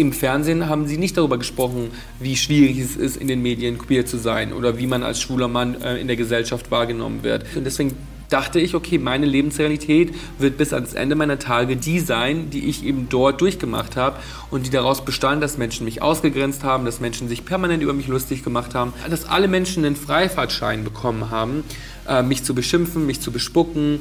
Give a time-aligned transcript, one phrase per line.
[0.00, 4.06] im Fernsehen haben sie nicht darüber gesprochen, wie schwierig es ist, in den Medien queer
[4.06, 7.44] zu sein oder wie man als schwuler Mann äh, in der Gesellschaft wahrgenommen wird.
[7.54, 7.96] Und deswegen
[8.30, 12.84] dachte ich, okay, meine Lebensrealität wird bis ans Ende meiner Tage die sein, die ich
[12.84, 14.16] eben dort durchgemacht habe
[14.50, 18.06] und die daraus bestand, dass Menschen mich ausgegrenzt haben, dass Menschen sich permanent über mich
[18.06, 21.64] lustig gemacht haben, dass alle Menschen einen Freifahrtschein bekommen haben,
[22.08, 24.00] äh, mich zu beschimpfen, mich zu bespucken,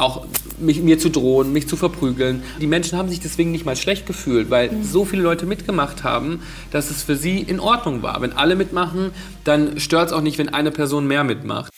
[0.00, 0.26] auch
[0.58, 2.42] mich, mir zu drohen, mich zu verprügeln.
[2.60, 4.84] Die Menschen haben sich deswegen nicht mal schlecht gefühlt, weil mhm.
[4.84, 8.20] so viele Leute mitgemacht haben, dass es für sie in Ordnung war.
[8.20, 9.12] Wenn alle mitmachen,
[9.44, 11.70] dann stört es auch nicht, wenn eine Person mehr mitmacht.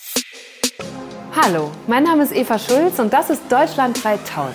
[1.35, 4.55] Hallo, mein Name ist Eva Schulz und das ist Deutschland 3000.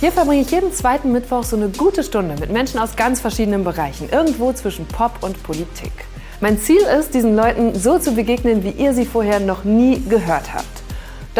[0.00, 3.64] Hier verbringe ich jeden zweiten Mittwoch so eine gute Stunde mit Menschen aus ganz verschiedenen
[3.64, 5.92] Bereichen, irgendwo zwischen Pop und Politik.
[6.40, 10.54] Mein Ziel ist, diesen Leuten so zu begegnen, wie ihr sie vorher noch nie gehört
[10.54, 10.79] habt.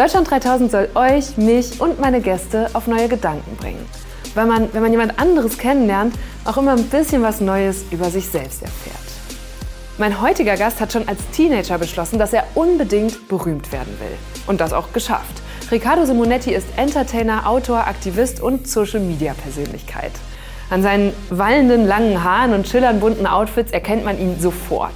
[0.01, 3.85] Deutschland 3000 soll euch, mich und meine Gäste auf neue Gedanken bringen.
[4.33, 8.27] Weil man, wenn man jemand anderes kennenlernt, auch immer ein bisschen was Neues über sich
[8.27, 8.97] selbst erfährt.
[9.99, 14.17] Mein heutiger Gast hat schon als Teenager beschlossen, dass er unbedingt berühmt werden will.
[14.47, 15.39] Und das auch geschafft.
[15.69, 20.13] Riccardo Simonetti ist Entertainer, Autor, Aktivist und Social-Media-Persönlichkeit.
[20.71, 24.95] An seinen wallenden langen Haaren und schillernd bunten Outfits erkennt man ihn sofort.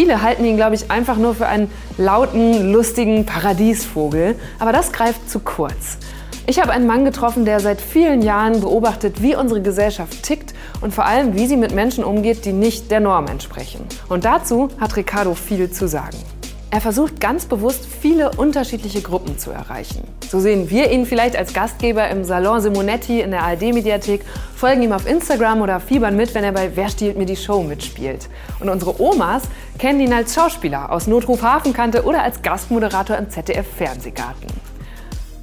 [0.00, 4.34] Viele halten ihn, glaube ich, einfach nur für einen lauten, lustigen Paradiesvogel.
[4.58, 5.98] Aber das greift zu kurz.
[6.46, 10.94] Ich habe einen Mann getroffen, der seit vielen Jahren beobachtet, wie unsere Gesellschaft tickt und
[10.94, 13.84] vor allem, wie sie mit Menschen umgeht, die nicht der Norm entsprechen.
[14.08, 16.16] Und dazu hat Ricardo viel zu sagen.
[16.72, 20.04] Er versucht ganz bewusst, viele unterschiedliche Gruppen zu erreichen.
[20.28, 24.92] So sehen wir ihn vielleicht als Gastgeber im Salon Simonetti in der ARD-Mediathek, folgen ihm
[24.92, 28.28] auf Instagram oder fiebern mit, wenn er bei Wer stiehlt mir die Show mitspielt.
[28.60, 29.42] Und unsere Omas
[29.78, 34.46] kennen ihn als Schauspieler aus Notruf Hafenkante oder als Gastmoderator im ZDF-Fernsehgarten.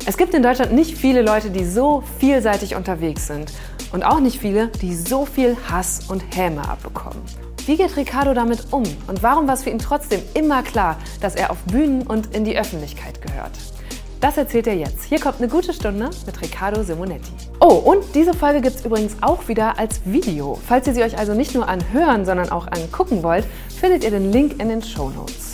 [0.06, 3.52] Es gibt in Deutschland nicht viele Leute, die so vielseitig unterwegs sind
[3.92, 7.22] und auch nicht viele, die so viel Hass und Häme abbekommen.
[7.68, 11.36] Wie geht Ricardo damit um und warum war es für ihn trotzdem immer klar, dass
[11.36, 13.52] er auf Bühnen und in die Öffentlichkeit gehört?
[14.22, 15.04] Das erzählt er jetzt.
[15.04, 17.34] Hier kommt eine gute Stunde mit Riccardo Simonetti.
[17.60, 20.58] Oh, und diese Folge gibt es übrigens auch wieder als Video.
[20.66, 24.32] Falls ihr sie euch also nicht nur anhören, sondern auch angucken wollt, findet ihr den
[24.32, 25.47] Link in den Show Notes.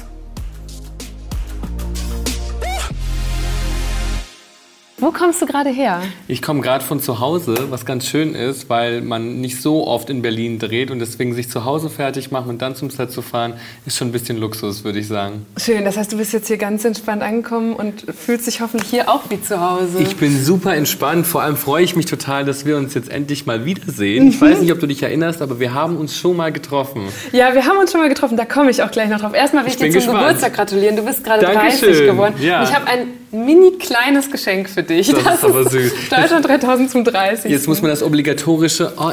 [5.04, 6.02] Wo kommst du gerade her?
[6.30, 10.10] Ich komme gerade von zu Hause, was ganz schön ist, weil man nicht so oft
[10.10, 13.22] in Berlin dreht und deswegen sich zu Hause fertig machen und dann zum Set zu
[13.22, 13.56] fahren,
[13.86, 15.46] ist schon ein bisschen Luxus, würde ich sagen.
[15.58, 19.10] Schön, das heißt, du bist jetzt hier ganz entspannt angekommen und fühlst dich hoffentlich hier
[19.10, 20.00] auch wie zu Hause.
[20.00, 23.46] Ich bin super entspannt, vor allem freue ich mich total, dass wir uns jetzt endlich
[23.46, 24.24] mal wiedersehen.
[24.24, 24.30] Mhm.
[24.30, 27.10] Ich weiß nicht, ob du dich erinnerst, aber wir haben uns schon mal getroffen.
[27.34, 29.34] Ja, wir haben uns schon mal getroffen, da komme ich auch gleich noch drauf.
[29.34, 30.20] Erstmal will ich, ich dir zum gespannt.
[30.20, 32.36] Geburtstag gratulieren, du bist gerade 30 geworden.
[32.40, 32.64] Ja.
[32.64, 35.08] Ich habe ein mini kleines Geschenk für dich.
[35.10, 35.92] Das, das ist aber süß.
[36.10, 37.52] Deutschland 3000 zum 30.
[37.52, 39.12] Jetzt muss man das obligatorische, oh,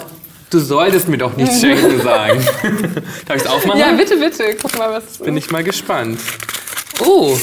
[0.51, 2.41] du solltest mir doch nichts schenken sagen.
[3.27, 3.81] Darf ich es aufmachen?
[3.81, 4.57] Ja, bitte, bitte.
[4.61, 5.19] Guck mal, was.
[5.19, 6.21] Bin ich mal gespannt.
[7.05, 7.37] Oh,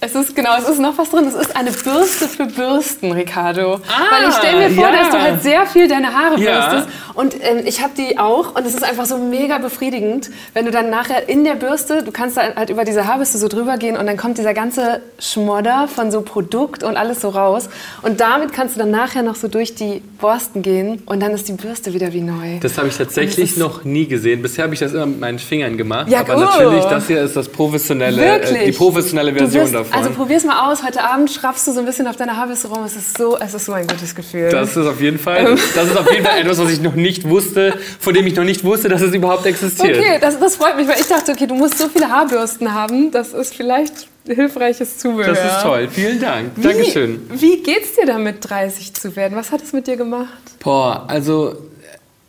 [0.00, 1.26] es ist genau, es ist noch was drin.
[1.26, 3.80] Es ist eine Bürste für Bürsten, Ricardo.
[3.88, 4.96] Ah, Weil ich stelle mir vor, ja.
[4.96, 6.70] dass du halt sehr viel deine Haare ja.
[6.70, 6.88] bürstest.
[7.14, 8.54] Und ähm, ich habe die auch.
[8.54, 12.12] Und es ist einfach so mega befriedigend, wenn du dann nachher in der Bürste, du
[12.12, 15.88] kannst da halt über diese Haarbürste so drüber gehen und dann kommt dieser ganze Schmodder
[15.92, 17.68] von so Produkt und alles so raus.
[18.02, 21.48] Und damit kannst du dann nachher noch so durch die Borsten gehen und dann ist
[21.48, 22.60] die Bürste wieder wie neu.
[22.60, 24.42] Das habe ich tatsächlich noch nie gesehen.
[24.42, 26.08] Bisher habe ich das immer mit meinen Fingern gemacht.
[26.08, 26.44] Ja, aber cool.
[26.44, 29.87] natürlich, das hier ist das professionelle, äh, die professionelle Version davon.
[29.90, 30.82] Also probier's mal aus.
[30.82, 32.84] Heute Abend schraffst du so ein bisschen auf deiner Haarbürste rum.
[32.84, 34.50] Es ist so, es ist so ein gutes Gefühl.
[34.50, 37.28] Das ist auf jeden Fall, das ist auf jeden Fall etwas, was ich noch nicht
[37.28, 39.96] wusste, von dem ich noch nicht wusste, dass es überhaupt existiert.
[39.98, 43.10] Okay, das, das freut mich, weil ich dachte, okay, du musst so viele Haarbürsten haben.
[43.10, 45.34] Das ist vielleicht hilfreiches Zubehör.
[45.34, 45.88] Das ist toll.
[45.90, 46.50] Vielen Dank.
[46.56, 47.20] Wie, Dankeschön.
[47.32, 49.36] Wie geht's dir damit, 30 zu werden?
[49.36, 50.28] Was hat es mit dir gemacht?
[50.60, 51.56] Boah, also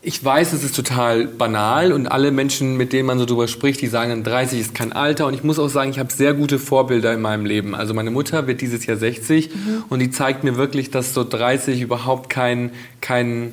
[0.02, 3.82] ich weiß, es ist total banal und alle Menschen, mit denen man so drüber spricht,
[3.82, 5.28] die sagen, 30 ist kein Alter.
[5.28, 7.76] Und ich muss auch sagen, ich habe sehr gute Vorbilder in meinem Leben.
[7.76, 9.84] Also meine Mutter wird dieses Jahr 60 mhm.
[9.90, 12.72] und die zeigt mir wirklich, dass so 30 überhaupt kein,
[13.02, 13.52] kein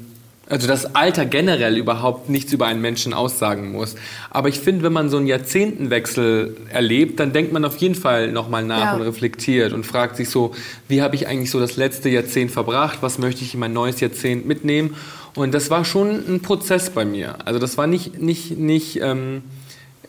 [0.48, 3.96] also das Alter generell überhaupt nichts über einen Menschen aussagen muss.
[4.30, 8.30] Aber ich finde, wenn man so einen Jahrzehntenwechsel erlebt, dann denkt man auf jeden Fall
[8.30, 8.94] nochmal nach ja.
[8.94, 10.54] und reflektiert und fragt sich so,
[10.86, 12.98] wie habe ich eigentlich so das letzte Jahrzehnt verbracht?
[13.00, 14.94] Was möchte ich in mein neues Jahrzehnt mitnehmen?
[15.36, 17.36] Und das war schon ein Prozess bei mir.
[17.44, 19.42] Also das war nicht, nicht, nicht ähm,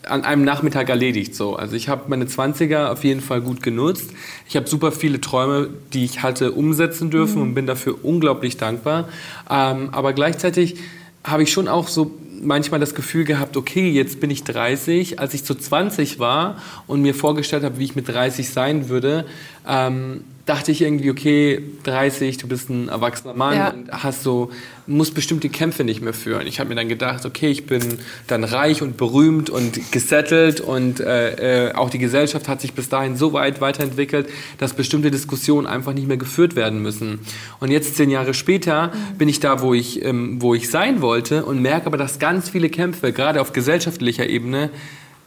[0.06, 1.54] an einem Nachmittag erledigt so.
[1.54, 4.10] Also ich habe meine 20er auf jeden Fall gut genutzt.
[4.48, 7.42] Ich habe super viele Träume, die ich hatte, umsetzen dürfen mhm.
[7.42, 9.08] und bin dafür unglaublich dankbar.
[9.50, 10.76] Ähm, aber gleichzeitig
[11.24, 12.10] habe ich schon auch so
[12.40, 15.18] manchmal das Gefühl gehabt, okay, jetzt bin ich 30.
[15.20, 19.26] Als ich zu 20 war und mir vorgestellt habe, wie ich mit 30 sein würde,
[19.68, 23.68] ähm, dachte ich irgendwie, okay, 30, du bist ein erwachsener Mann Ja.
[23.70, 24.50] und hast so,
[24.86, 26.46] musst bestimmte Kämpfe nicht mehr führen.
[26.46, 27.98] Ich habe mir dann gedacht, okay, ich bin
[28.28, 32.88] dann reich und berühmt und gesettelt und äh, äh, auch die Gesellschaft hat sich bis
[32.88, 37.18] dahin so weit weiterentwickelt, dass bestimmte Diskussionen einfach nicht mehr geführt werden müssen.
[37.60, 41.44] Und jetzt zehn Jahre später bin ich da, wo ich, ähm, wo ich sein wollte
[41.44, 44.70] und merke aber, dass ganz viele Kämpfe, gerade auf gesellschaftlicher Ebene,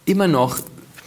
[0.05, 0.57] immer noch,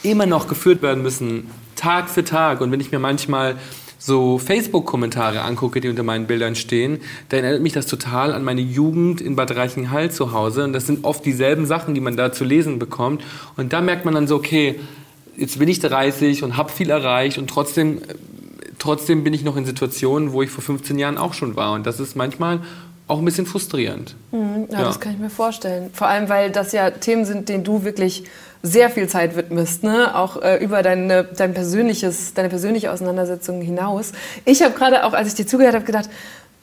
[0.04, 2.60] immer noch geführt werden müssen, Tag für Tag.
[2.60, 3.56] Und wenn ich mir manchmal
[4.04, 8.60] so Facebook-Kommentare angucke, die unter meinen Bildern stehen, dann erinnert mich das total an meine
[8.60, 10.64] Jugend in Bad Reichenhall zu Hause.
[10.64, 13.22] Und das sind oft dieselben Sachen, die man da zu lesen bekommt.
[13.56, 14.78] Und da merkt man dann so, okay,
[15.38, 18.02] jetzt bin ich 30 und habe viel erreicht und trotzdem,
[18.78, 21.72] trotzdem bin ich noch in Situationen, wo ich vor 15 Jahren auch schon war.
[21.72, 22.60] Und das ist manchmal
[23.08, 24.16] auch ein bisschen frustrierend.
[24.70, 25.88] Ja, das kann ich mir vorstellen.
[25.94, 28.24] Vor allem, weil das ja Themen sind, denen du wirklich
[28.64, 30.16] sehr viel Zeit widmest, ne?
[30.16, 34.12] auch äh, über deine, dein persönliches, deine persönliche Auseinandersetzung hinaus.
[34.46, 36.08] Ich habe gerade auch, als ich dir zugehört habe, gedacht,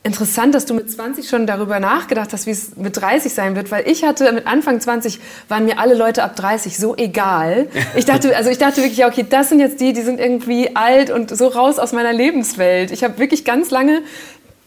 [0.01, 3.69] interessant, dass du mit 20 schon darüber nachgedacht hast, wie es mit 30 sein wird,
[3.69, 7.68] weil ich hatte mit Anfang 20 waren mir alle Leute ab 30 so egal.
[7.95, 10.75] Ich dachte, also ich dachte wirklich, ja, okay, das sind jetzt die, die sind irgendwie
[10.75, 12.89] alt und so raus aus meiner Lebenswelt.
[12.89, 14.01] Ich habe wirklich ganz lange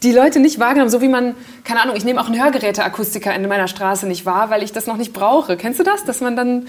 [0.03, 1.35] die Leute nicht wahrgenommen, so wie man,
[1.65, 4.87] keine Ahnung, ich nehme auch einen Hörgeräteakustiker in meiner Straße nicht wahr, weil ich das
[4.87, 5.57] noch nicht brauche.
[5.57, 6.05] Kennst du das?
[6.05, 6.67] Dass man dann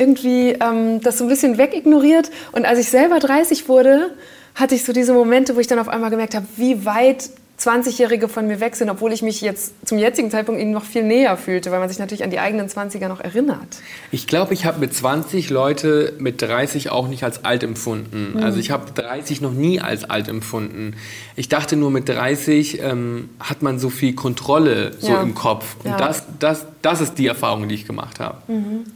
[0.00, 2.30] irgendwie ähm, das so ein bisschen wegignoriert.
[2.52, 4.10] Und als ich selber 30 wurde,
[4.54, 7.28] hatte ich so diese Momente, wo ich dann auf einmal gemerkt habe, wie weit
[7.60, 11.02] 20-Jährige von mir weg sind, obwohl ich mich jetzt zum jetzigen Zeitpunkt ihnen noch viel
[11.02, 13.76] näher fühlte, weil man sich natürlich an die eigenen 20er noch erinnert.
[14.10, 18.32] Ich glaube, ich habe mit 20 Leute mit 30 auch nicht als alt empfunden.
[18.34, 18.42] Mhm.
[18.42, 20.94] Also ich habe 30 noch nie als alt empfunden.
[21.36, 25.20] Ich dachte nur, mit 30 ähm, hat man so viel Kontrolle so Ja.
[25.20, 25.76] im Kopf.
[25.84, 25.98] Und Ja.
[25.98, 28.38] das, das, das ist die Erfahrung, die ich gemacht habe.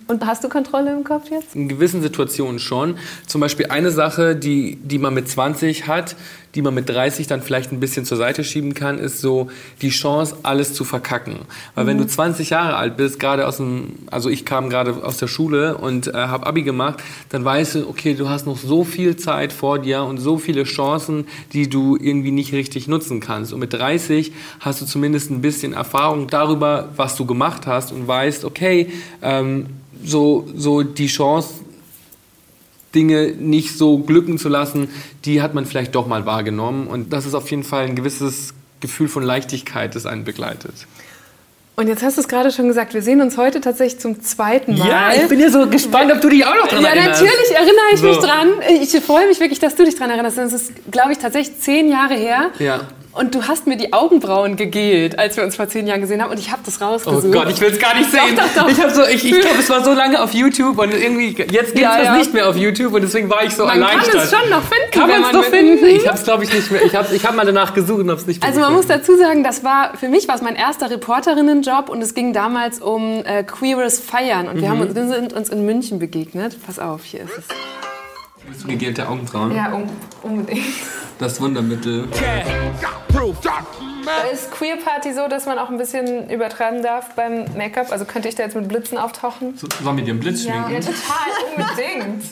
[0.08, 1.54] Und hast du Kontrolle im Kopf jetzt?
[1.54, 2.96] In gewissen Situationen schon.
[3.26, 6.16] Zum Beispiel eine Sache, die, die man mit 20 hat,
[6.54, 9.48] die man mit 30 dann vielleicht ein bisschen zur Seite schieben kann, ist so
[9.82, 11.40] die Chance, alles zu verkacken.
[11.75, 15.16] Weil wenn du 20 Jahre alt bist, gerade aus dem, also ich kam gerade aus
[15.16, 18.84] der Schule und äh, habe Abi gemacht, dann weißt du, okay, du hast noch so
[18.84, 23.52] viel Zeit vor dir und so viele Chancen, die du irgendwie nicht richtig nutzen kannst.
[23.52, 28.06] Und mit 30 hast du zumindest ein bisschen Erfahrung darüber, was du gemacht hast und
[28.06, 28.90] weißt, okay,
[29.22, 29.66] ähm,
[30.04, 31.54] so, so die Chance,
[32.94, 34.88] Dinge nicht so glücken zu lassen,
[35.24, 36.86] die hat man vielleicht doch mal wahrgenommen.
[36.86, 40.74] Und das ist auf jeden Fall ein gewisses Gefühl von Leichtigkeit, das einen begleitet.
[41.76, 44.78] Und jetzt hast du es gerade schon gesagt, wir sehen uns heute tatsächlich zum zweiten
[44.78, 44.88] Mal.
[44.88, 48.20] ja so gespannt, ob du dich auch noch dran Ja, natürlich erinnere ich mich So.
[48.20, 48.48] dran.
[48.80, 50.38] Ich freue mich wirklich, dass du dich dran erinnerst.
[50.38, 52.50] Das ist, glaube ich, tatsächlich zehn Jahre her.
[52.60, 52.82] Ja.
[53.14, 56.32] Und du hast mir die Augenbrauen gegelt, als wir uns vor zehn Jahren gesehen haben.
[56.32, 57.32] Und ich habe das Oh rausgesucht.
[57.32, 58.20] Gott, ich will es gar nicht sehen.
[58.37, 58.69] Doch, doch, doch.
[58.69, 61.37] Ich, hab so, ich, ich glaube, es war so lange auf YouTube und irgendwie, jetzt
[61.37, 62.16] gibt es Ja, das ja.
[62.16, 64.25] nicht mehr auf YouTube und deswegen war ich so Man kann erleichtert.
[64.25, 65.87] es schon noch finden, Kann man es man noch finden?
[65.87, 66.82] Ich habe es, glaube ich, nicht mehr.
[66.84, 68.88] Ich habe ich hab mal danach gesucht und habe es nicht mehr Also man muss
[68.88, 69.06] gefunden.
[69.06, 72.81] dazu sagen, das war für mich war es mein erster Reporterinnenjob und es ging damals
[72.81, 76.56] um äh, queeres Feiern und wir, haben uns, wir sind uns in München begegnet.
[76.67, 77.83] Pass auf, hier ist es.
[78.67, 79.55] Gegelte Augenbrauen?
[79.55, 79.88] Ja, un
[80.23, 80.64] unbedingt.
[81.19, 82.08] Das Wundermittel.
[84.32, 87.93] Ist Queer Party so, dass man auch ein bisschen übertreiben darf beim Make-up?
[87.93, 89.56] Also könnte ich da jetzt mit Blitzen auftauchen?
[89.56, 90.73] So, sollen wir dir einen Blitz schminken?
[90.73, 90.96] Ja, total,
[91.56, 92.25] unbedingt.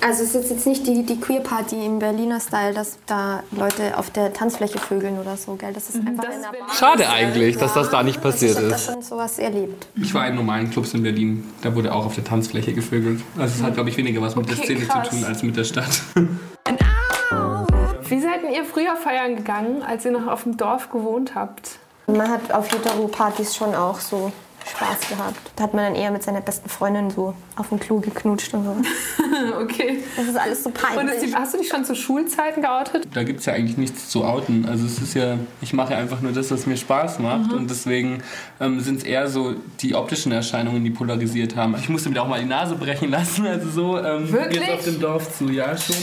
[0.00, 3.96] Also es ist jetzt nicht die, die Queer Party im Berliner Style, dass da Leute
[3.98, 5.72] auf der Tanzfläche vögeln oder so, gell?
[5.72, 6.68] Das ist einfach das der Bar.
[6.74, 8.86] Schade eigentlich, dass das da nicht passiert also ich ist.
[8.88, 9.86] habe da schon sowas erlebt.
[9.96, 13.20] Ich war in normalen Clubs in Berlin, da wurde auch auf der Tanzfläche gevögelt.
[13.36, 15.08] Also es hat, glaube ich, weniger was mit der Okay, Szene krass.
[15.08, 16.00] zu tun als mit der Stadt.
[18.08, 21.78] Wie seid denn ihr früher feiern gegangen, als ihr noch auf dem Dorf gewohnt habt?
[22.06, 24.32] Man hat auf Hetero-Partys schon auch so
[24.70, 25.50] Spaß gehabt.
[25.56, 28.64] Da hat man dann eher mit seiner besten Freundin so auf dem Klo geknutscht und
[28.64, 28.76] so.
[29.60, 30.02] Okay.
[30.16, 31.20] Das ist alles so Und peinlich.
[31.20, 33.06] die, hast du dich schon zu Schulzeiten geoutet?
[33.14, 34.66] Da gibt es ja eigentlich nichts zu outen.
[34.68, 37.52] Also es ist ja, ich mache ja einfach nur das, was mir Spaß macht.
[37.52, 38.22] Und deswegen
[38.60, 41.76] ähm, sind es eher so die optischen Erscheinungen, die polarisiert haben.
[41.78, 43.46] Ich musste mir auch mal die Nase brechen lassen.
[43.46, 44.60] Also so ähm, Wirklich?
[44.60, 45.96] jetzt auf dem Dorf zu, ja schon.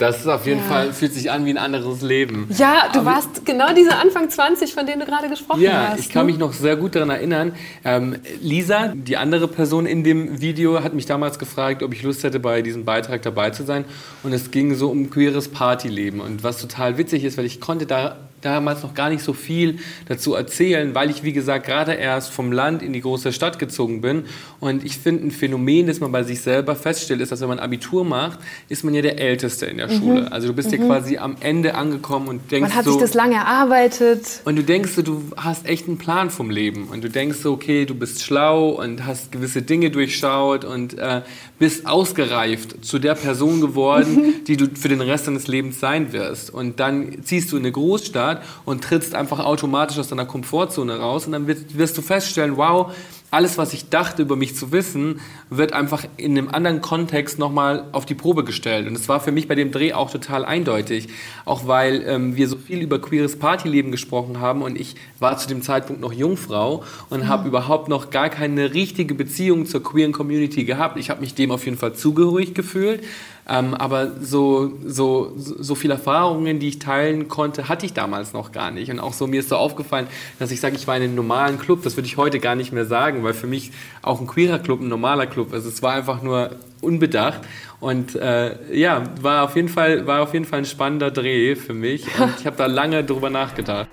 [0.00, 2.48] Das ist auf jeden Fall, fühlt sich an wie ein anderes Leben.
[2.56, 6.00] Ja, du warst genau diese Anfang 20, von denen du gerade gesprochen Ja, hast.
[6.00, 6.32] ich kann ne?
[6.32, 7.52] mich noch sehr gut daran erinnern.
[7.84, 12.24] Ähm, Lisa, die andere Person in dem Video, hat mich damals gefragt, ob ich Lust
[12.24, 13.84] hätte, bei diesem Beitrag dabei zu sein.
[14.22, 16.20] Und es ging so um queeres Partyleben.
[16.22, 19.78] Und was total witzig ist, weil ich konnte da damals noch gar nicht so viel
[20.08, 24.00] dazu erzählen, weil ich, wie gesagt, gerade erst vom Land in die große Stadt gezogen
[24.00, 24.24] bin.
[24.58, 27.58] Und ich finde, ein Phänomen, das man bei sich selber feststellt, ist, dass wenn man
[27.58, 29.98] Abitur macht, ist man ja der Älteste in der mhm.
[29.98, 30.32] Schule.
[30.32, 30.80] Also du bist mhm.
[30.80, 34.40] ja quasi am Ende angekommen und denkst Man hat so, sich das lange erarbeitet.
[34.44, 36.88] Und du denkst so, du hast echt einen Plan vom Leben.
[36.88, 41.22] Und du denkst so, okay, du bist schlau und hast gewisse Dinge durchschaut und äh,
[41.58, 46.50] bist ausgereift zu der Person geworden, die du für den Rest deines Lebens sein wirst.
[46.52, 48.29] Und dann ziehst du in eine Großstadt
[48.64, 52.92] und trittst einfach automatisch aus deiner Komfortzone raus und dann wirst du feststellen, wow,
[53.30, 55.20] alles, was ich dachte über mich zu wissen,
[55.50, 58.88] wird einfach in einem anderen Kontext nochmal auf die Probe gestellt.
[58.88, 61.08] Und es war für mich bei dem Dreh auch total eindeutig.
[61.44, 65.46] Auch weil ähm, wir so viel über queeres Partyleben gesprochen haben und ich war zu
[65.46, 67.28] dem Zeitpunkt noch Jungfrau und mhm.
[67.28, 70.98] habe überhaupt noch gar keine richtige Beziehung zur queeren Community gehabt.
[70.98, 73.04] Ich habe mich dem auf jeden Fall zugehörig gefühlt.
[73.48, 78.52] Ähm, aber so, so, so viele Erfahrungen, die ich teilen konnte, hatte ich damals noch
[78.52, 78.90] gar nicht.
[78.90, 80.06] Und auch so mir ist so aufgefallen,
[80.38, 81.82] dass ich sage, ich war in einem normalen Club.
[81.82, 84.80] Das würde ich heute gar nicht mehr sagen, weil für mich auch ein queerer Club
[84.80, 85.64] ein normaler Club ist.
[85.64, 87.40] Es war einfach nur unbedacht.
[87.80, 91.74] Und äh, ja, war auf, jeden Fall, war auf jeden Fall ein spannender Dreh für
[91.74, 92.06] mich.
[92.20, 93.88] Und ich habe da lange drüber nachgedacht.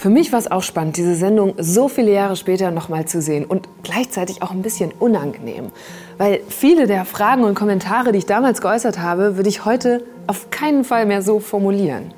[0.00, 3.44] Für mich war es auch spannend, diese Sendung so viele Jahre später nochmal zu sehen
[3.44, 5.66] und gleichzeitig auch ein bisschen unangenehm.
[6.16, 10.48] Weil viele der Fragen und Kommentare, die ich damals geäußert habe, würde ich heute auf
[10.48, 12.14] keinen Fall mehr so formulieren.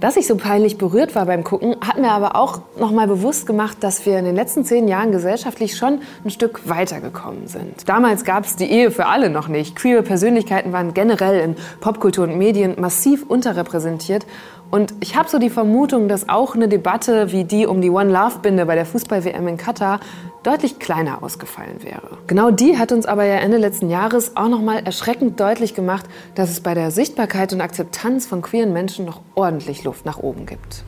[0.00, 3.76] Dass ich so peinlich berührt war beim Gucken, hat mir aber auch nochmal bewusst gemacht,
[3.80, 7.86] dass wir in den letzten zehn Jahren gesellschaftlich schon ein Stück weitergekommen sind.
[7.86, 9.76] Damals gab es die Ehe für alle noch nicht.
[9.76, 14.24] Queere Persönlichkeiten waren generell in Popkultur und Medien massiv unterrepräsentiert
[14.70, 18.12] und ich habe so die Vermutung, dass auch eine Debatte wie die um die One
[18.12, 20.00] Love Binde bei der Fußball-WM in Katar
[20.42, 22.18] deutlich kleiner ausgefallen wäre.
[22.26, 26.06] Genau die hat uns aber ja Ende letzten Jahres auch noch mal erschreckend deutlich gemacht,
[26.34, 30.46] dass es bei der Sichtbarkeit und Akzeptanz von queeren Menschen noch ordentlich Luft nach oben
[30.46, 30.84] gibt.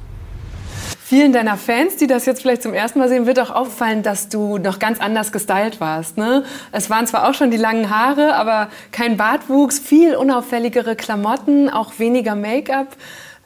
[1.04, 4.30] Vielen deiner Fans, die das jetzt vielleicht zum ersten Mal sehen, wird auch auffallen, dass
[4.30, 6.16] du noch ganz anders gestylt warst.
[6.16, 6.44] Ne?
[6.70, 11.98] Es waren zwar auch schon die langen Haare, aber kein Bartwuchs, viel unauffälligere Klamotten, auch
[11.98, 12.96] weniger Make-up.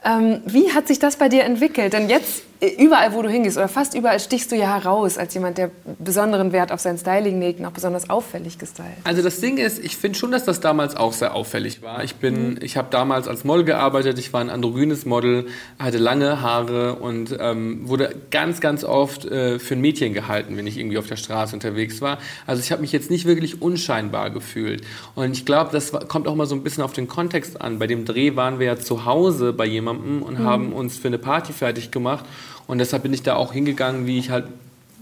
[0.07, 1.91] Ähm, wie hat sich das bei dir entwickelt?
[1.91, 5.57] Denn jetzt überall, wo du hingehst oder fast überall stichst du ja heraus als jemand,
[5.57, 8.87] der besonderen Wert auf sein Styling legt und auch besonders auffällig gestylt.
[9.03, 12.03] Also das Ding ist, ich finde schon, dass das damals auch sehr auffällig war.
[12.03, 12.59] Ich bin, mhm.
[12.61, 14.17] ich habe damals als Model gearbeitet.
[14.17, 15.47] Ich war ein androgynes Model,
[15.77, 20.65] hatte lange Haare und ähm, wurde ganz, ganz oft äh, für ein Mädchen gehalten, wenn
[20.65, 22.17] ich irgendwie auf der Straße unterwegs war.
[22.47, 24.81] Also ich habe mich jetzt nicht wirklich unscheinbar gefühlt.
[25.13, 27.77] Und ich glaube, das kommt auch mal so ein bisschen auf den Kontext an.
[27.77, 30.43] Bei dem Dreh waren wir ja zu Hause bei jemandem und mhm.
[30.43, 32.25] haben uns für eine Party fertig gemacht.
[32.67, 34.45] Und deshalb bin ich da auch hingegangen, wie ich halt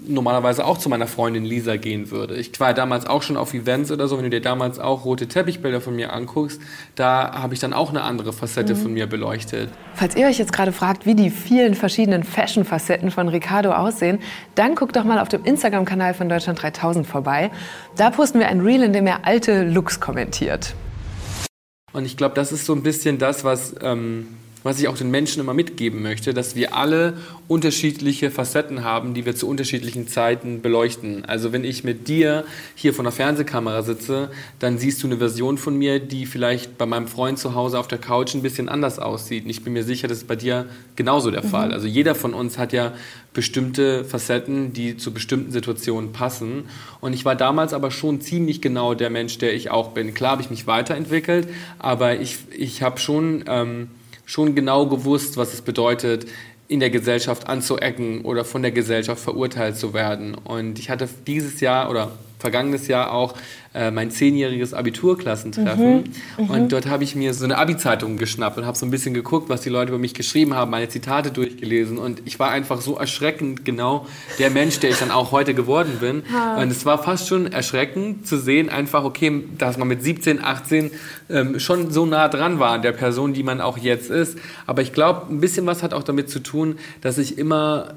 [0.07, 2.35] normalerweise auch zu meiner Freundin Lisa gehen würde.
[2.35, 5.27] Ich war damals auch schon auf Events oder so, wenn du dir damals auch rote
[5.27, 6.61] Teppichbilder von mir anguckst,
[6.95, 8.79] da habe ich dann auch eine andere Facette mhm.
[8.79, 9.69] von mir beleuchtet.
[9.93, 14.19] Falls ihr euch jetzt gerade fragt, wie die vielen verschiedenen Fashion-Facetten von Ricardo aussehen,
[14.55, 17.51] dann guckt doch mal auf dem Instagram-Kanal von Deutschland 3000 vorbei.
[17.95, 20.75] Da posten wir ein Reel, in dem er alte Looks kommentiert.
[21.93, 23.75] Und ich glaube, das ist so ein bisschen das, was...
[23.81, 24.27] Ähm,
[24.65, 27.13] was ich auch den Menschen immer mitgeben möchte, dass wir alle
[27.47, 31.23] unterschiedliche Facetten haben, die wir zu unterschiedlichen Zeiten beleuchten.
[31.23, 35.59] Also wenn ich mit dir hier vor der Fernsehkamera sitze, dann siehst du eine Version
[35.59, 38.97] von mir, die vielleicht bei meinem Freund zu Hause auf der Couch ein bisschen anders
[38.97, 39.43] aussieht.
[39.43, 41.49] Und ich bin mir sicher, das ist bei dir genauso der mhm.
[41.49, 41.71] Fall.
[41.71, 42.93] Also jeder von uns hat ja
[43.33, 46.63] bestimmte Facetten, die zu bestimmten Situationen passen.
[47.01, 50.15] Und ich war damals aber schon ziemlich genau der Mensch, der ich auch bin.
[50.15, 53.43] Klar habe ich mich weiterentwickelt, aber ich, ich habe schon...
[53.47, 53.89] Ähm,
[54.25, 56.25] schon genau gewusst, was es bedeutet,
[56.67, 60.35] in der Gesellschaft anzuecken oder von der Gesellschaft verurteilt zu werden.
[60.35, 63.35] Und ich hatte dieses Jahr oder vergangenes Jahr auch
[63.73, 65.95] äh, mein zehnjähriges Abiturklassentreffen.
[65.95, 66.03] Mhm,
[66.37, 66.49] mhm.
[66.49, 69.49] Und dort habe ich mir so eine Abi-Zeitung geschnappt und habe so ein bisschen geguckt,
[69.49, 71.97] was die Leute über mich geschrieben haben, meine Zitate durchgelesen.
[71.97, 74.07] Und ich war einfach so erschreckend genau
[74.39, 76.23] der Mensch, der ich dann auch heute geworden bin.
[76.31, 76.61] Ha.
[76.61, 80.91] Und es war fast schon erschreckend zu sehen, einfach, okay, dass man mit 17, 18
[81.29, 84.37] ähm, schon so nah dran war an der Person, die man auch jetzt ist.
[84.65, 87.95] Aber ich glaube, ein bisschen was hat auch damit zu tun, dass ich immer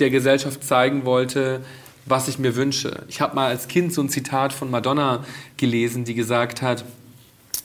[0.00, 1.60] der Gesellschaft zeigen wollte,
[2.06, 3.04] was ich mir wünsche.
[3.08, 5.24] Ich habe mal als Kind so ein Zitat von Madonna
[5.56, 6.84] gelesen, die gesagt hat,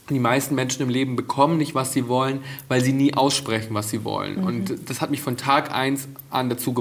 [0.10, 3.89] die meisten Menschen im Leben bekommen nicht, was sie wollen, weil sie nie aussprechen, was
[3.89, 4.42] sie wollen.
[4.42, 4.46] Mhm.
[4.46, 6.74] Und das hat mich von Tag eins an dazu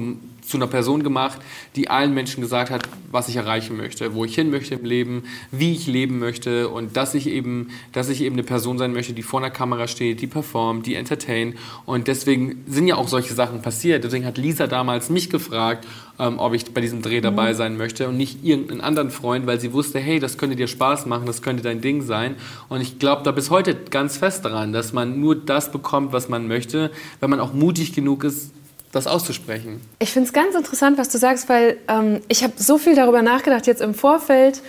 [0.46, 1.40] zu einer Person gemacht,
[1.76, 5.24] die allen Menschen gesagt hat, was ich erreichen möchte, wo ich hin möchte im Leben,
[5.50, 9.12] wie ich leben möchte und dass ich eben, dass ich eben eine Person sein möchte,
[9.12, 11.54] die vor einer Kamera steht, die performt, die entertain.
[11.86, 14.04] Und deswegen sind ja auch solche Sachen passiert.
[14.04, 15.86] Deswegen hat Lisa damals mich gefragt,
[16.18, 17.56] ähm, ob ich bei diesem Dreh dabei mhm.
[17.56, 21.06] sein möchte und nicht irgendeinen anderen Freund, weil sie wusste, hey, das könnte dir Spaß
[21.06, 22.36] machen, das könnte dein Ding sein.
[22.68, 26.28] Und ich glaube da bis heute ganz fest daran, dass man nur das bekommt, was
[26.28, 28.52] man möchte, wenn man auch mutig genug ist,
[28.94, 29.80] das auszusprechen.
[29.98, 33.22] Ich finde es ganz interessant, was du sagst, weil ähm, ich habe so viel darüber
[33.22, 34.62] nachgedacht jetzt im Vorfeld,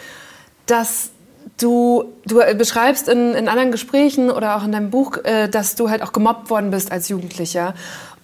[0.65, 1.12] dass
[1.60, 5.89] du, du beschreibst in, in anderen Gesprächen oder auch in deinem Buch, äh, dass du
[5.89, 7.74] halt auch gemobbt worden bist als Jugendlicher.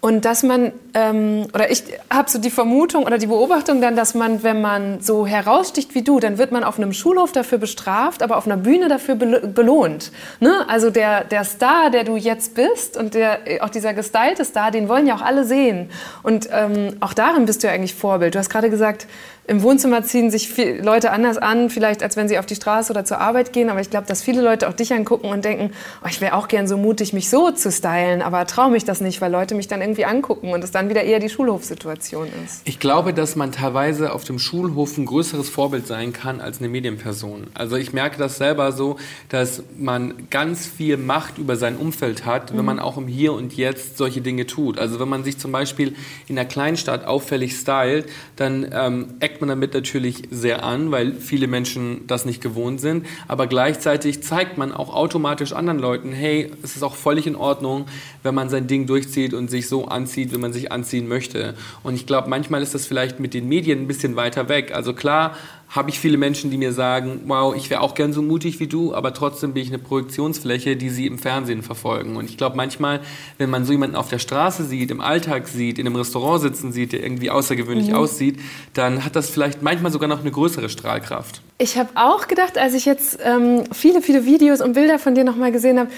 [0.04, 4.16] Und dass man, ähm, oder ich habe so die Vermutung oder die Beobachtung dann, dass
[4.16, 8.24] man, wenn man so heraussticht wie du, dann wird man auf einem Schulhof dafür bestraft,
[8.24, 10.12] aber auf einer Bühne dafür belohnt.
[10.40, 10.66] Ne?
[10.68, 14.90] Also der, der Star, der du jetzt bist und der, auch dieser gestylte Star, den
[14.90, 15.92] wollen ja auch alle sehen.
[16.24, 18.34] Und ähm, auch darin bist du ja eigentlich Vorbild.
[18.34, 19.06] Du hast gerade gesagt,
[19.48, 23.06] im Wohnzimmer ziehen sich Leute anders an, vielleicht als wenn sie auf die Straße oder
[23.06, 23.70] zur Arbeit gehen.
[23.70, 25.72] Aber ich glaube, dass viele Leute auch dich angucken und denken,
[26.04, 29.02] oh, ich wäre auch gern so mutig, mich so zu stylen, aber traue mich das
[29.02, 32.62] nicht, weil Leute mich dann irgendwie angucken und es dann wieder eher die Schulhofsituation ist.
[32.66, 36.70] Ich glaube, dass man teilweise auf dem Schulhof ein größeres Vorbild sein kann als eine
[36.70, 37.48] Medienperson.
[37.56, 38.98] Also ich merke das selber so,
[39.30, 42.60] dass man ganz viel Macht über sein Umfeld hat, mhm.
[42.60, 44.78] wenn man auch im Hier und Jetzt solche Dinge tut.
[44.78, 45.96] Also wenn man sich zum Beispiel
[46.28, 48.06] in einer Kleinstadt auffällig stylt,
[48.36, 53.06] dann ähm, eckt man damit natürlich sehr an, weil viele Menschen das nicht gewohnt sind.
[53.30, 57.86] Aber gleichzeitig zeigt man auch automatisch anderen Leuten, hey, es ist auch völlig in Ordnung,
[58.24, 61.56] wenn man sein Ding durchzieht und sich so anzieht, wie man sich anziehen möchte.
[61.82, 64.74] Und ich glaube, manchmal ist das vielleicht mit den Medien ein bisschen weiter weg.
[64.76, 65.38] Also klar,
[65.72, 68.68] habe ich viele Menschen, die mir sagen, wow, ich wäre auch gern so mutig wie
[68.68, 72.18] du, aber trotzdem bin ich eine Projektionsfläche, die sie im Fernsehen verfolgen.
[72.18, 73.00] Und ich glaube manchmal,
[73.38, 76.74] wenn man so jemanden auf der Straße sieht, im Alltag sieht, in einem Restaurant sitzen
[76.74, 77.96] sieht, der irgendwie außergewöhnlich mhm.
[77.96, 78.38] aussieht,
[78.74, 81.42] dann hat das vielleicht manchmal sogar noch eine größere Strahlkraft.
[81.58, 85.24] Ich habe auch gedacht, als ich jetzt ähm, viele, viele Videos und Bilder von dir
[85.24, 85.90] nochmal gesehen habe,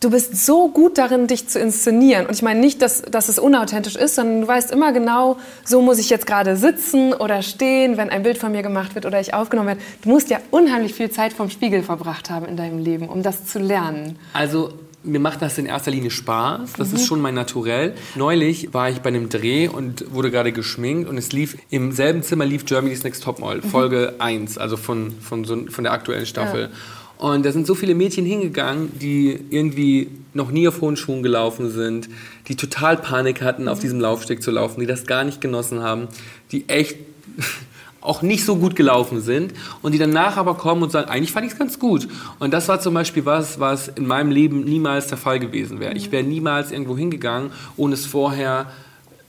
[0.00, 2.26] du bist so gut darin, dich zu inszenieren.
[2.26, 5.82] Und ich meine nicht, dass, dass es unauthentisch ist, sondern du weißt immer genau, so
[5.82, 9.20] muss ich jetzt gerade sitzen oder stehen, wenn ein Bild von mir gemacht wird oder
[9.20, 9.80] ich aufgenommen werde.
[10.02, 13.46] Du musst ja unheimlich viel Zeit vom Spiegel verbracht haben in deinem Leben, um das
[13.46, 14.18] zu lernen.
[14.32, 16.74] Also mir macht das in erster Linie Spaß.
[16.74, 16.96] Das mhm.
[16.96, 17.94] ist schon mein Naturell.
[18.16, 22.22] Neulich war ich bei einem Dreh und wurde gerade geschminkt und es lief im selben
[22.22, 23.68] Zimmer lief Germany's Next Topmodel, mhm.
[23.68, 26.62] Folge 1, also von, von, so, von der aktuellen Staffel.
[26.62, 26.68] Ja.
[27.20, 31.70] Und da sind so viele Mädchen hingegangen, die irgendwie noch nie auf hohen Schuhen gelaufen
[31.70, 32.08] sind,
[32.48, 36.08] die total Panik hatten, auf diesem Laufsteg zu laufen, die das gar nicht genossen haben,
[36.50, 36.96] die echt
[38.00, 41.44] auch nicht so gut gelaufen sind und die danach aber kommen und sagen, eigentlich fand
[41.44, 42.08] ich es ganz gut.
[42.38, 45.92] Und das war zum Beispiel was, was in meinem Leben niemals der Fall gewesen wäre.
[45.92, 48.70] Ich wäre niemals irgendwo hingegangen, ohne es vorher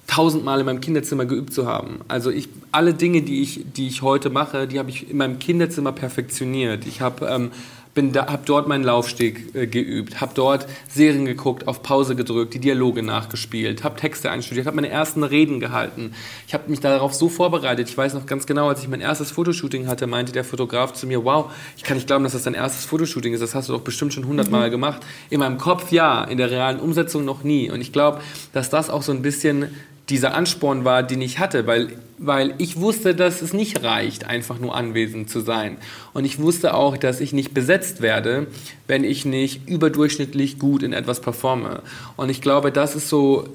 [0.07, 1.99] tausendmal in meinem Kinderzimmer geübt zu haben.
[2.07, 5.39] Also ich, alle Dinge, die ich, die ich heute mache, die habe ich in meinem
[5.39, 6.85] Kinderzimmer perfektioniert.
[6.85, 7.51] Ich habe ähm,
[7.93, 12.53] bin da, habe dort meinen Laufsteg äh, geübt, habe dort Serien geguckt, auf Pause gedrückt,
[12.53, 16.13] die Dialoge nachgespielt, habe Texte einstudiert, habe meine ersten Reden gehalten.
[16.47, 17.89] Ich habe mich darauf so vorbereitet.
[17.89, 21.05] Ich weiß noch ganz genau, als ich mein erstes Fotoshooting hatte, meinte der Fotograf zu
[21.05, 23.41] mir, wow, ich kann nicht glauben, dass das dein erstes Fotoshooting ist.
[23.41, 24.71] Das hast du doch bestimmt schon hundertmal mhm.
[24.71, 25.01] gemacht.
[25.29, 27.69] In meinem Kopf ja, in der realen Umsetzung noch nie.
[27.69, 28.21] Und ich glaube,
[28.53, 29.69] dass das auch so ein bisschen
[30.11, 34.59] dieser Ansporn war, den ich hatte, weil, weil ich wusste, dass es nicht reicht, einfach
[34.59, 35.77] nur anwesend zu sein.
[36.13, 38.47] Und ich wusste auch, dass ich nicht besetzt werde,
[38.87, 41.81] wenn ich nicht überdurchschnittlich gut in etwas performe.
[42.17, 43.47] Und ich glaube, das ist so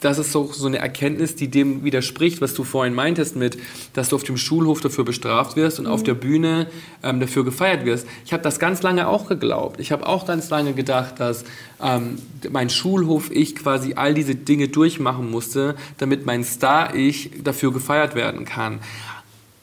[0.00, 3.58] das ist so, so eine Erkenntnis, die dem widerspricht, was du vorhin meintest mit,
[3.94, 5.92] dass du auf dem Schulhof dafür bestraft wirst und mhm.
[5.92, 6.68] auf der Bühne
[7.02, 8.06] ähm, dafür gefeiert wirst.
[8.24, 9.80] Ich habe das ganz lange auch geglaubt.
[9.80, 11.44] Ich habe auch ganz lange gedacht, dass
[11.82, 12.18] ähm,
[12.50, 18.44] mein Schulhof ich quasi all diese Dinge durchmachen musste, damit mein Star-Ich dafür gefeiert werden
[18.44, 18.80] kann.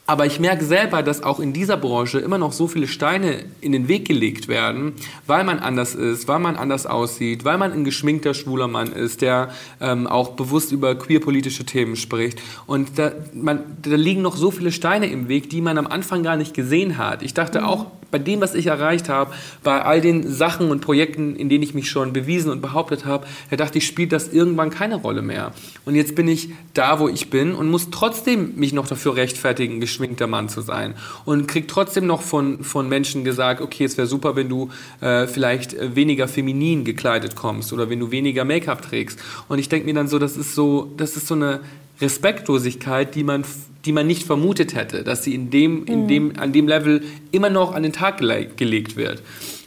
[0.06, 3.72] Aber ich merke selber, dass auch in dieser Branche immer noch so viele Steine in
[3.72, 4.92] den Weg gelegt werden,
[5.26, 9.20] weil man anders ist, weil man anders aussieht, weil man ein geschminkter schwuler Mann ist,
[9.20, 12.40] der ähm, auch bewusst über queerpolitische Themen spricht.
[12.66, 16.22] Und da, man, da liegen noch so viele Steine im Weg, die man am Anfang
[16.22, 17.22] gar nicht gesehen hat.
[17.22, 17.66] Ich dachte mhm.
[17.66, 21.62] auch bei dem, was ich erreicht habe, bei all den Sachen und Projekten, in denen
[21.62, 25.22] ich mich schon bewiesen und behauptet habe, da dachte ich, spielt das irgendwann keine Rolle
[25.22, 25.52] mehr.
[25.84, 29.80] Und jetzt bin ich da, wo ich bin und muss trotzdem mich noch dafür rechtfertigen,
[29.96, 30.94] geschminkter Mann zu sein.
[31.24, 34.68] Und krieg trotzdem noch von, von Menschen gesagt, okay, es wäre super, wenn du
[35.00, 39.18] äh, vielleicht weniger feminin gekleidet kommst oder wenn du weniger Make-up trägst.
[39.48, 41.60] Und ich denke mir dann so, das ist so, das ist so eine
[42.00, 43.44] Respektlosigkeit, die man,
[43.86, 46.08] die man nicht vermutet hätte, dass sie in dem, in mhm.
[46.08, 49.22] dem, an dem Level immer noch an den Tag gele gelegt wird.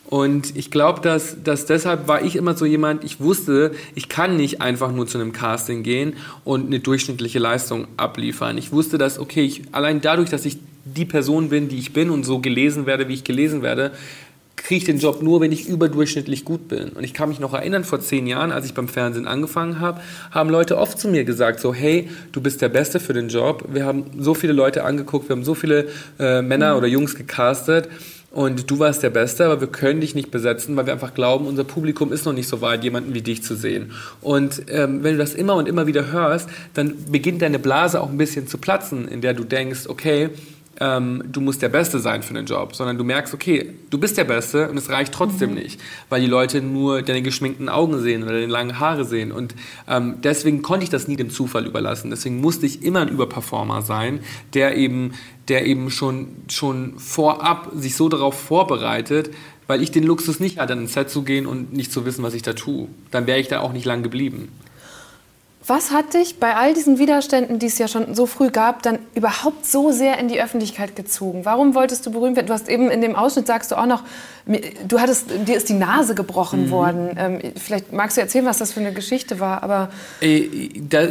[0.09, 4.37] Und ich glaube, dass, dass deshalb war ich immer so jemand, ich wusste, ich kann
[4.37, 8.57] nicht einfach nur zu einem Casting gehen und eine durchschnittliche Leistung abliefern.
[8.57, 12.09] Ich wusste, dass, okay, ich, allein dadurch, dass ich die Person bin, die ich bin
[12.09, 13.91] und so gelesen werde, wie ich gelesen werde,
[14.55, 16.89] kriege ich den Job nur, wenn ich überdurchschnittlich gut bin.
[16.89, 20.01] Und ich kann mich noch erinnern, vor zehn Jahren, als ich beim Fernsehen angefangen habe,
[20.31, 23.63] haben Leute oft zu mir gesagt, so, hey, du bist der Beste für den Job.
[23.71, 27.89] Wir haben so viele Leute angeguckt, wir haben so viele äh, Männer oder Jungs gecastet
[28.31, 31.47] und du warst der Beste, aber wir können dich nicht besetzen, weil wir einfach glauben,
[31.47, 33.91] unser Publikum ist noch nicht so weit, jemanden wie dich zu sehen.
[34.21, 38.09] Und ähm, wenn du das immer und immer wieder hörst, dann beginnt deine Blase auch
[38.09, 40.29] ein bisschen zu platzen, in der du denkst, okay,
[40.79, 44.17] ähm, du musst der Beste sein für den Job, sondern du merkst, okay, du bist
[44.17, 45.55] der Beste und es reicht trotzdem mhm.
[45.57, 49.31] nicht, weil die Leute nur deine geschminkten Augen sehen oder deine langen Haare sehen.
[49.31, 49.55] Und
[49.87, 52.09] ähm, deswegen konnte ich das nie dem Zufall überlassen.
[52.09, 54.21] Deswegen musste ich immer ein Überperformer sein,
[54.53, 55.13] der eben,
[55.47, 59.31] der eben schon, schon vorab sich so darauf vorbereitet,
[59.67, 62.33] weil ich den Luxus nicht hatte, ins Set zu gehen und nicht zu wissen, was
[62.33, 62.87] ich da tue.
[63.11, 64.49] Dann wäre ich da auch nicht lang geblieben.
[65.69, 68.97] Was hat dich bei all diesen Widerständen, die es ja schon so früh gab, dann
[69.13, 71.45] überhaupt so sehr in die Öffentlichkeit gezogen?
[71.45, 72.47] Warum wolltest du berühmt werden?
[72.47, 74.01] Du hast eben in dem Ausschnitt sagst du auch noch,
[74.47, 76.71] du hattest, dir ist die Nase gebrochen mhm.
[76.71, 77.09] worden.
[77.15, 79.89] Ähm, vielleicht magst du erzählen, was das für eine Geschichte war, aber...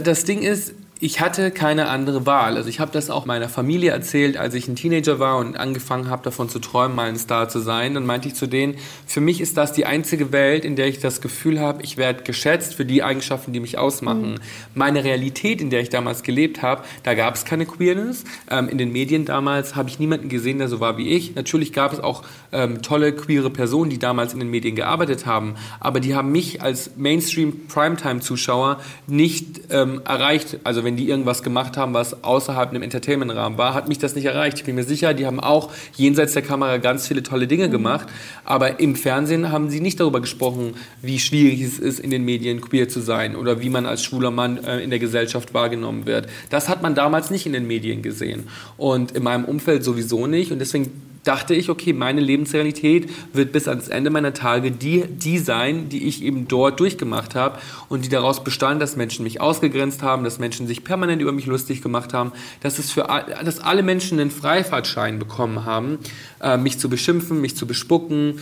[0.02, 2.56] Das Ding ist, ich hatte keine andere Wahl.
[2.56, 6.10] Also ich habe das auch meiner Familie erzählt, als ich ein Teenager war und angefangen
[6.10, 7.94] habe, davon zu träumen, mal ein Star zu sein.
[7.94, 8.74] Dann meinte ich zu denen,
[9.06, 12.24] für mich ist das die einzige Welt, in der ich das Gefühl habe, ich werde
[12.24, 14.32] geschätzt für die Eigenschaften, die mich ausmachen.
[14.32, 14.38] Mhm.
[14.74, 18.24] Meine Realität, in der ich damals gelebt habe, da gab es keine Queerness.
[18.50, 21.36] Ähm, in den Medien damals habe ich niemanden gesehen, der so war wie ich.
[21.36, 25.54] Natürlich gab es auch ähm, tolle queere Personen, die damals in den Medien gearbeitet haben,
[25.78, 30.58] aber die haben mich als Mainstream-Primetime-Zuschauer nicht ähm, erreicht.
[30.64, 34.24] Also wenn die irgendwas gemacht haben, was außerhalb einem Entertainment-Rahmen war, hat mich das nicht
[34.24, 34.56] erreicht.
[34.56, 37.72] Ich bin mir sicher, die haben auch jenseits der Kamera ganz viele tolle Dinge mhm.
[37.72, 38.08] gemacht,
[38.46, 42.62] aber im Fernsehen haben sie nicht darüber gesprochen, wie schwierig es ist, in den Medien
[42.62, 46.26] queer zu sein oder wie man als schwuler Mann äh, in der Gesellschaft wahrgenommen wird.
[46.48, 48.48] Das hat man damals nicht in den Medien gesehen
[48.78, 50.90] und in meinem Umfeld sowieso nicht und deswegen
[51.28, 56.08] dachte ich, okay, meine Lebensrealität wird bis ans Ende meiner Tage die, die sein, die
[56.08, 57.58] ich eben dort durchgemacht habe
[57.90, 61.44] und die daraus bestand, dass Menschen mich ausgegrenzt haben, dass Menschen sich permanent über mich
[61.44, 63.06] lustig gemacht haben, dass es für
[63.44, 65.98] dass alle Menschen einen Freifahrtschein bekommen haben,
[66.40, 68.40] äh, mich zu beschimpfen, mich zu bespucken,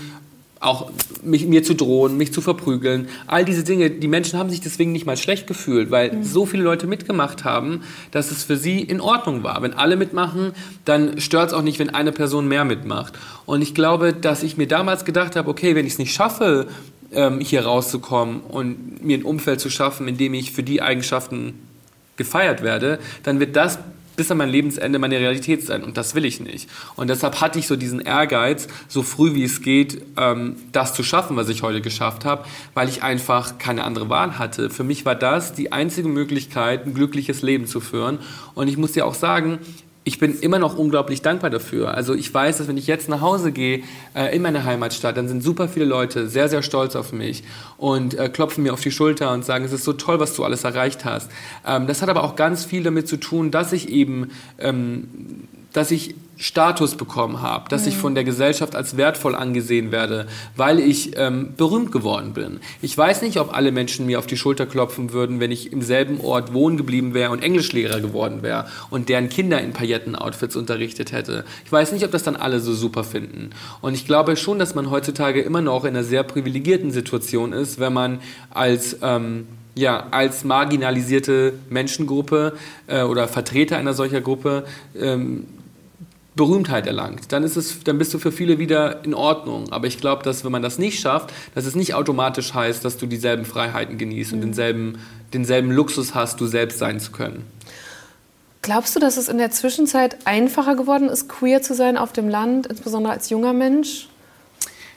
[0.60, 0.90] auch
[1.22, 3.08] mich, mir zu drohen, mich zu verprügeln.
[3.26, 6.24] All diese Dinge, die Menschen haben sich deswegen nicht mal schlecht gefühlt, weil mhm.
[6.24, 9.62] so viele Leute mitgemacht haben, dass es für sie in Ordnung war.
[9.62, 10.52] Wenn alle mitmachen,
[10.84, 13.14] dann stört es auch nicht, wenn eine Person mehr mitmacht.
[13.44, 16.66] Und ich glaube, dass ich mir damals gedacht habe, okay, wenn ich es nicht schaffe,
[17.12, 21.54] ähm, hier rauszukommen und mir ein Umfeld zu schaffen, in dem ich für die Eigenschaften
[22.16, 23.78] gefeiert werde, dann wird das
[24.16, 25.84] bis an mein Lebensende meine Realität sein.
[25.84, 26.68] Und das will ich nicht.
[26.96, 31.02] Und deshalb hatte ich so diesen Ehrgeiz, so früh wie es geht, ähm, das zu
[31.02, 34.70] schaffen, was ich heute geschafft habe, weil ich einfach keine andere Wahl hatte.
[34.70, 38.18] Für mich war das die einzige Möglichkeit, ein glückliches Leben zu führen.
[38.54, 39.58] Und ich muss dir auch sagen,
[40.06, 41.92] ich bin immer noch unglaublich dankbar dafür.
[41.92, 43.82] Also ich weiß, dass wenn ich jetzt nach Hause gehe
[44.14, 47.42] äh, in meine Heimatstadt, dann sind super viele Leute sehr, sehr stolz auf mich
[47.76, 50.44] und äh, klopfen mir auf die Schulter und sagen, es ist so toll, was du
[50.44, 51.28] alles erreicht hast.
[51.66, 55.08] Ähm, das hat aber auch ganz viel damit zu tun, dass ich eben ähm,
[55.72, 57.88] dass ich Status bekommen habe, dass mhm.
[57.88, 62.60] ich von der Gesellschaft als wertvoll angesehen werde, weil ich ähm, berühmt geworden bin.
[62.82, 65.80] Ich weiß nicht, ob alle Menschen mir auf die Schulter klopfen würden, wenn ich im
[65.80, 71.12] selben Ort wohnen geblieben wäre und Englischlehrer geworden wäre und deren Kinder in Pailletten-Outfits unterrichtet
[71.12, 71.44] hätte.
[71.64, 73.50] Ich weiß nicht, ob das dann alle so super finden.
[73.80, 77.78] Und ich glaube schon, dass man heutzutage immer noch in einer sehr privilegierten Situation ist,
[77.80, 79.46] wenn man als ähm,
[79.76, 84.64] ja, als marginalisierte Menschengruppe äh, oder Vertreter einer solcher Gruppe
[84.98, 85.46] ähm,
[86.34, 89.72] Berühmtheit erlangt, dann ist es, dann bist du für viele wieder in Ordnung.
[89.72, 92.98] Aber ich glaube, dass wenn man das nicht schafft, dass es nicht automatisch heißt, dass
[92.98, 94.38] du dieselben Freiheiten genießt mhm.
[94.38, 94.98] und denselben,
[95.32, 97.44] denselben Luxus hast, du selbst sein zu können.
[98.60, 102.28] Glaubst du, dass es in der Zwischenzeit einfacher geworden ist, queer zu sein auf dem
[102.28, 104.08] Land, insbesondere als junger Mensch?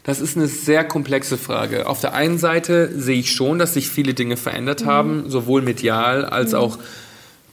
[0.10, 1.86] Das ist eine sehr komplexe Frage.
[1.86, 4.88] Auf der einen Seite sehe ich schon, dass sich viele Dinge verändert mhm.
[4.88, 6.58] haben, sowohl medial als mhm.
[6.58, 6.80] auch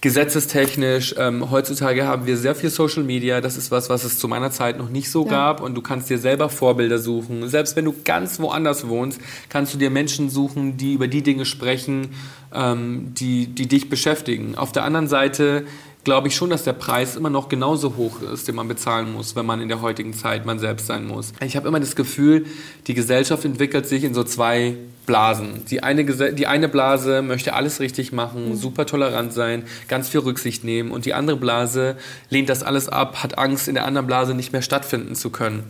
[0.01, 1.17] gesetzestechnisch.
[1.19, 3.43] Ähm, heutzutage haben wir sehr viel Social Media.
[3.43, 5.33] Das ist was, was es zu meiner Zeit noch nicht so ja.
[5.33, 5.61] gab.
[5.61, 7.47] Und du kannst dir selber Vorbilder suchen.
[7.47, 11.45] Selbst wenn du ganz woanders wohnst, kannst du dir Menschen suchen, die über die Dinge
[11.45, 12.09] sprechen,
[12.55, 14.55] ähm, die, die dich beschäftigen.
[14.57, 15.67] Auf der anderen Seite
[16.07, 19.35] glaube ich schon, dass der Preis immer noch genauso hoch ist, den man bezahlen muss,
[19.35, 21.33] wenn man in der heutigen Zeit man selbst sein muss.
[21.45, 22.47] Ich habe immer das Gefühl,
[22.87, 25.65] die Gesellschaft entwickelt sich in so zwei Blasen.
[25.69, 28.55] Die eine, die eine Blase möchte alles richtig machen, mhm.
[28.55, 31.97] super tolerant sein, ganz viel Rücksicht nehmen und die andere Blase
[32.31, 35.65] lehnt das alles ab, hat Angst, in der anderen Blase nicht mehr stattfinden zu können.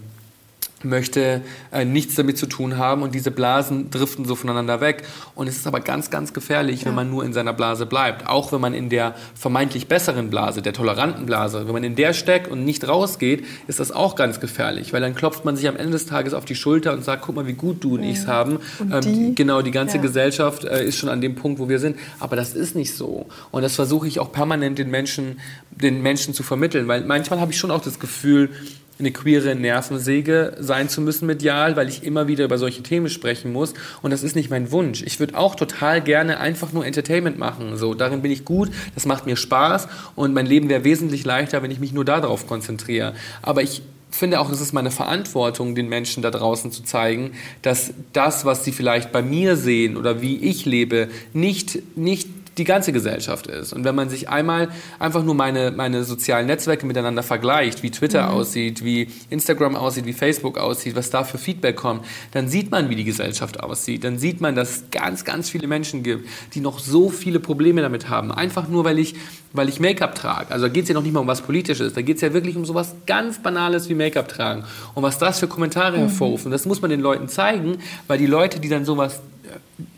[0.87, 5.03] Möchte äh, nichts damit zu tun haben und diese Blasen driften so voneinander weg.
[5.35, 6.87] Und es ist aber ganz, ganz gefährlich, ja.
[6.87, 8.27] wenn man nur in seiner Blase bleibt.
[8.27, 12.15] Auch wenn man in der vermeintlich besseren Blase, der toleranten Blase, wenn man in der
[12.15, 15.77] steckt und nicht rausgeht, ist das auch ganz gefährlich, weil dann klopft man sich am
[15.77, 18.11] Ende des Tages auf die Schulter und sagt, guck mal, wie gut du und ja.
[18.11, 18.59] ich's haben.
[18.79, 20.03] Und ähm, genau, die ganze ja.
[20.03, 21.97] Gesellschaft äh, ist schon an dem Punkt, wo wir sind.
[22.21, 23.27] Aber das ist nicht so.
[23.51, 27.53] Und das versuche ich auch permanent den Menschen, den Menschen zu vermitteln, weil manchmal habe
[27.53, 28.51] ich schon auch das Gefühl,
[28.99, 33.53] eine queere Nervensäge sein zu müssen medial, weil ich immer wieder über solche Themen sprechen
[33.53, 33.75] muss.
[34.03, 35.03] Und das ist nicht mein Wunsch.
[35.03, 37.77] Ich würde auch total gerne einfach nur Entertainment machen.
[37.77, 41.63] So, darin bin ich gut, das macht mir Spaß und mein Leben wäre wesentlich leichter,
[41.63, 43.15] wenn ich mich nur darauf konzentriere.
[43.43, 47.33] Aber ich finde auch, es ist meine Verantwortung, den Menschen da draußen zu zeigen,
[47.63, 52.29] dass das, was sie vielleicht bei mir sehen oder wie ich lebe, nicht, nicht
[52.59, 53.73] die ganze Gesellschaft ist.
[53.73, 58.23] Und wenn man sich einmal einfach nur meine, meine sozialen Netzwerke miteinander vergleicht, wie Twitter
[58.23, 58.35] mhm.
[58.35, 62.89] aussieht, wie Instagram aussieht, wie Facebook aussieht, was da für Feedback kommt, dann sieht man,
[62.89, 64.05] wie die Gesellschaft aussieht.
[64.05, 67.83] Dann sieht man, dass es ganz, ganz viele Menschen gibt, die noch so viele Probleme
[67.83, 68.33] damit haben.
[68.33, 69.15] Einfach nur, weil ich,
[69.53, 70.51] weil ich Make-up trage.
[70.51, 71.93] Also da geht es ja noch nicht mal um was Politisches.
[71.93, 74.65] Da geht es ja wirklich um sowas ganz Banales wie Make-up tragen.
[74.95, 76.03] Und was das für Kommentare mhm.
[76.03, 76.47] hervorruft.
[76.47, 79.21] Und das muss man den Leuten zeigen, weil die Leute, die dann sowas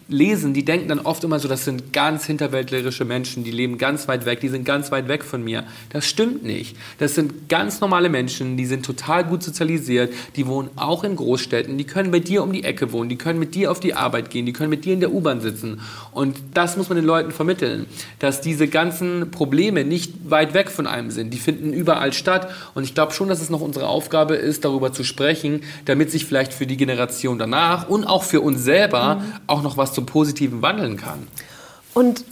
[0.08, 4.08] lesen, die denken dann oft immer so, das sind ganz hinterwäldlerische Menschen, die leben ganz
[4.08, 5.64] weit weg, die sind ganz weit weg von mir.
[5.90, 6.76] Das stimmt nicht.
[6.98, 11.76] Das sind ganz normale Menschen, die sind total gut sozialisiert, die wohnen auch in Großstädten,
[11.76, 14.30] die können bei dir um die Ecke wohnen, die können mit dir auf die Arbeit
[14.30, 15.80] gehen, die können mit dir in der U-Bahn sitzen.
[16.12, 17.84] Und das muss man den Leuten vermitteln,
[18.18, 21.34] dass diese ganzen Probleme nicht weit weg von einem sind.
[21.34, 22.48] Die finden überall statt.
[22.74, 26.24] Und ich glaube schon, dass es noch unsere Aufgabe ist, darüber zu sprechen, damit sich
[26.24, 29.22] vielleicht für die Generation danach und auch für uns selber mhm.
[29.46, 31.26] auch noch was zum Positiven wandeln kann.
[31.92, 32.24] Und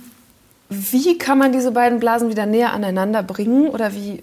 [0.69, 4.23] wie kann man diese beiden Blasen wieder näher aneinander bringen oder wie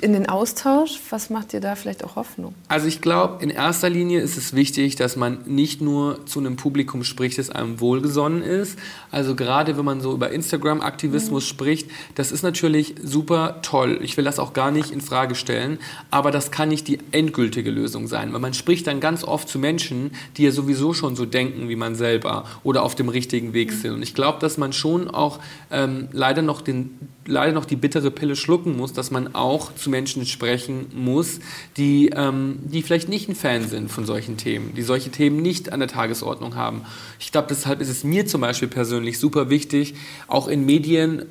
[0.00, 0.98] in den Austausch?
[1.10, 2.54] Was macht dir da vielleicht auch Hoffnung?
[2.68, 6.56] Also ich glaube, in erster Linie ist es wichtig, dass man nicht nur zu einem
[6.56, 8.78] Publikum spricht, das einem wohlgesonnen ist.
[9.10, 11.48] Also gerade wenn man so über Instagram-Aktivismus mhm.
[11.48, 14.00] spricht, das ist natürlich super toll.
[14.02, 15.78] Ich will das auch gar nicht in Frage stellen,
[16.10, 19.58] aber das kann nicht die endgültige Lösung sein, weil man spricht dann ganz oft zu
[19.58, 23.70] Menschen, die ja sowieso schon so denken wie man selber oder auf dem richtigen Weg
[23.70, 23.76] mhm.
[23.76, 23.92] sind.
[23.94, 25.38] Und ich glaube, dass man schon auch
[25.70, 29.90] ähm, leider noch den leider noch die bittere Pille schlucken muss, dass man auch zu
[29.90, 31.40] Menschen sprechen muss,
[31.76, 35.72] die, ähm, die vielleicht nicht ein Fan sind von solchen Themen, die solche Themen nicht
[35.72, 36.82] an der Tagesordnung haben.
[37.20, 39.94] Ich glaube, deshalb ist es mir zum Beispiel persönlich super wichtig,
[40.26, 41.26] auch in Medien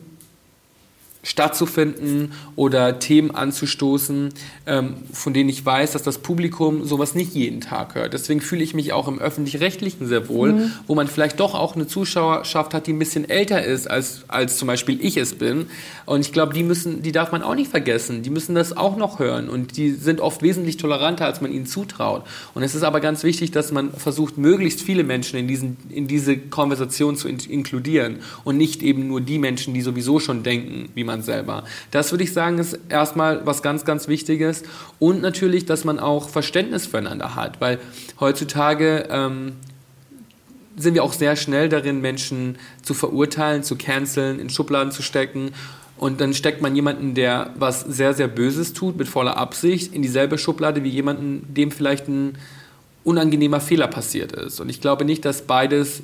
[1.27, 4.29] stattzufinden oder Themen anzustoßen,
[4.65, 8.13] ähm, von denen ich weiß, dass das Publikum sowas nicht jeden Tag hört.
[8.13, 10.71] Deswegen fühle ich mich auch im öffentlich-rechtlichen sehr wohl, mhm.
[10.87, 14.57] wo man vielleicht doch auch eine Zuschauerschaft hat, die ein bisschen älter ist, als, als
[14.57, 15.67] zum Beispiel ich es bin.
[16.05, 18.23] Und ich glaube, die müssen, die darf man auch nicht vergessen.
[18.23, 19.49] Die müssen das auch noch hören.
[19.49, 22.23] Und die sind oft wesentlich toleranter, als man ihnen zutraut.
[22.53, 26.07] Und es ist aber ganz wichtig, dass man versucht, möglichst viele Menschen in, diesen, in
[26.07, 30.89] diese Konversation zu in inkludieren und nicht eben nur die Menschen, die sowieso schon denken,
[30.95, 31.63] wie man man selber.
[31.91, 34.63] Das würde ich sagen, ist erstmal was ganz, ganz Wichtiges.
[34.99, 37.79] Und natürlich, dass man auch Verständnis füreinander hat, weil
[38.19, 39.53] heutzutage ähm,
[40.77, 45.51] sind wir auch sehr schnell darin, Menschen zu verurteilen, zu canceln, in Schubladen zu stecken.
[45.97, 50.03] Und dann steckt man jemanden, der was sehr, sehr Böses tut, mit voller Absicht, in
[50.03, 52.37] dieselbe Schublade wie jemanden, dem vielleicht ein
[53.03, 54.59] unangenehmer Fehler passiert ist.
[54.59, 56.03] Und ich glaube nicht, dass beides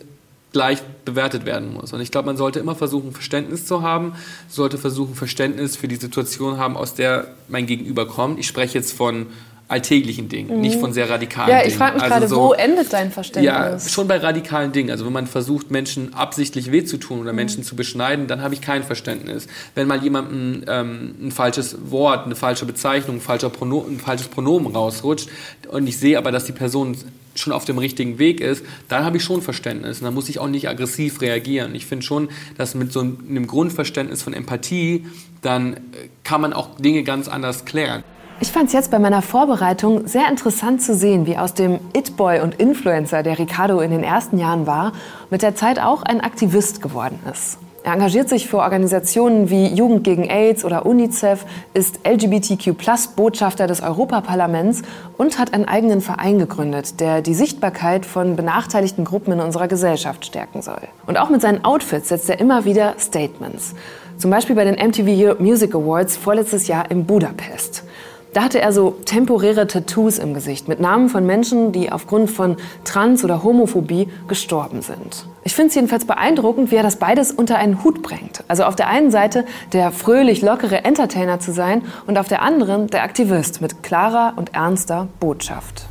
[0.53, 1.91] gleich bewertet werden muss.
[1.91, 4.13] Und ich glaube, man sollte immer versuchen, Verständnis zu haben,
[4.47, 8.39] sollte versuchen, Verständnis für die Situation haben, aus der mein Gegenüber kommt.
[8.39, 9.27] Ich spreche jetzt von
[9.73, 10.61] alltäglichen Dingen, mhm.
[10.61, 11.59] nicht von sehr radikalen Dingen.
[11.61, 13.45] Ja, ich frage mich also gerade, so, wo endet dein Verständnis?
[13.45, 14.91] Ja, schon bei radikalen Dingen.
[14.91, 17.37] Also wenn man versucht, Menschen absichtlich weh zu tun oder mhm.
[17.37, 19.47] Menschen zu beschneiden, dann habe ich kein Verständnis.
[19.73, 24.27] Wenn mal jemandem ähm, ein falsches Wort, eine falsche Bezeichnung, ein, falscher Prono ein falsches
[24.27, 25.27] Pronomen rausrutscht
[25.69, 26.95] und ich sehe aber, dass die Person
[27.35, 29.99] schon auf dem richtigen Weg ist, dann habe ich schon Verständnis.
[29.99, 31.73] Und dann muss ich auch nicht aggressiv reagieren.
[31.73, 35.07] Ich finde schon, dass mit so einem Grundverständnis von Empathie,
[35.41, 35.79] dann äh,
[36.23, 38.03] kann man auch Dinge ganz anders klären.
[38.43, 42.41] Ich fand es jetzt bei meiner Vorbereitung sehr interessant zu sehen, wie aus dem It-Boy
[42.41, 44.91] und Influencer, der Ricardo in den ersten Jahren war,
[45.29, 47.57] mit der Zeit auch ein Aktivist geworden ist.
[47.83, 54.81] Er engagiert sich für Organisationen wie Jugend gegen AIDS oder UNICEF, ist LGBTQ-Botschafter des Europaparlaments
[55.17, 60.25] und hat einen eigenen Verein gegründet, der die Sichtbarkeit von benachteiligten Gruppen in unserer Gesellschaft
[60.25, 60.81] stärken soll.
[61.07, 63.73] Und auch mit seinen Outfits setzt er immer wieder Statements.
[64.17, 67.85] Zum Beispiel bei den MTV Music Awards vorletztes Jahr in Budapest.
[68.33, 72.57] Da hatte er so temporäre Tattoos im Gesicht mit Namen von Menschen, die aufgrund von
[72.83, 75.27] Trans- oder Homophobie gestorben sind.
[75.43, 78.43] Ich finde es jedenfalls beeindruckend, wie er das beides unter einen Hut bringt.
[78.47, 82.87] Also auf der einen Seite der fröhlich lockere Entertainer zu sein und auf der anderen
[82.87, 85.85] der Aktivist mit klarer und ernster Botschaft.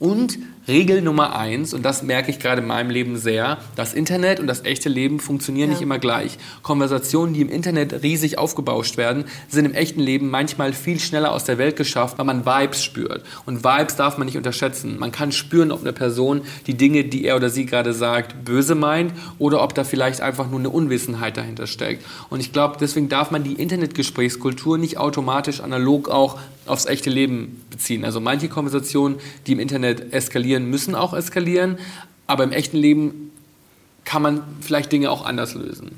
[0.00, 4.38] Und Regel Nummer eins, und das merke ich gerade in meinem Leben sehr, das Internet
[4.38, 5.74] und das echte Leben funktionieren ja.
[5.74, 6.36] nicht immer gleich.
[6.62, 11.44] Konversationen, die im Internet riesig aufgebauscht werden, sind im echten Leben manchmal viel schneller aus
[11.44, 13.24] der Welt geschafft, weil man Vibes spürt.
[13.46, 14.98] Und Vibes darf man nicht unterschätzen.
[14.98, 18.74] Man kann spüren, ob eine Person die Dinge, die er oder sie gerade sagt, böse
[18.74, 22.04] meint oder ob da vielleicht einfach nur eine Unwissenheit dahinter steckt.
[22.28, 27.64] Und ich glaube, deswegen darf man die Internetgesprächskultur nicht automatisch analog auch aufs echte Leben
[27.70, 28.04] beziehen.
[28.04, 31.78] Also manche Konversationen, die im Internet eskalieren, müssen auch eskalieren,
[32.26, 33.32] aber im echten Leben
[34.04, 35.90] kann man vielleicht Dinge auch anders lösen.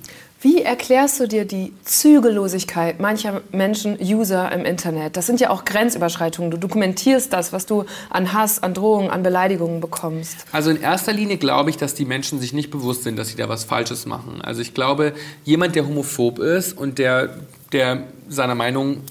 [0.42, 5.18] Wie erklärst du dir die Zügellosigkeit mancher Menschen, User im Internet?
[5.18, 6.50] Das sind ja auch Grenzüberschreitungen.
[6.50, 10.46] Du dokumentierst das, was du an Hass, an Drohungen, an Beleidigungen bekommst.
[10.50, 13.36] Also in erster Linie glaube ich, dass die Menschen sich nicht bewusst sind, dass sie
[13.36, 14.40] da was Falsches machen.
[14.40, 15.12] Also ich glaube,
[15.44, 17.36] jemand, der homophob ist und der,
[17.72, 19.02] der seiner Meinung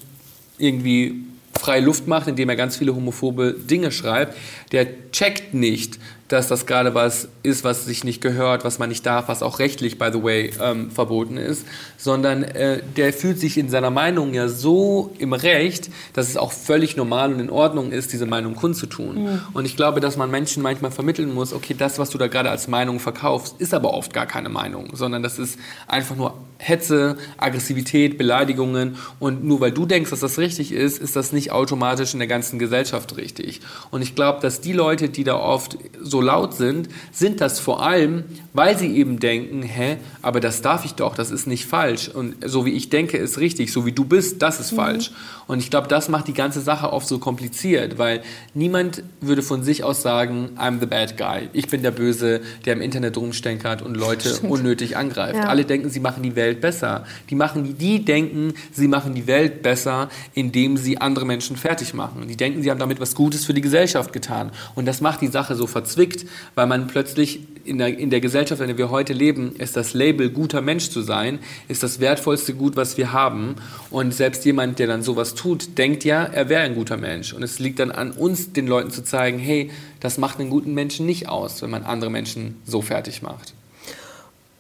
[0.57, 1.25] irgendwie
[1.59, 4.35] freie Luft macht, indem er ganz viele homophobe Dinge schreibt,
[4.71, 9.05] der checkt nicht, dass das gerade was ist, was sich nicht gehört, was man nicht
[9.05, 11.65] darf, was auch rechtlich, by the way, ähm, verboten ist,
[11.97, 16.51] sondern äh, der fühlt sich in seiner Meinung ja so im Recht, dass es auch
[16.51, 19.23] völlig normal und in Ordnung ist, diese Meinung kundzutun.
[19.23, 19.41] Mhm.
[19.53, 22.51] Und ich glaube, dass man Menschen manchmal vermitteln muss, okay, das, was du da gerade
[22.51, 27.17] als Meinung verkaufst, ist aber oft gar keine Meinung, sondern das ist einfach nur Hetze,
[27.38, 32.13] Aggressivität, Beleidigungen und nur weil du denkst, dass das richtig ist, ist das nicht automatisch
[32.13, 33.62] in der ganzen Gesellschaft richtig.
[33.91, 37.84] Und ich glaube, dass die Leute, die da oft so laut sind, sind das vor
[37.84, 42.10] allem, weil sie eben denken, hä, aber das darf ich doch, das ist nicht falsch.
[42.10, 44.78] Und so wie ich denke, ist richtig, so wie du bist, das ist mhm.
[44.78, 45.12] falsch.
[45.50, 48.22] Und ich glaube, das macht die ganze Sache oft so kompliziert, weil
[48.54, 51.50] niemand würde von sich aus sagen, I'm the bad guy.
[51.54, 54.52] Ich bin der Böse, der im Internet rumstenkert und Leute Stimmt.
[54.52, 55.38] unnötig angreift.
[55.38, 55.45] Ja.
[55.45, 57.04] Alle denken, sie machen die Welt besser.
[57.32, 62.28] Die, machen, die denken, sie machen die Welt besser, indem sie andere Menschen fertig machen.
[62.28, 64.48] Die denken, sie haben damit was Gutes für die Gesellschaft getan.
[64.75, 68.62] Und das macht die Sache so verzwickt, weil man plötzlich in der, in der Gesellschaft,
[68.62, 72.53] in der wir heute leben, ist das Label guter Mensch zu sein, ist das wertvollste
[72.53, 73.55] Gut, was wir haben.
[73.91, 77.33] Und selbst jemand, der dann sowas tut, denkt ja, er wäre ein guter Mensch.
[77.33, 80.73] Und es liegt dann an uns, den Leuten zu zeigen, hey, das macht einen guten
[80.73, 83.53] Menschen nicht aus, wenn man andere Menschen so fertig macht.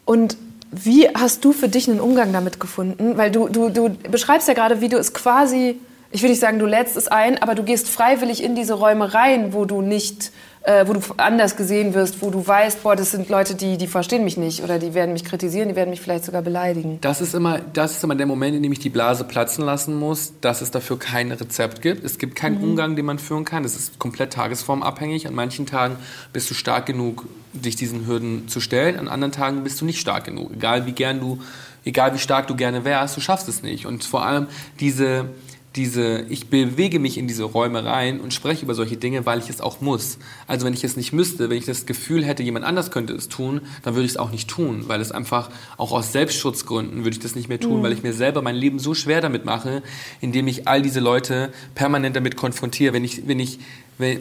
[0.05, 0.37] Und
[0.71, 3.17] wie hast du für dich einen Umgang damit gefunden?
[3.17, 5.77] Weil du, du, du beschreibst ja gerade, wie du es quasi,
[6.11, 9.13] ich will nicht sagen, du lädst es ein, aber du gehst freiwillig in diese Räume
[9.13, 10.31] rein, wo du nicht
[10.63, 13.87] äh, wo du anders gesehen wirst, wo du weißt, boah, das sind Leute, die, die
[13.87, 16.99] verstehen mich nicht oder die werden mich kritisieren, die werden mich vielleicht sogar beleidigen.
[17.01, 19.97] Das ist immer, das ist immer der Moment, in dem ich die Blase platzen lassen
[19.97, 22.03] muss, dass es dafür kein Rezept gibt.
[22.03, 22.71] Es gibt keinen mhm.
[22.71, 23.63] Umgang, den man führen kann.
[23.63, 25.27] Das ist komplett tagesformabhängig.
[25.27, 25.95] An manchen Tagen
[26.33, 28.99] bist du stark genug, dich diesen Hürden zu stellen.
[28.99, 30.51] An anderen Tagen bist du nicht stark genug.
[30.53, 31.39] Egal wie gern du,
[31.85, 33.85] egal wie stark du gerne wärst, du schaffst es nicht.
[33.85, 34.47] Und vor allem
[34.79, 35.29] diese,
[35.75, 39.49] diese, ich bewege mich in diese Räume rein und spreche über solche Dinge, weil ich
[39.49, 40.17] es auch muss.
[40.47, 43.29] Also wenn ich es nicht müsste, wenn ich das Gefühl hätte, jemand anders könnte es
[43.29, 47.11] tun, dann würde ich es auch nicht tun, weil es einfach auch aus Selbstschutzgründen würde
[47.11, 47.83] ich das nicht mehr tun, mhm.
[47.83, 49.83] weil ich mir selber mein Leben so schwer damit mache,
[50.21, 52.93] indem ich all diese Leute permanent damit konfrontiere.
[52.93, 53.59] Wenn ich, wenn ich,
[53.99, 54.19] wenn,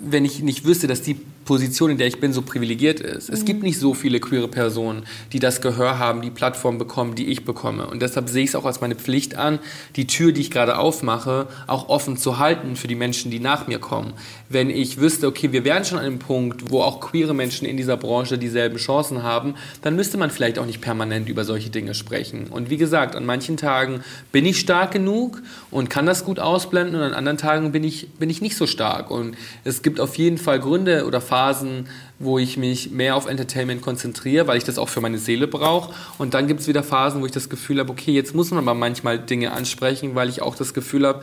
[0.00, 3.30] wenn ich nicht wüsste, dass die Position, in der ich bin, so privilegiert ist.
[3.30, 7.28] Es gibt nicht so viele queere Personen, die das Gehör haben, die Plattform bekommen, die
[7.28, 7.86] ich bekomme.
[7.86, 9.58] Und deshalb sehe ich es auch als meine Pflicht an,
[9.96, 13.66] die Tür, die ich gerade aufmache, auch offen zu halten für die Menschen, die nach
[13.66, 14.12] mir kommen.
[14.50, 17.78] Wenn ich wüsste, okay, wir wären schon an einem Punkt, wo auch queere Menschen in
[17.78, 21.94] dieser Branche dieselben Chancen haben, dann müsste man vielleicht auch nicht permanent über solche Dinge
[21.94, 22.48] sprechen.
[22.50, 26.96] Und wie gesagt, an manchen Tagen bin ich stark genug und kann das gut ausblenden
[26.96, 29.10] und an anderen Tagen bin ich, bin ich nicht so stark.
[29.10, 29.34] Und
[29.64, 31.86] es gibt auf jeden Fall Gründe oder Phasen, Phasen,
[32.18, 35.94] wo ich mich mehr auf Entertainment konzentriere, weil ich das auch für meine Seele brauche.
[36.18, 38.58] Und dann gibt es wieder Phasen, wo ich das Gefühl habe, okay, jetzt muss man
[38.58, 41.22] aber manchmal Dinge ansprechen, weil ich auch das Gefühl habe,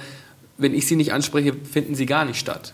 [0.58, 2.74] wenn ich sie nicht anspreche, finden sie gar nicht statt.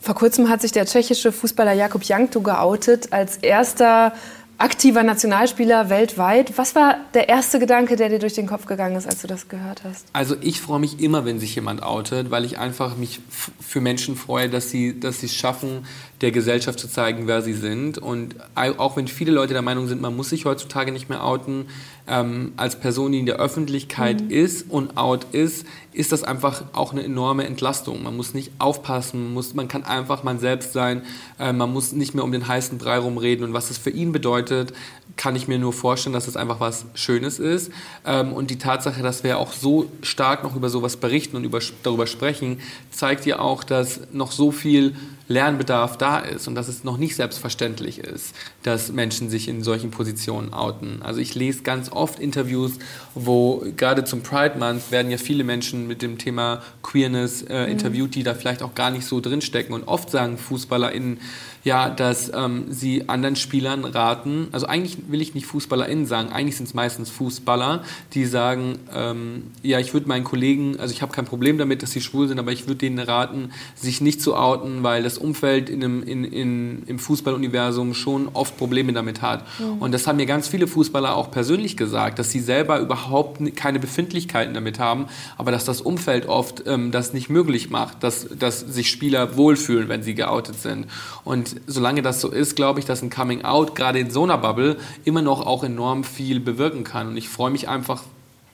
[0.00, 4.12] Vor kurzem hat sich der tschechische Fußballer Jakub Jankto geoutet als erster
[4.58, 6.56] aktiver Nationalspieler weltweit.
[6.56, 9.48] Was war der erste Gedanke, der dir durch den Kopf gegangen ist, als du das
[9.48, 10.06] gehört hast?
[10.12, 13.20] Also ich freue mich immer, wenn sich jemand outet, weil ich einfach mich
[13.60, 15.86] für Menschen freue, dass sie dass sie es schaffen,
[16.20, 17.98] der Gesellschaft zu zeigen, wer sie sind.
[17.98, 21.66] Und auch wenn viele Leute der Meinung sind, man muss sich heutzutage nicht mehr outen,
[22.06, 24.30] ähm, als Person, die in der Öffentlichkeit mhm.
[24.30, 28.02] ist und out ist, ist das einfach auch eine enorme Entlastung.
[28.02, 31.02] Man muss nicht aufpassen, man, muss, man kann einfach man selbst sein,
[31.38, 34.12] äh, man muss nicht mehr um den heißen Brei rumreden und was das für ihn
[34.12, 34.72] bedeutet
[35.16, 37.70] kann ich mir nur vorstellen, dass es einfach was Schönes ist.
[38.04, 41.60] Ähm, und die Tatsache, dass wir auch so stark noch über sowas berichten und über,
[41.82, 46.84] darüber sprechen, zeigt ja auch, dass noch so viel Lernbedarf da ist und dass es
[46.84, 51.00] noch nicht selbstverständlich ist, dass Menschen sich in solchen Positionen outen.
[51.02, 52.72] Also ich lese ganz oft Interviews,
[53.14, 57.72] wo gerade zum Pride Month werden ja viele Menschen mit dem Thema Queerness äh, mhm.
[57.72, 59.74] interviewt, die da vielleicht auch gar nicht so drinstecken.
[59.74, 61.20] Und oft sagen FußballerInnen,
[61.64, 66.56] ja, dass ähm, sie anderen Spielern raten, also eigentlich will ich nicht FußballerInnen sagen, eigentlich
[66.56, 71.12] sind es meistens Fußballer, die sagen, ähm, ja, ich würde meinen Kollegen, also ich habe
[71.12, 74.36] kein Problem damit, dass sie schwul sind, aber ich würde denen raten, sich nicht zu
[74.36, 79.44] outen, weil das Umfeld in einem, in, in, im Fußballuniversum schon oft Probleme damit hat.
[79.58, 79.78] Mhm.
[79.78, 83.80] Und das haben mir ganz viele Fußballer auch persönlich gesagt, dass sie selber überhaupt keine
[83.80, 85.06] Befindlichkeiten damit haben,
[85.38, 89.88] aber dass das Umfeld oft ähm, das nicht möglich macht, dass, dass sich Spieler wohlfühlen,
[89.88, 90.88] wenn sie geoutet sind.
[91.24, 94.38] Und solange das so ist, glaube ich, dass ein Coming Out gerade in so einer
[94.38, 97.08] Bubble immer noch auch enorm viel bewirken kann.
[97.08, 98.02] Und ich freue mich einfach,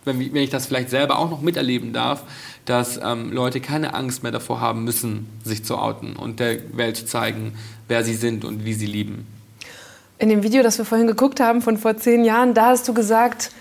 [0.05, 2.23] wenn, wenn ich das vielleicht selber auch noch miterleben darf,
[2.65, 6.97] dass ähm, Leute keine Angst mehr davor haben müssen, sich zu outen und der Welt
[6.97, 7.53] zu zeigen,
[7.89, 9.27] wer sie sind und wie sie lieben.
[10.19, 12.95] In dem Video, das wir vorhin geguckt haben von vor zehn Jahren, da hast du
[12.95, 13.53] gesagt,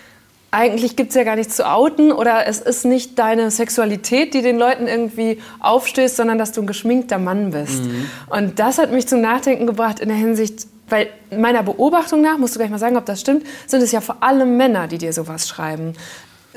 [0.52, 4.42] eigentlich gibt es ja gar nichts zu outen oder es ist nicht deine Sexualität, die
[4.42, 7.84] den Leuten irgendwie aufstößt, sondern dass du ein geschminkter Mann bist.
[7.84, 8.10] Mhm.
[8.30, 12.56] Und das hat mich zum Nachdenken gebracht in der Hinsicht, weil meiner Beobachtung nach, musst
[12.56, 15.14] du gleich mal sagen, ob das stimmt, sind es ja vor allem Männer, die dir
[15.14, 15.94] sowas schreiben.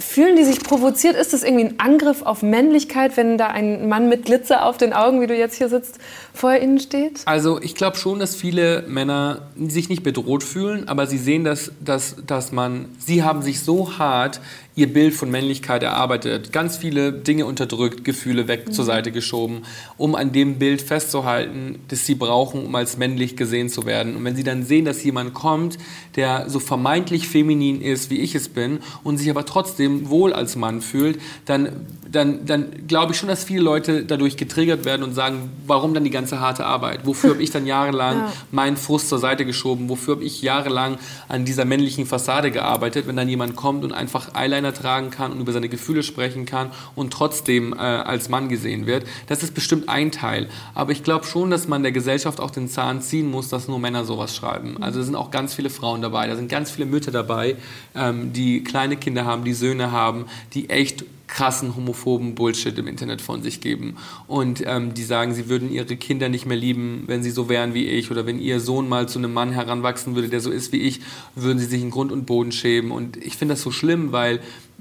[0.03, 1.16] Fühlen die sich provoziert?
[1.16, 4.92] Ist das irgendwie ein Angriff auf Männlichkeit, wenn da ein Mann mit Glitzer auf den
[4.92, 5.98] Augen, wie du jetzt hier sitzt,
[6.34, 7.22] vor ihnen steht?
[7.24, 11.72] Also ich glaube schon, dass viele Männer sich nicht bedroht fühlen, aber sie sehen, dass,
[11.80, 14.40] dass, dass man, sie haben sich so hart
[14.75, 18.73] ihr Bild von Männlichkeit erarbeitet, ganz viele Dinge unterdrückt, Gefühle weg mhm.
[18.73, 19.62] zur Seite geschoben,
[19.99, 24.16] um an dem Bild festzuhalten, das sie brauchen, um als männlich gesehen zu werden.
[24.16, 25.77] Und wenn sie dann sehen, dass jemand kommt,
[26.16, 30.57] der so vermeintlich feminin ist, wie ich es bin, und sich aber trotzdem wohl als
[30.57, 35.12] Mann fühlt, dann, dann, dann glaube ich schon, dass viele Leute dadurch getriggert werden und
[35.12, 37.05] sagen, warum dann die ganze harte Arbeit?
[37.05, 38.33] Wofür habe ich dann jahrelang ja.
[38.51, 39.91] meinen Frust zur Seite geschoben?
[39.91, 40.99] Wofür habe ich jahrelang
[41.29, 45.33] an dieser männlichen Fassade gearbeitet, wenn dann jemand kommt und einfach Eyeliner Eyeliner tragen kann
[45.33, 49.05] und über seine Gefühle sprechen kann und trotzdem äh, als Mann gesehen wird.
[49.27, 50.49] Das ist bestimmt ein Teil.
[50.75, 53.79] Aber ich glaube schon, dass man der Gesellschaft auch den Zahn ziehen muss, dass nur
[53.79, 54.83] Männer sowas schreiben.
[54.83, 57.57] Also es sind auch ganz viele Frauen dabei, da sind ganz viele Mütter dabei,
[57.95, 63.22] ähm, die kleine Kinder haben, die Söhne haben, die echt krassen homophoben Bullshit im Internet
[63.22, 63.97] von sich geben.
[64.26, 67.72] Und ähm, die sagen, sie würden ihre Kinder nicht mehr lieben, wenn sie so wären
[67.72, 68.11] wie ich.
[68.11, 71.01] Oder wenn ihr Sohn mal zu einem Mann heranwachsen würde, der so ist wie ich,
[71.35, 72.91] würden sie sich in Grund und Boden schämen.
[72.91, 74.41] Und ich finde das so schlimm, weil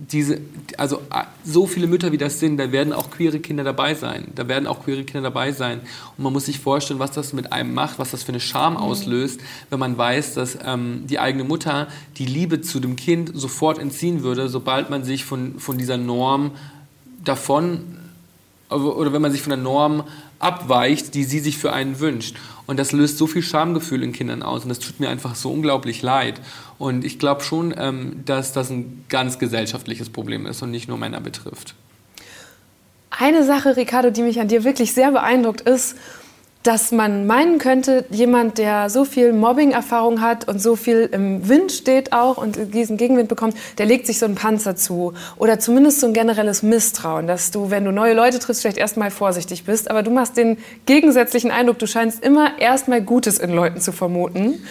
[0.09, 0.41] diese,
[0.77, 0.99] also
[1.43, 4.29] so viele Mütter wie das sind, da werden auch queere Kinder dabei sein.
[4.33, 5.81] Da werden auch queere Kinder dabei sein.
[6.17, 8.73] Und man muss sich vorstellen, was das mit einem macht, was das für eine Scham
[8.73, 8.79] mhm.
[8.79, 9.39] auslöst,
[9.69, 11.87] wenn man weiß, dass ähm, die eigene Mutter
[12.17, 16.51] die Liebe zu dem Kind sofort entziehen würde, sobald man sich von, von dieser Norm
[17.23, 18.00] davon
[18.71, 20.03] oder wenn man sich von der Norm
[20.39, 22.35] abweicht, die sie sich für einen wünscht.
[22.67, 25.51] Und das löst so viel Schamgefühl in Kindern aus und das tut mir einfach so
[25.51, 26.39] unglaublich leid.
[26.77, 30.97] Und ich glaube schon, ähm, dass das ein ganz gesellschaftliches Problem ist und nicht nur
[30.97, 31.75] Männer betrifft.
[33.09, 35.95] Eine Sache, Ricardo, die mich an dir wirklich sehr beeindruckt, ist,
[36.63, 41.71] dass man meinen könnte, jemand, der so viel Mobbing-Erfahrung hat und so viel im Wind
[41.71, 45.13] steht auch und diesen Gegenwind bekommt, der legt sich so einen Panzer zu.
[45.37, 49.09] Oder zumindest so ein generelles Misstrauen, dass du, wenn du neue Leute triffst, vielleicht erstmal
[49.09, 49.89] vorsichtig bist.
[49.89, 54.63] Aber du machst den gegensätzlichen Eindruck, du scheinst immer erstmal Gutes in Leuten zu vermuten.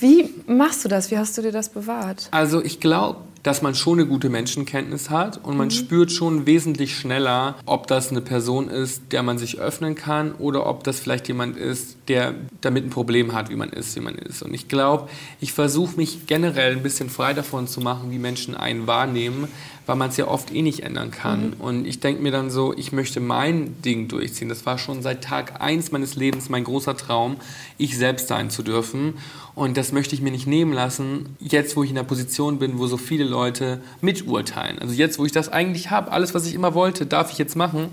[0.00, 1.10] Wie machst du das?
[1.10, 2.28] Wie hast du dir das bewahrt?
[2.30, 5.72] Also ich glaube, dass man schon eine gute Menschenkenntnis hat und man mhm.
[5.72, 10.66] spürt schon wesentlich schneller, ob das eine Person ist, der man sich öffnen kann oder
[10.66, 14.14] ob das vielleicht jemand ist, der damit ein Problem hat, wie man ist, wie man
[14.14, 14.42] ist.
[14.42, 15.08] Und ich glaube,
[15.40, 19.48] ich versuche mich generell ein bisschen frei davon zu machen, wie Menschen einen wahrnehmen,
[19.86, 21.50] weil man es ja oft eh nicht ändern kann.
[21.50, 21.60] Mhm.
[21.60, 24.48] Und ich denke mir dann so, ich möchte mein Ding durchziehen.
[24.48, 27.36] Das war schon seit Tag eins meines Lebens mein großer Traum,
[27.78, 29.14] ich selbst sein zu dürfen.
[29.54, 32.78] Und das möchte ich mir nicht nehmen lassen, jetzt wo ich in der Position bin,
[32.78, 34.78] wo so viele Leute miturteilen.
[34.78, 37.56] Also jetzt, wo ich das eigentlich habe, alles, was ich immer wollte, darf ich jetzt
[37.56, 37.88] machen.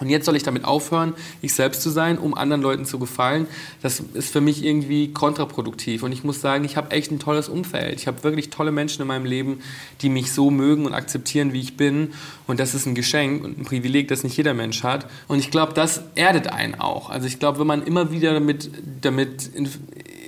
[0.00, 3.46] Und jetzt soll ich damit aufhören, ich selbst zu sein, um anderen Leuten zu gefallen.
[3.82, 6.02] Das ist für mich irgendwie kontraproduktiv.
[6.02, 8.00] Und ich muss sagen, ich habe echt ein tolles Umfeld.
[8.00, 9.60] Ich habe wirklich tolle Menschen in meinem Leben,
[10.00, 12.12] die mich so mögen und akzeptieren, wie ich bin.
[12.46, 15.06] Und das ist ein Geschenk und ein Privileg, das nicht jeder Mensch hat.
[15.28, 17.10] Und ich glaube, das erdet einen auch.
[17.10, 18.70] Also ich glaube, wenn man immer wieder damit,
[19.02, 19.50] damit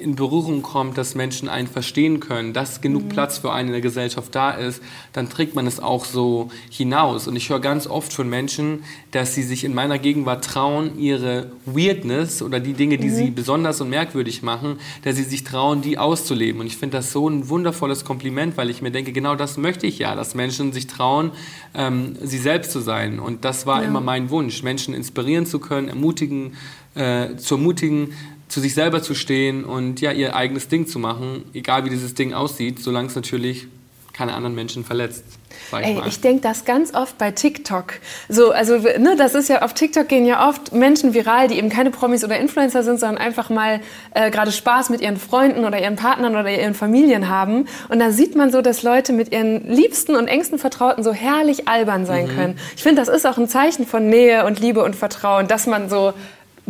[0.03, 3.09] in Berührung kommt, dass Menschen einen verstehen können, dass genug mhm.
[3.09, 4.83] Platz für einen in der Gesellschaft da ist,
[5.13, 7.29] dann trägt man es auch so hinaus.
[7.29, 11.53] Und ich höre ganz oft von Menschen, dass sie sich in meiner Gegenwart trauen, ihre
[11.65, 13.15] Weirdness oder die Dinge, die mhm.
[13.15, 16.61] sie besonders und merkwürdig machen, dass sie sich trauen, die auszuleben.
[16.61, 19.87] Und ich finde das so ein wundervolles Kompliment, weil ich mir denke, genau das möchte
[19.87, 21.31] ich ja, dass Menschen sich trauen,
[21.75, 23.21] ähm, sie selbst zu sein.
[23.21, 23.89] Und das war ja.
[23.89, 26.55] immer mein Wunsch, Menschen inspirieren zu können, ermutigen,
[26.95, 28.13] äh, zu ermutigen,
[28.53, 32.13] zu sich selber zu stehen und ja, ihr eigenes Ding zu machen, egal wie dieses
[32.13, 33.67] Ding aussieht, solange es natürlich
[34.13, 35.25] keine anderen Menschen verletzt.
[35.71, 37.95] Ich Ey, ich denke das ganz oft bei TikTok.
[38.29, 41.71] So, also, ne, das ist ja auf TikTok gehen ja oft Menschen viral, die eben
[41.71, 43.81] keine Promis oder Influencer sind, sondern einfach mal
[44.13, 47.67] äh, gerade Spaß mit ihren Freunden oder ihren Partnern oder ihren Familien haben.
[47.89, 51.69] Und da sieht man so, dass Leute mit ihren liebsten und engsten Vertrauten so herrlich
[51.69, 52.35] albern sein mhm.
[52.35, 52.59] können.
[52.77, 55.89] Ich finde, das ist auch ein Zeichen von Nähe und Liebe und Vertrauen, dass man
[55.89, 56.13] so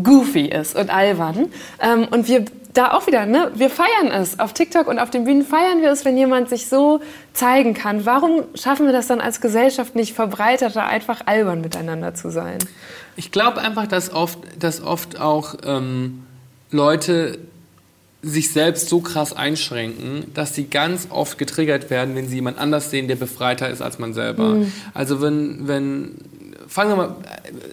[0.01, 1.49] goofy ist und albern.
[1.81, 3.51] Ähm, und wir da auch wieder, ne?
[3.55, 4.39] wir feiern es.
[4.39, 7.01] Auf TikTok und auf den Bühnen feiern wir es, wenn jemand sich so
[7.35, 8.07] zeigen kann.
[8.07, 12.59] Warum schaffen wir das dann als Gesellschaft nicht verbreiteter, einfach albern miteinander zu sein?
[13.17, 16.25] Ich glaube einfach, dass oft, dass oft auch ähm,
[16.71, 17.39] Leute
[18.23, 22.91] sich selbst so krass einschränken, dass sie ganz oft getriggert werden, wenn sie jemand anders
[22.91, 24.55] sehen, der befreiter ist als man selber.
[24.55, 24.73] Mhm.
[24.95, 26.15] Also wenn, wenn
[26.73, 27.17] fangen wir mal,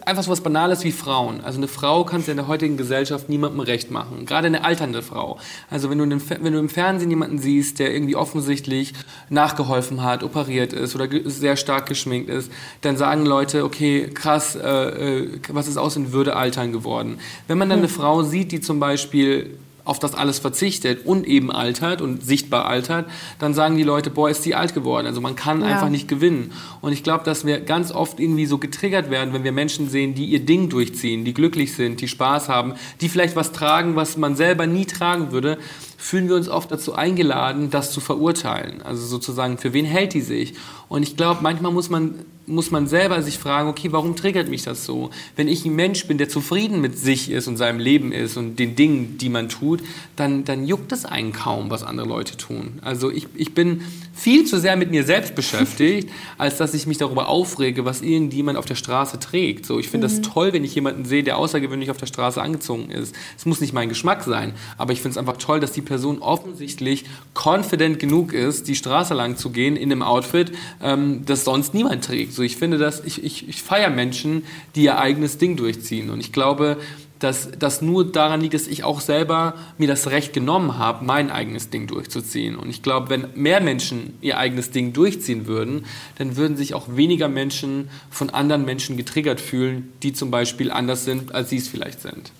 [0.05, 1.39] einfach so was Banales wie Frauen.
[1.41, 4.25] Also eine Frau kannst du in der heutigen Gesellschaft niemandem recht machen.
[4.25, 5.39] Gerade eine alternde Frau.
[5.69, 8.93] Also wenn du, den, wenn du im Fernsehen jemanden siehst, der irgendwie offensichtlich
[9.29, 14.67] nachgeholfen hat, operiert ist oder sehr stark geschminkt ist, dann sagen Leute, okay, krass, äh,
[14.67, 17.19] äh, was ist aus in Würde altern geworden.
[17.47, 19.57] Wenn man dann eine Frau sieht, die zum Beispiel
[19.89, 23.09] auf das alles verzichtet und eben altert und sichtbar altert,
[23.39, 25.07] dann sagen die Leute, boah, ist die alt geworden.
[25.07, 25.67] Also man kann ja.
[25.67, 26.51] einfach nicht gewinnen.
[26.81, 30.13] Und ich glaube, dass wir ganz oft irgendwie so getriggert werden, wenn wir Menschen sehen,
[30.13, 34.15] die ihr Ding durchziehen, die glücklich sind, die Spaß haben, die vielleicht was tragen, was
[34.15, 35.57] man selber nie tragen würde,
[35.97, 38.81] fühlen wir uns oft dazu eingeladen, das zu verurteilen.
[38.83, 40.53] Also sozusagen, für wen hält die sich?
[40.87, 42.15] Und ich glaube, manchmal muss man
[42.49, 45.09] muss man selber sich fragen, okay, warum triggert mich das so?
[45.35, 48.57] Wenn ich ein Mensch bin, der zufrieden mit sich ist und seinem Leben ist und
[48.57, 49.81] den Dingen, die man tut,
[50.15, 52.79] dann, dann juckt es einen kaum, was andere Leute tun.
[52.81, 53.81] Also ich, ich bin
[54.13, 58.57] viel zu sehr mit mir selbst beschäftigt, als dass ich mich darüber aufrege, was irgendjemand
[58.57, 59.65] auf der Straße trägt.
[59.65, 60.11] So, ich finde mhm.
[60.11, 63.15] das toll, wenn ich jemanden sehe, der außergewöhnlich auf der Straße angezogen ist.
[63.37, 66.19] Es muss nicht mein Geschmack sein, aber ich finde es einfach toll, dass die Person
[66.19, 71.73] offensichtlich confident genug ist, die Straße lang zu gehen in einem Outfit, ähm, das sonst
[71.73, 72.33] niemand trägt.
[72.39, 76.09] So, ich finde das, ich, ich, ich feiere Menschen, die ihr eigenes Ding durchziehen.
[76.09, 76.77] Und ich glaube,
[77.19, 81.31] dass das nur daran liegt, dass ich auch selber mir das Recht genommen habe, mein
[81.31, 82.55] eigenes Ding durchzuziehen.
[82.55, 85.83] Und ich glaube, wenn mehr Menschen ihr eigenes Ding durchziehen würden,
[86.17, 91.03] dann würden sich auch weniger Menschen von anderen Menschen getriggert fühlen, die zum Beispiel anders
[91.03, 92.31] sind, als sie es vielleicht sind.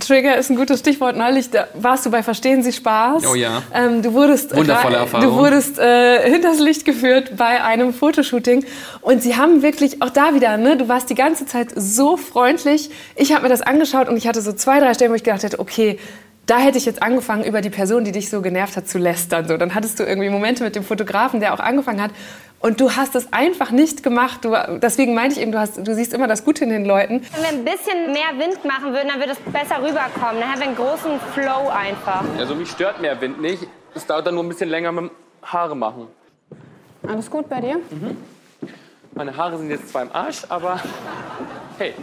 [0.00, 1.16] Trigger ist ein gutes Stichwort.
[1.16, 3.26] Neulich da warst du bei Verstehen Sie Spaß.
[3.26, 3.62] Oh ja.
[3.74, 5.26] Ähm, du wurdest, Wundervolle Erfahrung.
[5.26, 8.64] Du wurdest äh, hinters Licht geführt bei einem Fotoshooting.
[9.02, 12.90] Und sie haben wirklich, auch da wieder, ne, du warst die ganze Zeit so freundlich.
[13.16, 15.42] Ich habe mir das angeschaut und ich hatte so zwei, drei Stellen, wo ich gedacht
[15.42, 15.98] hätte, okay,
[16.46, 19.46] da hätte ich jetzt angefangen, über die Person, die dich so genervt hat, zu lästern.
[19.46, 22.10] So, dann hattest du irgendwie Momente mit dem Fotografen, der auch angefangen hat.
[22.58, 24.44] Und du hast es einfach nicht gemacht.
[24.44, 27.22] Du, deswegen meinte ich eben, du, hast, du siehst immer das Gute in den Leuten.
[27.34, 30.40] Wenn wir ein bisschen mehr Wind machen würden, dann würde es besser rüberkommen.
[30.40, 32.24] Dann haben wir einen großen Flow einfach.
[32.38, 33.66] Also mich stört mehr Wind nicht.
[33.94, 35.10] Es dauert dann nur ein bisschen länger mit dem
[35.42, 36.06] Haare machen.
[37.08, 37.76] Alles gut bei dir?
[37.90, 38.16] Mhm.
[39.14, 40.80] Meine Haare sind jetzt zwar im Arsch, aber
[41.78, 41.94] hey.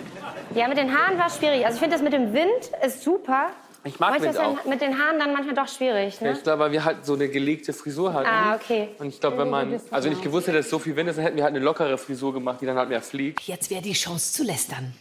[0.53, 1.65] Ja, mit den Haaren war es schwierig.
[1.65, 3.47] Also ich finde das mit dem Wind ist super.
[3.85, 4.65] Ich mag Manchmal Wind auch.
[4.65, 6.29] mit den Haaren dann manchmal doch schwierig, ne?
[6.29, 8.27] Ja, ich glaube, weil wir halt so eine gelegte Frisur hatten.
[8.27, 8.89] Ah, okay.
[8.99, 11.09] Und ich glaube, wenn man, also wenn ich gewusst hätte, dass es so viel Wind
[11.09, 13.41] ist, dann hätten wir halt eine lockere Frisur gemacht, die dann halt mehr fliegt.
[13.41, 14.93] Jetzt wäre die Chance zu lästern.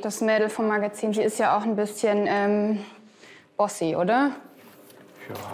[0.00, 2.84] Das Mädel vom Magazin, sie ist ja auch ein bisschen ähm,
[3.56, 4.30] bossy, oder?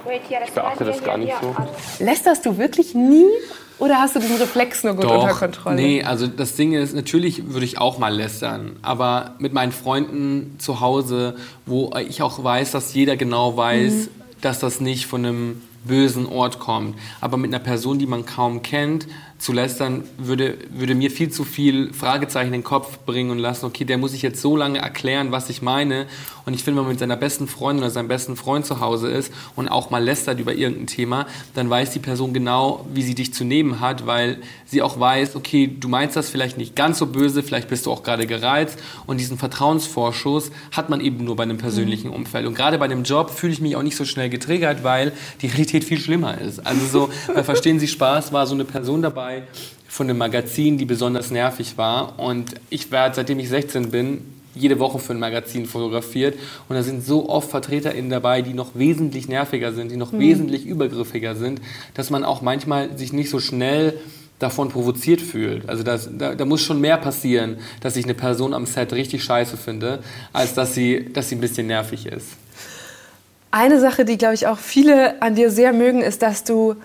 [0.05, 1.57] Ja, ich beachte das gar nicht so.
[2.05, 3.27] Lästerst du wirklich nie
[3.79, 5.77] oder hast du den Reflex nur gut Doch, unter Kontrolle?
[5.77, 10.57] Nee, also das Ding ist, natürlich würde ich auch mal lästern, aber mit meinen Freunden
[10.59, 14.09] zu Hause, wo ich auch weiß, dass jeder genau weiß, mhm.
[14.41, 16.97] dass das nicht von einem bösen Ort kommt.
[17.21, 19.07] Aber mit einer Person, die man kaum kennt,
[19.39, 23.67] zu lästern, würde, würde mir viel zu viel Fragezeichen in den Kopf bringen und lassen,
[23.67, 26.07] okay, der muss ich jetzt so lange erklären, was ich meine.
[26.45, 29.09] Und ich finde, wenn man mit seiner besten Freundin oder seinem besten Freund zu Hause
[29.09, 33.15] ist und auch mal lästert über irgendein Thema, dann weiß die Person genau, wie sie
[33.15, 36.99] dich zu nehmen hat, weil sie auch weiß, okay, du meinst das vielleicht nicht ganz
[36.99, 38.79] so böse, vielleicht bist du auch gerade gereizt.
[39.07, 42.47] Und diesen Vertrauensvorschuss hat man eben nur bei einem persönlichen Umfeld.
[42.47, 45.13] Und gerade bei einem Job fühle ich mich auch nicht so schnell getriggert, weil
[45.43, 46.67] die Realität viel schlimmer ist.
[46.67, 49.28] Also so, bei Verstehen Sie Spaß war so eine Person dabei,
[49.89, 52.19] von einem Magazin, die besonders nervig war.
[52.19, 54.21] Und ich werde, seitdem ich 16 bin,
[54.55, 56.37] jede Woche für ein Magazin fotografiert
[56.69, 60.21] und da sind so oft VertreterInnen dabei, die noch wesentlich nerviger sind, die noch mhm.
[60.21, 61.61] wesentlich übergriffiger sind,
[61.95, 63.95] dass man auch manchmal sich nicht so schnell
[64.39, 65.69] davon provoziert fühlt.
[65.69, 69.25] Also das, da, da, muss schon mehr passieren, dass ich eine Person am Set richtig
[69.25, 70.01] scheiße finde,
[70.33, 72.29] als dass sie, dass sie ein bisschen nervig ist.
[73.51, 76.77] Eine Sache, die, glaube ich, auch viele an dir sehr mögen, ist, dass du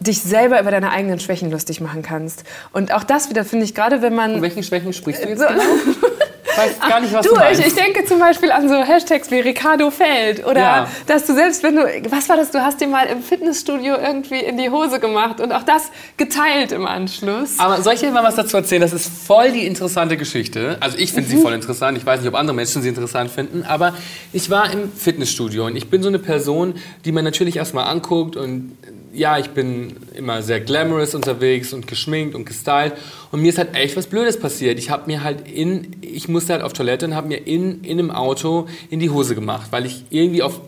[0.00, 2.44] dich selber über deine eigenen Schwächen lustig machen kannst.
[2.72, 4.32] Und auch das wieder finde ich gerade, wenn man...
[4.32, 5.62] Von welchen Schwächen sprichst du jetzt so, genau?
[6.60, 7.60] weiß gar nicht, was du, du meinst.
[7.60, 10.88] Ich, ich denke zum Beispiel an so Hashtags wie Ricardo Feld oder ja.
[11.06, 14.40] dass du selbst, wenn du, was war das, du hast dir mal im Fitnessstudio irgendwie
[14.40, 17.58] in die Hose gemacht und auch das geteilt im Anschluss.
[17.58, 18.82] Aber soll ich dir mal was dazu erzählen?
[18.82, 20.76] Das ist voll die interessante Geschichte.
[20.80, 21.36] Also ich finde mhm.
[21.36, 21.96] sie voll interessant.
[21.98, 23.94] Ich weiß nicht, ob andere Menschen sie interessant finden, aber
[24.32, 26.74] ich war im Fitnessstudio und ich bin so eine Person,
[27.04, 28.76] die man natürlich erstmal anguckt und
[29.12, 32.94] ja, ich bin immer sehr glamorous unterwegs und geschminkt und gestylt.
[33.32, 34.78] Und mir ist halt echt was Blödes passiert.
[34.78, 37.98] Ich habe mir halt in, ich musste halt auf Toilette und habe mir in, in
[37.98, 40.60] einem Auto in die Hose gemacht, weil ich irgendwie auf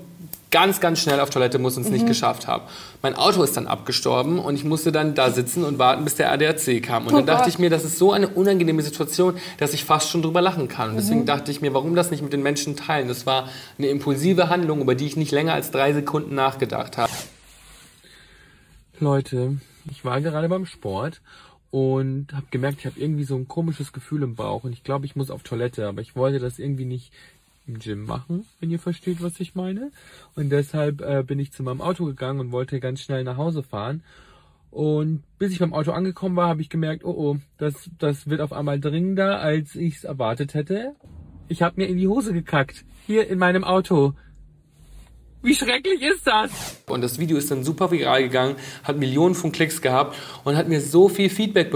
[0.52, 1.94] ganz, ganz schnell auf Toilette muss und es mhm.
[1.94, 2.64] nicht geschafft habe.
[3.00, 6.30] Mein Auto ist dann abgestorben und ich musste dann da sitzen und warten, bis der
[6.30, 7.06] ADAC kam.
[7.06, 10.10] Und oh dann dachte ich mir, das ist so eine unangenehme Situation, dass ich fast
[10.10, 10.90] schon drüber lachen kann.
[10.90, 11.26] Und deswegen mhm.
[11.26, 13.08] dachte ich mir, warum das nicht mit den Menschen teilen?
[13.08, 17.12] Das war eine impulsive Handlung, über die ich nicht länger als drei Sekunden nachgedacht habe.
[19.02, 19.58] Leute,
[19.90, 21.22] ich war gerade beim Sport
[21.72, 25.06] und habe gemerkt, ich habe irgendwie so ein komisches Gefühl im Bauch und ich glaube,
[25.06, 27.12] ich muss auf Toilette, aber ich wollte das irgendwie nicht
[27.66, 29.90] im Gym machen, wenn ihr versteht, was ich meine.
[30.36, 33.64] Und deshalb äh, bin ich zu meinem Auto gegangen und wollte ganz schnell nach Hause
[33.64, 34.04] fahren.
[34.70, 38.40] Und bis ich beim Auto angekommen war, habe ich gemerkt, oh oh, das, das wird
[38.40, 40.94] auf einmal dringender, als ich es erwartet hätte.
[41.48, 42.84] Ich habe mir in die Hose gekackt.
[43.06, 44.14] Hier in meinem Auto.
[45.44, 46.52] Wie schrecklich ist das?
[46.86, 50.68] Und das Video ist dann super viral gegangen, hat Millionen von Klicks gehabt und hat
[50.68, 51.72] mir so viel Feedback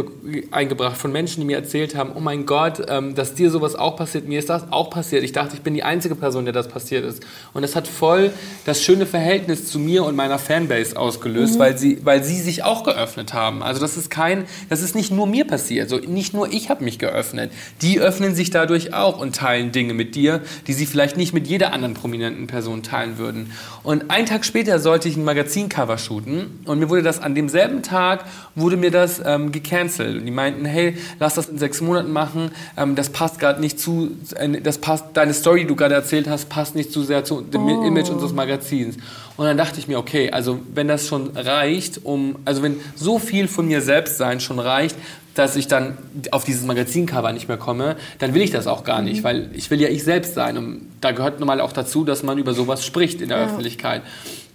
[0.52, 3.96] eingebracht von Menschen, die mir erzählt haben, oh mein Gott, ähm, dass dir sowas auch
[3.96, 5.24] passiert, mir ist das auch passiert.
[5.24, 7.26] Ich dachte, ich bin die einzige Person, der das passiert ist.
[7.54, 8.30] Und das hat voll
[8.66, 11.58] das schöne Verhältnis zu mir und meiner Fanbase ausgelöst, mhm.
[11.58, 13.64] weil, sie, weil sie sich auch geöffnet haben.
[13.64, 16.84] Also das ist kein, das ist nicht nur mir passiert, so nicht nur ich habe
[16.84, 17.50] mich geöffnet.
[17.82, 21.48] Die öffnen sich dadurch auch und teilen Dinge mit dir, die sie vielleicht nicht mit
[21.48, 23.50] jeder anderen prominenten Person teilen würden.
[23.82, 27.82] Und einen Tag später sollte ich ein Magazincover shooten und mir wurde das an demselben
[27.82, 30.18] Tag wurde mir das ähm, gecancelt.
[30.18, 33.78] Und die meinten, hey, lass das in sechs Monaten machen, ähm, das passt gerade nicht
[33.78, 37.24] zu, äh, das passt, deine Story, die du gerade erzählt hast, passt nicht zu sehr
[37.24, 37.84] zu dem oh.
[37.84, 38.96] Image unseres Magazins.
[39.36, 43.18] Und dann dachte ich mir, okay, also wenn das schon reicht, um, also wenn so
[43.18, 44.96] viel von mir selbst sein schon reicht,
[45.36, 45.96] dass ich dann
[46.30, 49.24] auf dieses Magazincover nicht mehr komme, dann will ich das auch gar nicht, mhm.
[49.24, 50.56] weil ich will ja ich selbst sein.
[50.56, 53.44] Und da gehört normal auch dazu, dass man über sowas spricht in der ja.
[53.44, 54.02] Öffentlichkeit.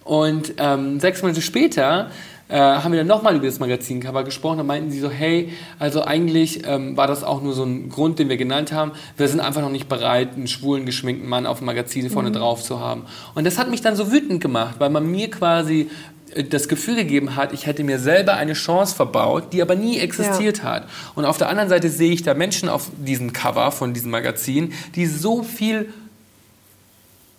[0.03, 2.09] Und ähm, sechs Monate später
[2.51, 4.57] äh, haben wir dann nochmal über das Magazincover gesprochen.
[4.57, 8.19] Da meinten sie so, hey, also eigentlich ähm, war das auch nur so ein Grund,
[8.19, 8.91] den wir genannt haben.
[9.15, 12.33] Wir sind einfach noch nicht bereit, einen schwulen, geschminkten Mann auf dem Magazin vorne mhm.
[12.33, 13.03] drauf zu haben.
[13.35, 15.89] Und das hat mich dann so wütend gemacht, weil man mir quasi
[16.49, 20.59] das Gefühl gegeben hat, ich hätte mir selber eine Chance verbaut, die aber nie existiert
[20.59, 20.63] ja.
[20.63, 20.87] hat.
[21.15, 24.73] Und auf der anderen Seite sehe ich da Menschen auf diesem Cover von diesem Magazin,
[24.95, 25.89] die so viel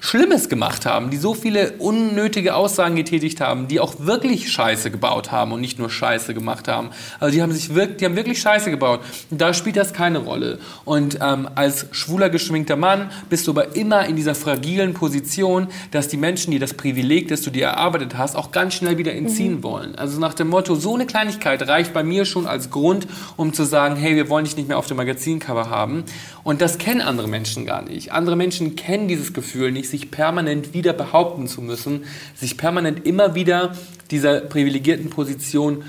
[0.04, 5.30] Schlimmes gemacht haben, die so viele unnötige Aussagen getätigt haben, die auch wirklich Scheiße gebaut
[5.30, 6.90] haben und nicht nur Scheiße gemacht haben.
[7.20, 8.98] Also die haben sich wirklich, die haben wirklich Scheiße gebaut.
[9.30, 10.58] Und da spielt das keine Rolle.
[10.84, 16.08] Und ähm, als schwuler geschminkter Mann bist du aber immer in dieser fragilen Position, dass
[16.08, 19.58] die Menschen, die das Privileg, das du dir erarbeitet hast, auch ganz schnell wieder entziehen
[19.58, 19.62] mhm.
[19.62, 19.94] wollen.
[19.94, 23.62] Also nach dem Motto, so eine Kleinigkeit reicht bei mir schon als Grund, um zu
[23.62, 26.02] sagen, hey, wir wollen dich nicht mehr auf dem Magazincover haben.
[26.44, 28.12] Und das kennen andere Menschen gar nicht.
[28.12, 33.34] Andere Menschen kennen dieses Gefühl nicht sich permanent wieder behaupten zu müssen, sich permanent immer
[33.34, 33.76] wieder
[34.10, 35.84] dieser privilegierten Position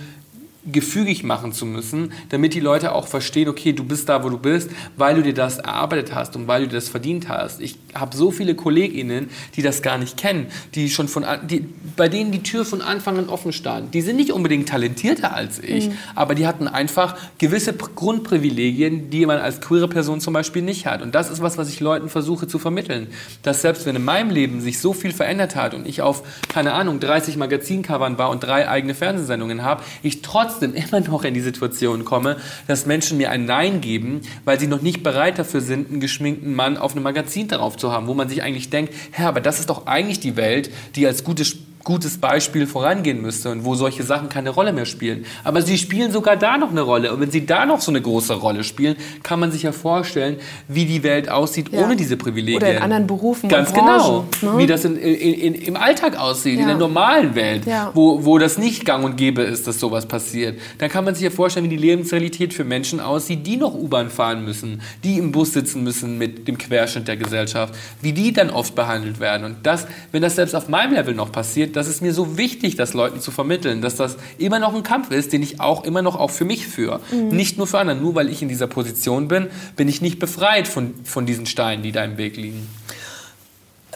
[0.72, 4.38] gefügig machen zu müssen, damit die Leute auch verstehen, okay, du bist da, wo du
[4.38, 7.60] bist, weil du dir das erarbeitet hast und weil du dir das verdient hast.
[7.60, 11.66] Ich habe so viele KollegInnen, die das gar nicht kennen, die schon von, die,
[11.98, 13.94] bei denen die Tür von Anfang an offen stand.
[13.94, 15.98] Die sind nicht unbedingt talentierter als ich, mhm.
[16.16, 21.02] aber die hatten einfach gewisse Grundprivilegien, die man als queere Person zum Beispiel nicht hat.
[21.02, 23.08] Und das ist was, was ich Leuten versuche zu vermitteln.
[23.42, 26.74] Dass selbst wenn in meinem Leben sich so viel verändert hat und ich auf, keine
[26.74, 31.42] Ahnung, 30 Magazincovern war und drei eigene Fernsehsendungen habe, ich trotzdem immer noch in die
[31.42, 32.38] Situation komme,
[32.68, 36.54] dass Menschen mir ein Nein geben, weil sie noch nicht bereit dafür sind, einen geschminkten
[36.54, 39.60] Mann auf einem Magazin darauf zu haben, wo man sich eigentlich denkt, Herr, aber das
[39.60, 44.04] ist doch eigentlich die Welt, die als gutes gutes Beispiel vorangehen müsste und wo solche
[44.04, 45.26] Sachen keine Rolle mehr spielen.
[45.44, 47.14] Aber sie spielen sogar da noch eine Rolle.
[47.14, 50.38] Und wenn sie da noch so eine große Rolle spielen, kann man sich ja vorstellen,
[50.68, 51.84] wie die Welt aussieht Ja.
[51.84, 52.62] ohne diese Privilegien.
[52.62, 54.54] Oder in anderen Berufen Ganz und Branchen, genau.
[54.54, 54.58] ne?
[54.60, 56.68] Wie das in, in, in, im Alltag aussieht, in Ja.
[56.68, 57.92] der normalen Welt, Ja.
[57.94, 60.60] wo, wo das nicht gang und gäbe ist, dass sowas passiert.
[60.78, 64.10] Dann kann man sich ja vorstellen, wie die Lebensrealität für Menschen aussieht, die noch U-Bahn
[64.10, 68.50] fahren müssen, die im Bus sitzen müssen mit dem Querschnitt der Gesellschaft, wie die dann
[68.50, 69.44] oft behandelt werden.
[69.46, 72.76] Und das, wenn das selbst auf meinem Level noch passiert, das ist mir so wichtig,
[72.76, 76.02] das Leuten zu vermitteln, dass das immer noch ein Kampf ist, den ich auch immer
[76.02, 77.00] noch auch für mich führe.
[77.12, 77.98] Nicht nur für andere.
[77.98, 81.84] Nur weil ich in dieser Position bin, bin ich nicht befreit von, von diesen Steinen,
[81.84, 82.68] die da im Weg liegen.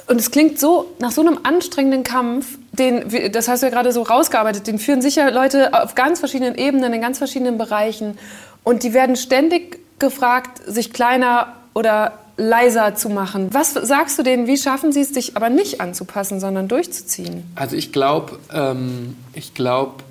[0.07, 3.91] Und es klingt so nach so einem anstrengenden Kampf, den, das hast du ja gerade
[3.91, 8.17] so rausgearbeitet, den führen sicher Leute auf ganz verschiedenen Ebenen, in ganz verschiedenen Bereichen.
[8.63, 13.53] Und die werden ständig gefragt, sich kleiner oder leiser zu machen.
[13.53, 17.43] Was sagst du denen, wie schaffen sie es, sich aber nicht anzupassen, sondern durchzuziehen?
[17.55, 20.03] Also ich glaube, ähm, ich glaube,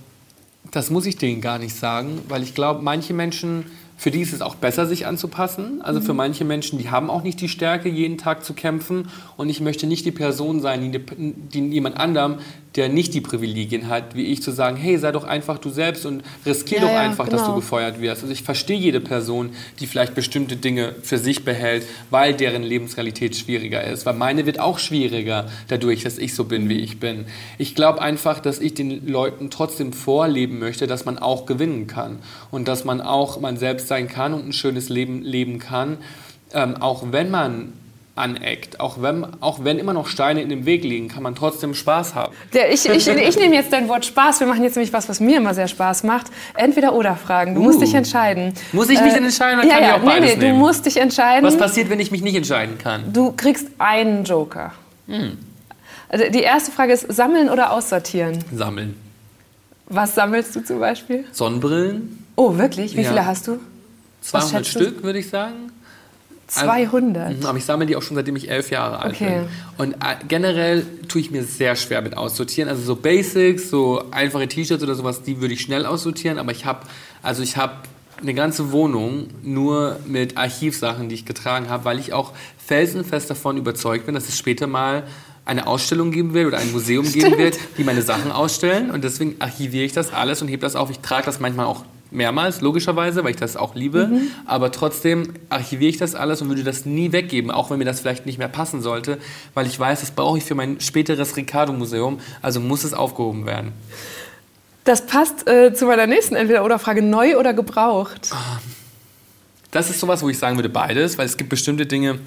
[0.72, 3.66] das muss ich denen gar nicht sagen, weil ich glaube, manche Menschen,
[3.96, 5.80] für die ist es auch besser, sich anzupassen.
[5.82, 9.08] Also für manche Menschen, die haben auch nicht die Stärke, jeden Tag zu kämpfen.
[9.36, 12.38] Und ich möchte nicht die Person sein, die, die jemand anderem,
[12.76, 16.04] der nicht die Privilegien hat, wie ich, zu sagen, hey, sei doch einfach du selbst
[16.04, 17.56] und riskier Ja, doch ja, einfach, dass du genau.
[17.56, 18.22] gefeuert wirst.
[18.22, 19.50] Also ich verstehe jede Person,
[19.80, 24.04] die vielleicht bestimmte Dinge für sich behält, weil deren Lebensrealität schwieriger ist.
[24.04, 27.26] Weil meine wird auch schwieriger dadurch, dass ich so bin, wie ich bin.
[27.58, 32.18] Ich glaube einfach, dass ich den Leuten trotzdem vorleben möchte, dass man auch gewinnen kann
[32.50, 35.98] und dass man auch man selbst sein kann und ein schönes Leben leben kann,
[36.52, 37.72] ähm, auch wenn man
[38.16, 41.74] aneckt, auch wenn, auch wenn immer noch Steine in dem Weg liegen, kann man trotzdem
[41.74, 42.34] Spaß haben.
[42.54, 44.40] Der, ich, ich, ich nehme jetzt dein Wort Spaß.
[44.40, 46.26] Wir machen jetzt nämlich was, was mir immer sehr Spaß macht.
[46.54, 47.54] Entweder oder Fragen.
[47.54, 47.82] Du musst Uh.
[47.82, 48.54] dich entscheiden.
[48.72, 50.58] Muss ich mich denn entscheiden oder ja, kann ich ja, auch beides nee, nee, nehmen?
[50.60, 51.44] Du musst dich entscheiden.
[51.46, 53.12] Was passiert, wenn ich mich nicht entscheiden kann?
[53.12, 54.72] Du kriegst einen Joker.
[55.06, 55.36] Hm.
[56.08, 58.38] Also die erste Frage ist, sammeln oder aussortieren?
[58.52, 58.96] Sammeln.
[59.88, 61.24] Was sammelst du zum Beispiel?
[61.32, 62.96] Sonnenbrillen, Oh, wirklich?
[62.96, 63.08] Wie Ja.
[63.08, 63.58] viele hast du?
[64.22, 64.80] 200 schätzt du?
[64.80, 65.70] Stück, würde ich sagen.
[66.46, 67.40] 200.
[67.40, 69.40] Mhm, Aber ich sammle die auch schon seitdem ich elf Jahre alt Okay.
[69.40, 69.48] bin.
[69.78, 72.68] Und äh, generell tue ich mir sehr schwer mit aussortieren.
[72.68, 76.38] Also so Basics, so einfache T-Shirts oder sowas, die würde ich schnell aussortieren.
[76.38, 76.80] Aber ich habe,
[77.22, 77.72] also ich habe
[78.20, 82.32] eine ganze Wohnung nur mit Archivsachen, die ich getragen habe, weil ich auch
[82.64, 85.02] felsenfest davon überzeugt bin, dass es später mal
[85.44, 88.90] eine Ausstellung geben wird oder ein Museum geben wird, die meine Sachen ausstellen.
[88.90, 90.90] Und deswegen archiviere ich das alles und hebe das auf.
[90.90, 94.10] Ich trage das manchmal auch mehrmals, logischerweise, weil ich das auch liebe.
[94.44, 98.00] Aber trotzdem archiviere ich das alles und würde das nie weggeben, auch wenn mir das
[98.00, 99.18] vielleicht nicht mehr passen sollte,
[99.54, 102.20] weil ich weiß, das brauche ich für mein späteres Ricardo-Museum.
[102.42, 103.72] Also muss es aufgehoben werden.
[104.84, 107.02] Das passt äh, zu meiner nächsten Entweder-Oder-Frage.
[107.02, 108.30] Neu oder gebraucht?
[109.72, 112.20] Das ist sowas, wo ich sagen würde, beides, weil es gibt bestimmte Dinge,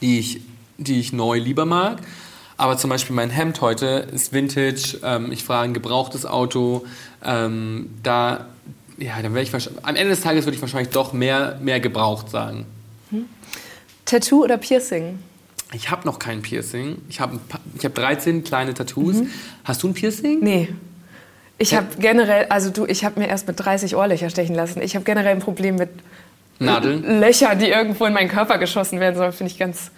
[0.00, 0.40] die ich,
[0.78, 1.98] die ich neu lieber mag.
[2.56, 4.98] Aber zum Beispiel mein Hemd heute ist Vintage.
[5.02, 6.84] Ähm, ich fahre ein gebrauchtes Auto.
[7.24, 8.48] Ähm, da,
[9.00, 11.80] ja, dann wäre ich wahrscheinlich, am Ende des Tages würde ich wahrscheinlich doch mehr, mehr
[11.80, 12.66] gebraucht sagen.
[14.04, 15.18] Tattoo oder Piercing?
[15.72, 16.98] Ich habe noch kein Piercing.
[17.08, 17.38] Ich habe
[17.76, 19.16] ich hab 13 kleine Tattoos.
[19.64, 20.40] Hast du ein Piercing?
[20.40, 20.68] Nee.
[21.58, 24.82] Ich habe generell, also du, ich habe mir erst mit 30 Ohrlöcher stechen lassen.
[24.82, 25.90] Ich habe generell ein Problem mit
[26.60, 27.20] Nadeln?
[27.20, 29.90] Löchern, die irgendwo in meinen Körper geschossen werden sollen, finde ich ganz.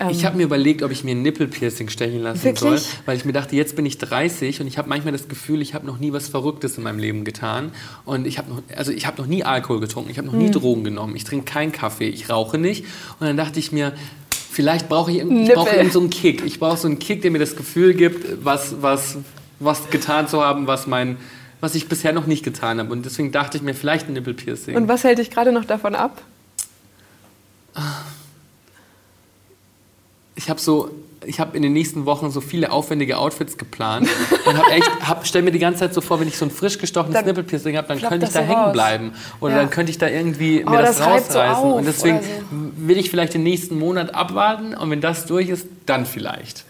[0.00, 2.60] Ähm, Ich habe mir überlegt, ob ich mir ein Nippelpiercing stechen lassen Wirklich?
[2.60, 5.62] soll, weil ich mir dachte, jetzt bin ich 30 und ich habe manchmal das Gefühl,
[5.62, 7.72] ich habe noch nie was Verrücktes in meinem Leben getan
[8.04, 10.40] und ich habe noch, also ich habe noch nie Alkohol getrunken, ich habe noch Hm.
[10.42, 12.84] nie Drogen genommen, ich trinke keinen Kaffee, ich rauche nicht
[13.20, 13.92] und dann dachte ich mir,
[14.30, 17.30] vielleicht brauche ich, ich brauche irgend so einen Kick, ich brauche so einen Kick, der
[17.30, 19.18] mir das Gefühl gibt, was, was,
[19.60, 21.16] was getan zu haben, was mein
[21.60, 24.76] was ich bisher noch nicht getan habe und deswegen dachte ich mir vielleicht ein Nippelpiercing.
[24.76, 26.22] und was hält dich gerade noch davon ab?
[30.34, 30.90] ich habe so,
[31.24, 34.08] ich habe in den nächsten Wochen so viele aufwendige Outfits geplant
[34.46, 36.50] und hab echt, hab, stell mir die ganze Zeit so vor, wenn ich so ein
[36.50, 38.72] frisch gestochenes Dann Nippelpiercing habe, dann könnte ich da so hängen raus.
[38.72, 39.58] bleiben oder Ja.
[39.60, 42.26] dann könnte ich da irgendwie Oh, mir das, das so rausreißen auf und deswegen oder
[42.76, 46.64] will ich vielleicht den nächsten Monat abwarten und wenn das durch ist, dann vielleicht.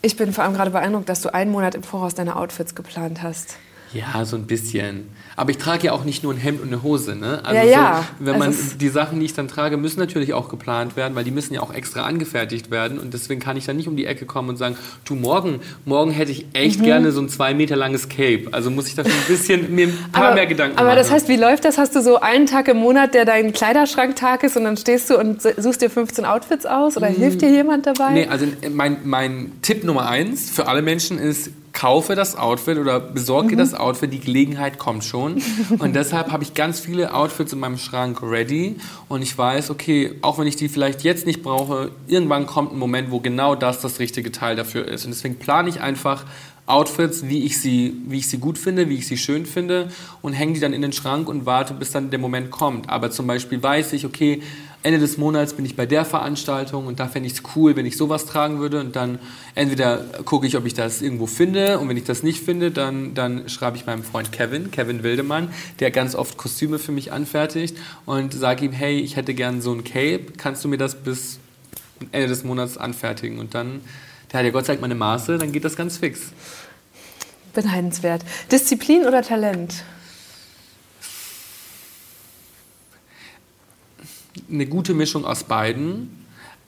[0.00, 3.22] Ich bin vor allem gerade beeindruckt, dass du einen Monat im Voraus deine Outfits geplant
[3.22, 3.56] hast.
[3.92, 5.08] Ja, so ein bisschen.
[5.36, 7.40] Aber ich trage ja auch nicht nur ein Hemd und eine Hose, ne?
[7.44, 8.04] Also Ja, ja.
[8.18, 11.14] So, wenn man Also die Sachen, die ich dann trage, müssen natürlich auch geplant werden,
[11.14, 13.96] weil die müssen ja auch extra angefertigt werden und deswegen kann ich dann nicht um
[13.96, 16.48] die Ecke kommen und sagen, du morgen, morgen hätte ich Mhm.
[16.54, 18.48] echt gerne so ein zwei Meter langes Cape.
[18.52, 20.98] Also muss ich da schon ein bisschen mir ein paar mehr Gedanken aber machen.
[20.98, 21.78] das heißt, wie läuft das?
[21.78, 25.16] Hast du so einen Tag im Monat, der dein Kleiderschranktag ist und dann stehst du
[25.18, 28.08] und suchst dir 15 Outfits aus oder hilft dir jemand dabei?
[28.08, 28.14] Mhm.
[28.14, 32.98] Nee, also mein, mein Tipp Nummer eins für alle Menschen ist, kaufe das Outfit oder
[33.00, 33.58] besorge Mhm.
[33.58, 35.40] das Outfit, die Gelegenheit kommt schon.
[35.78, 38.76] Und deshalb habe ich ganz viele Outfits in meinem Schrank ready
[39.08, 42.78] und ich weiß, okay, auch wenn ich die vielleicht jetzt nicht brauche, irgendwann kommt ein
[42.78, 45.04] Moment, wo genau das das richtige Teil dafür ist.
[45.04, 46.24] Und deswegen plane ich einfach
[46.66, 49.88] Outfits, wie ich, sie, wie ich sie gut finde, wie ich sie schön finde
[50.20, 52.90] und hänge die dann in den Schrank und warte, bis dann der Moment kommt.
[52.90, 54.42] Aber zum Beispiel weiß ich, okay,
[54.88, 57.84] Ende des Monats bin ich bei der Veranstaltung und da fände ich es cool, wenn
[57.84, 59.18] ich sowas tragen würde und dann
[59.54, 63.12] entweder gucke ich, ob ich das irgendwo finde und wenn ich das nicht finde, dann,
[63.12, 67.76] dann schreibe ich meinem Freund Kevin, Kevin Wildemann, der ganz oft Kostüme für mich anfertigt
[68.06, 71.38] und sage ihm, hey, ich hätte gern so ein Cape, kannst du mir das bis
[72.10, 73.82] Ende des Monats anfertigen und dann,
[74.32, 76.32] der hat ja Gott sei Dank meine Maße, dann geht das ganz fix.
[77.52, 78.22] Beneidenswert.
[78.50, 79.84] Disziplin oder Talent?
[84.50, 86.10] Eine gute Mischung aus beiden.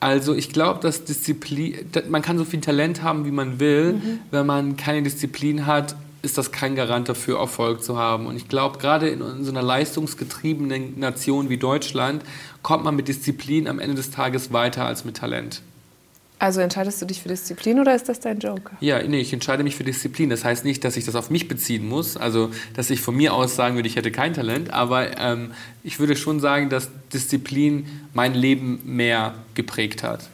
[0.00, 1.74] Also ich glaube, dass Disziplin,
[2.08, 3.94] man kann so viel Talent haben, wie man will.
[3.94, 4.18] Mhm.
[4.30, 8.26] Wenn man keine Disziplin hat, ist das kein Garant dafür, Erfolg zu haben.
[8.26, 12.22] Und ich glaube, gerade in so einer leistungsgetriebenen Nation wie Deutschland
[12.62, 15.62] kommt man mit Disziplin am Ende des Tages weiter als mit Talent.
[16.40, 18.72] Also entscheidest du dich für Disziplin oder ist das dein Joker?
[18.80, 20.30] Ja, nee, ich entscheide mich für Disziplin.
[20.30, 23.34] Das heißt nicht, dass ich das auf mich beziehen muss, also dass ich von mir
[23.34, 25.52] aus sagen würde, ich hätte kein Talent, aber ähm,
[25.84, 27.84] ich würde schon sagen, dass Disziplin
[28.14, 30.30] mein Leben mehr geprägt hat.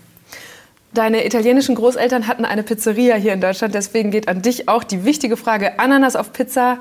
[0.94, 5.04] Deine italienischen Großeltern hatten eine Pizzeria hier in Deutschland, deswegen geht an dich auch die
[5.04, 6.78] wichtige Frage: Ananas auf Pizza,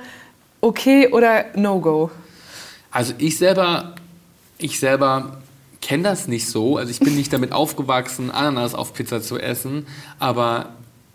[0.61, 2.11] okay oder no-go?
[2.91, 3.95] Also ich selber,
[4.59, 5.41] ich selber
[5.85, 6.77] kenne das nicht so.
[6.77, 9.85] Also ich bin nicht damit aufgewachsen, Ananas auf Pizza zu essen,
[10.17, 10.69] aber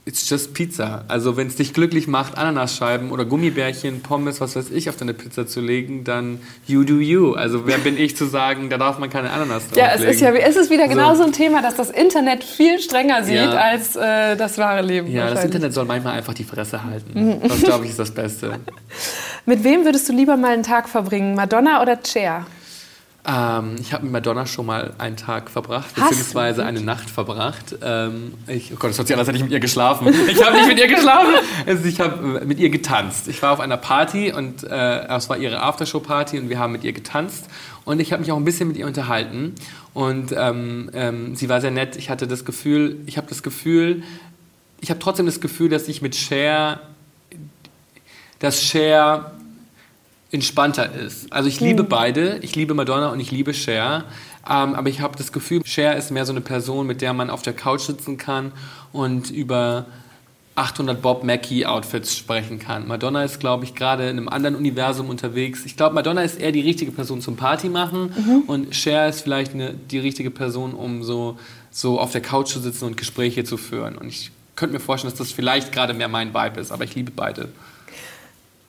[0.05, 1.05] it's just Pizza.
[1.09, 5.13] Also wenn es dich glücklich macht, Ananasscheiben oder Gummibärchen, Pommes, was weiß ich, auf deine
[5.13, 7.33] Pizza zu legen, dann you do you.
[7.33, 9.89] Also wer bin ich zu sagen, da darf man keine Ananas drauflegen.
[9.89, 12.45] Ja, es ist ja es ist wieder also, genau so ein Thema, dass das Internet
[12.45, 13.51] viel strenger sieht ja.
[13.51, 15.11] als äh, das wahre Leben.
[15.11, 17.41] Ja, das Internet soll manchmal einfach die Fresse halten.
[17.43, 18.61] Das glaube ich ist das Beste.
[19.47, 22.47] Mit wem würdest du lieber mal einen Tag verbringen, Madonna oder Cher?
[23.27, 27.77] Ähm, ich habe mit Madonna schon mal einen Tag verbracht, beziehungsweise eine Nacht verbracht.
[27.83, 30.09] Ähm, ich, oh Gott, das hört sich an, als hätte ich mit ihr geschlafen.
[30.31, 31.35] Ich habe nicht mit ihr geschlafen.
[31.67, 33.29] Also ich habe mit ihr getanzt.
[33.29, 36.85] Ich war auf einer Party und äh, es war ihre Aftershow-Party und wir haben mit
[36.85, 37.47] ihr getanzt.
[37.85, 39.55] Und ich habe mich auch ein bisschen mit ihr unterhalten.
[39.93, 41.97] Und ähm, ähm sie war sehr nett.
[41.97, 44.03] Ich hatte das Gefühl, ich habe das Gefühl,
[44.81, 46.81] ich habe trotzdem das Gefühl, dass ich mit Cher,
[48.39, 49.33] dass Cher
[50.33, 51.33] entspannter ist.
[51.33, 51.89] Also ich liebe mhm.
[51.89, 52.39] beide.
[52.43, 54.05] Ich liebe Madonna und ich liebe Cher.
[54.49, 57.31] Ähm, aber ich habe das Gefühl, Cher ist mehr so eine Person, mit der man
[57.31, 58.53] auf der Couch sitzen kann
[58.93, 59.87] und über
[60.55, 62.87] 800 Bob Mackie Outfits sprechen kann.
[62.87, 65.65] Madonna ist, glaube ich, gerade in einem anderen Universum unterwegs.
[65.65, 68.43] Ich glaube, Madonna ist eher die richtige Person zum Party machen mhm.
[68.47, 71.39] und Cher ist vielleicht eine, die richtige Person, um so,
[71.71, 73.97] so auf der Couch zu sitzen und Gespräche zu führen.
[73.97, 76.95] Und ich könnte mir vorstellen, dass das vielleicht gerade mehr mein Vibe ist, aber ich
[76.95, 77.49] liebe beide.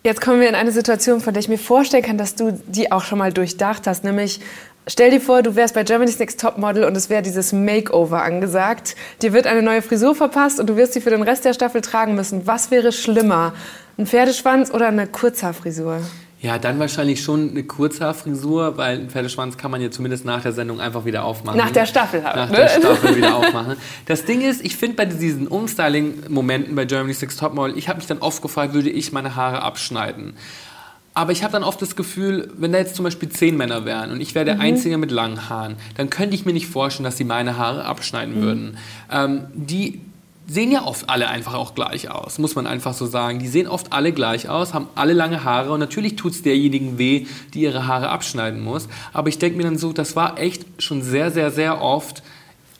[0.04, 2.92] Jetzt kommen wir in eine Situation, von der ich mir vorstellen kann, dass du die
[2.92, 4.04] auch schon mal durchdacht hast.
[4.04, 4.40] Nämlich,
[4.88, 8.96] stell dir vor, du wärst bei Germany's Next Topmodel und es wäre dieses Makeover angesagt.
[9.22, 11.82] Dir wird eine neue Frisur verpasst und du wirst sie für den Rest der Staffel
[11.82, 12.48] tragen müssen.
[12.48, 13.54] Was wäre schlimmer?
[14.00, 16.02] Ein Pferdeschwanz oder eine Kurzhaarfrisur?
[16.42, 20.54] Ja, dann wahrscheinlich schon eine Kurzhaarfrisur, weil einen Pferdeschwanz kann man ja zumindest nach der
[20.54, 21.60] Sendung einfach wieder aufmachen.
[21.60, 22.36] Nach der Staffel halt.
[22.36, 22.58] Nach ne?
[22.58, 23.76] der Staffel wieder aufmachen.
[24.08, 28.08] Das Ding ist, ich finde bei diesen Umstyling-Momenten bei Germany's Six Topmodel, ich habe mich
[28.08, 30.34] dann oft gefragt, würde ich meine Haare abschneiden?
[31.14, 34.12] Aber ich habe dann oft das Gefühl, wenn da jetzt zum Beispiel zehn Männer wären
[34.12, 34.62] und ich wäre der mhm.
[34.62, 38.40] Einzige mit langen Haaren, dann könnte ich mir nicht vorstellen, dass sie meine Haare abschneiden
[38.40, 38.42] mhm.
[38.42, 38.78] würden.
[39.12, 40.02] Ähm, die
[40.48, 43.40] sehen ja oft alle einfach auch gleich aus, muss man einfach so sagen.
[43.40, 46.98] Die sehen oft alle gleich aus, haben alle lange Haare und natürlich tut es derjenigen
[46.98, 48.88] weh, die ihre Haare abschneiden muss.
[49.14, 52.24] Aber ich denke mir dann so, das war echt schon sehr, sehr, sehr oft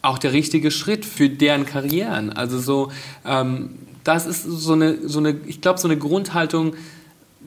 [0.02, 2.32] auch der richtige Schritt für deren Karrieren.
[2.32, 2.92] Also so,
[3.26, 6.74] ähm, das ist so eine, so eine ich glaube, so eine Grundhaltung,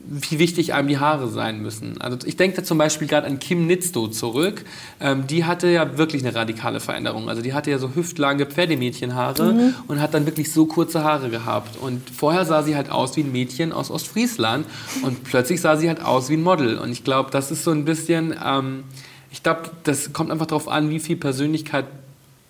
[0.06, 2.00] wie wichtig einem die Haare sein müssen.
[2.00, 4.64] Also ich denke da zum Beispiel gerade an Kim Nitzdo zurück.
[5.00, 7.28] Ähm, die hatte ja wirklich eine radikale Veränderung.
[7.28, 9.74] Also die hatte ja so hüftlange Pferdemädchenhaare mhm.
[9.88, 11.78] und hat dann wirklich so kurze Haare gehabt.
[11.78, 14.66] Und vorher sah sie halt aus wie ein Mädchen aus Ostfriesland
[15.02, 16.78] und plötzlich sah sie halt aus wie ein Model.
[16.78, 18.84] Und ich glaube, das ist so ein bisschen, ähm,
[19.30, 21.86] ich glaube, das kommt einfach darauf an, wie viel Persönlichkeit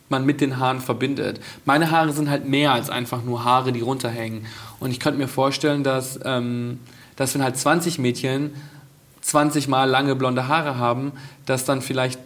[0.09, 1.41] man mit den Haaren verbindet.
[1.65, 4.47] Meine Haare sind halt mehr als einfach nur Haare, die runterhängen.
[4.81, 6.19] Und ich könnte mir vorstellen, dass...
[6.25, 6.81] Ähm,
[7.17, 8.53] dass wenn halt 20 Mädchen
[9.25, 11.13] 20 mal lange blonde Haare haben,
[11.47, 12.21] dass dann vielleicht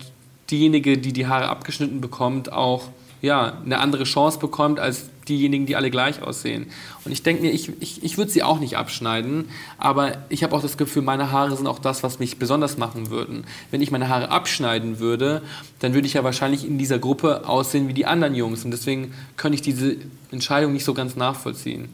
[0.51, 2.89] diejenige, die die Haare abgeschnitten bekommt, auch
[3.21, 6.67] ja, eine andere Chance bekommt als diejenigen, die alle gleich aussehen.
[7.05, 10.57] Und ich denke mir, ich, ich, ich würde sie auch nicht abschneiden, aber ich habe
[10.57, 13.45] auch das Gefühl, meine Haare sind auch das, was mich besonders machen würden.
[13.71, 15.43] Wenn ich meine Haare abschneiden würde,
[15.81, 18.65] dann würde ich ja wahrscheinlich in dieser Gruppe aussehen wie die anderen Jungs.
[18.65, 19.97] Und deswegen könnte ich diese
[20.31, 21.89] Entscheidung nicht so ganz nachvollziehen.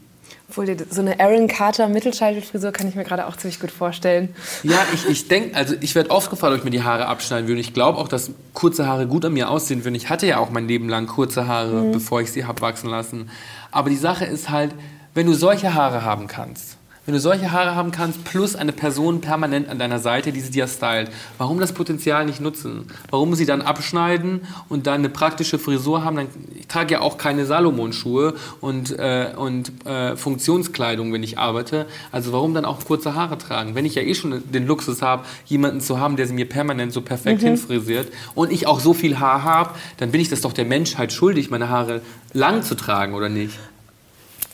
[0.47, 4.35] Obwohl, so eine Aaron Carter Mittelscheitelfrisur kann ich mir gerade auch ziemlich gut vorstellen.
[4.63, 7.47] Ja, ich, ich denke, also ich werde oft gefragt, ob ich mir die Haare abschneiden
[7.47, 7.61] würde.
[7.61, 9.95] Ich glaube auch, dass kurze Haare gut an mir aussehen würden.
[9.95, 11.91] Ich hatte ja auch mein Leben lang kurze Haare, mhm.
[11.91, 13.31] bevor ich sie habe wachsen lassen.
[13.71, 14.75] Aber die Sache ist halt,
[15.15, 16.74] wenn du solche Haare haben kannst,
[17.05, 20.51] wenn du solche Haare haben kannst, plus eine Person permanent an deiner Seite, die sie
[20.51, 22.87] dir stylt, warum das Potenzial nicht nutzen?
[23.11, 26.15] Warum sie dann abschneiden und dann eine praktische Frisur haben?
[26.15, 26.27] Dann,
[26.59, 31.85] ich trage ja auch keine Salomon-Schuhe und, äh, und äh, Funktionskleidung, wenn ich arbeite.
[32.11, 33.75] Also warum dann auch kurze Haare tragen?
[33.75, 36.91] Wenn ich ja eh schon den Luxus habe, jemanden zu haben, der sie mir permanent
[36.91, 37.47] so perfekt mhm.
[37.47, 41.13] hinfrisiert und ich auch so viel Haar habe, dann bin ich das doch der Menschheit
[41.13, 42.01] schuldig, meine Haare
[42.33, 43.57] lang zu tragen, oder nicht?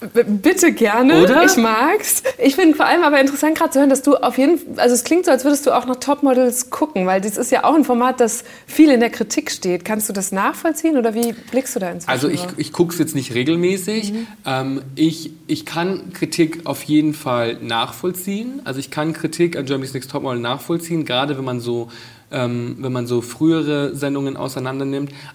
[0.01, 1.21] Bitte gerne.
[1.21, 1.45] Oder?
[1.45, 2.23] Ich mag's.
[2.39, 4.95] Ich finde vor allem aber interessant gerade zu hören, dass du auf jeden Fall, also
[4.95, 7.75] es klingt so, als würdest du auch noch Topmodels gucken, weil das ist ja auch
[7.75, 9.85] ein Format, das viel in der Kritik steht.
[9.85, 12.09] Kannst du das nachvollziehen oder wie blickst du da inzwischen?
[12.09, 14.13] Also ich, ich gucke es jetzt nicht regelmäßig.
[14.13, 14.27] Mhm.
[14.45, 18.61] Ähm, ich, ich kann Kritik auf jeden Fall nachvollziehen.
[18.63, 21.89] Also ich kann Kritik an Germany's Next Topmodel nachvollziehen, gerade wenn man so
[22.31, 24.81] ähm, wenn man so frühere Sendungen auseinander.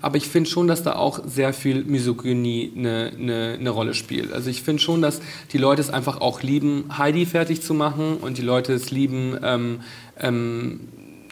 [0.02, 4.32] Aber ich finde schon, dass da auch sehr viel Misogynie eine, eine, eine Rolle spielt.
[4.32, 5.20] Also ich finde schon, dass
[5.52, 9.38] die Leute es einfach auch lieben, Heidi fertig zu machen und die Leute es lieben,
[9.42, 9.80] ähm,
[10.18, 10.80] ähm,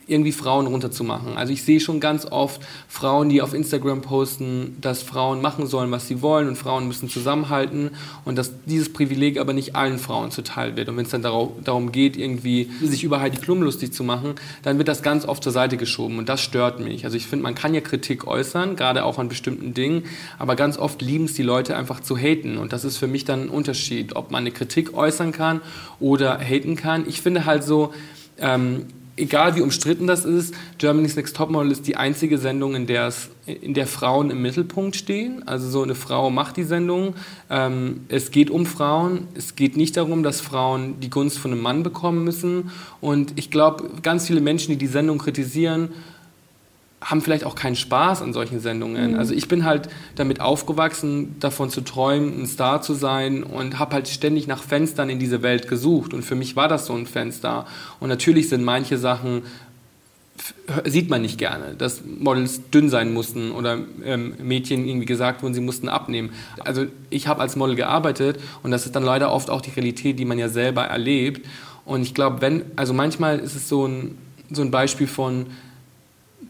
[0.06, 1.36] irgendwie Frauen runterzumachen.
[1.36, 5.90] Also ich sehe schon ganz oft Frauen, die auf Instagram posten, dass Frauen machen sollen,
[5.90, 7.90] was sie wollen und Frauen müssen zusammenhalten
[8.24, 10.88] und dass dieses Privileg aber nicht allen Frauen zuteil wird.
[10.88, 14.78] Und wenn es dann darum geht, irgendwie sich über Heidi Klum lustig zu machen, dann
[14.78, 17.04] wird das ganz oft zur Seite geschoben und das stört mich.
[17.04, 20.04] Also ich finde, man kann ja Kritik äußern, gerade auch an bestimmten Dingen,
[20.38, 23.24] aber ganz oft lieben es die Leute einfach zu haten und das ist für mich
[23.24, 25.60] dann ein Unterschied, ob man eine Kritik äußern kann
[25.98, 27.04] oder haten kann.
[27.08, 27.92] Ich finde halt so,
[28.38, 28.86] ähm,
[29.16, 33.30] egal wie umstritten das ist, Germany's Next Topmodel ist die einzige Sendung, in der, es,
[33.46, 35.46] in der Frauen im Mittelpunkt stehen.
[35.46, 37.14] Also so eine Frau macht die Sendung.
[37.50, 39.28] Ähm, es geht um Frauen.
[39.34, 42.70] Es geht nicht darum, dass Frauen die Gunst von einem Mann bekommen müssen.
[43.00, 45.90] Und ich glaube, ganz viele Menschen, die die Sendung kritisieren,
[47.04, 49.12] haben vielleicht auch keinen Spaß an solchen Sendungen.
[49.12, 49.18] Mhm.
[49.18, 53.94] Also ich bin halt damit aufgewachsen, davon zu träumen, ein Star zu sein und habe
[53.94, 56.14] halt ständig nach Fenstern in diese Welt gesucht.
[56.14, 57.66] Und für mich war das so ein Fenster.
[58.00, 59.42] Und natürlich sind manche Sachen
[60.84, 65.54] sieht man nicht gerne, dass Models dünn sein mussten oder ähm, Mädchen irgendwie gesagt wurden,
[65.54, 66.30] sie mussten abnehmen.
[66.64, 70.18] Also ich habe als Model gearbeitet und das ist dann leider oft auch die Realität,
[70.18, 71.46] die man ja selber erlebt.
[71.84, 74.18] Und ich glaube, wenn, also manchmal ist es so ein,
[74.50, 75.46] so ein Beispiel von,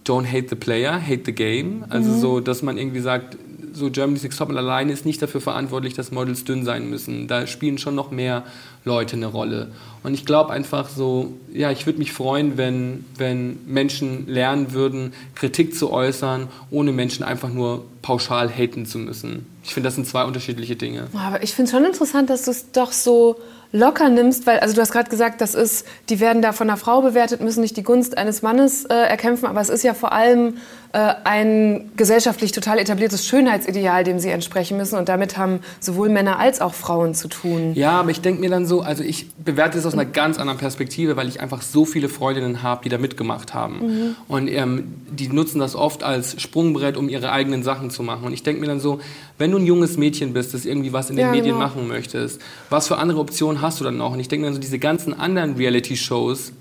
[0.04, 1.84] don't hate the player, hate the game.
[1.88, 2.20] Also mhm.
[2.20, 3.36] so, dass man irgendwie sagt,
[3.74, 7.26] so Germany's Next Topmodel alleine ist nicht dafür verantwortlich, dass Models dünn sein müssen.
[7.26, 8.44] Da spielen schon noch mehr
[8.84, 9.72] Leute eine Rolle.
[10.02, 15.12] Und ich glaube einfach so, ja, ich würde mich freuen, wenn, wenn Menschen lernen würden,
[15.34, 19.46] Kritik zu äußern, ohne Menschen einfach nur pauschal haten zu müssen.
[19.64, 21.08] Ich finde, das sind zwei unterschiedliche Dinge.
[21.14, 23.36] Aber ich finde es schon interessant, dass du es doch so
[23.74, 26.76] locker nimmst, weil, also du hast gerade gesagt, das ist, die werden da von einer
[26.76, 30.12] Frau bewertet, müssen nicht die Gunst eines Mannes äh, erkämpfen, aber es ist ja vor
[30.12, 30.58] allem
[30.92, 36.38] äh, ein gesellschaftlich total etabliertes Schönheitsideal, dem sie entsprechen müssen und damit haben sowohl Männer
[36.38, 37.72] als auch Frauen zu tun.
[37.74, 40.60] Ja, aber ich denke mir dann so, also ich bewerte es aus einer ganz anderen
[40.60, 44.16] Perspektive, weil ich einfach so viele Freundinnen habe, die da mitgemacht haben mhm.
[44.28, 48.32] und ähm, die nutzen das oft als Sprungbrett, um ihre eigenen Sachen zu machen und
[48.32, 49.00] ich denke mir dann so,
[49.38, 51.66] wenn du ein junges Mädchen bist, das irgendwie was in den ja, Medien genau.
[51.66, 54.12] machen möchtest, was für andere Optionen hast du dann noch?
[54.12, 56.52] Und ich denke mir so, diese ganzen anderen Reality-Shows,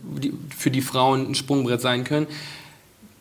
[0.56, 2.28] für die Frauen ein Sprungbrett sein können,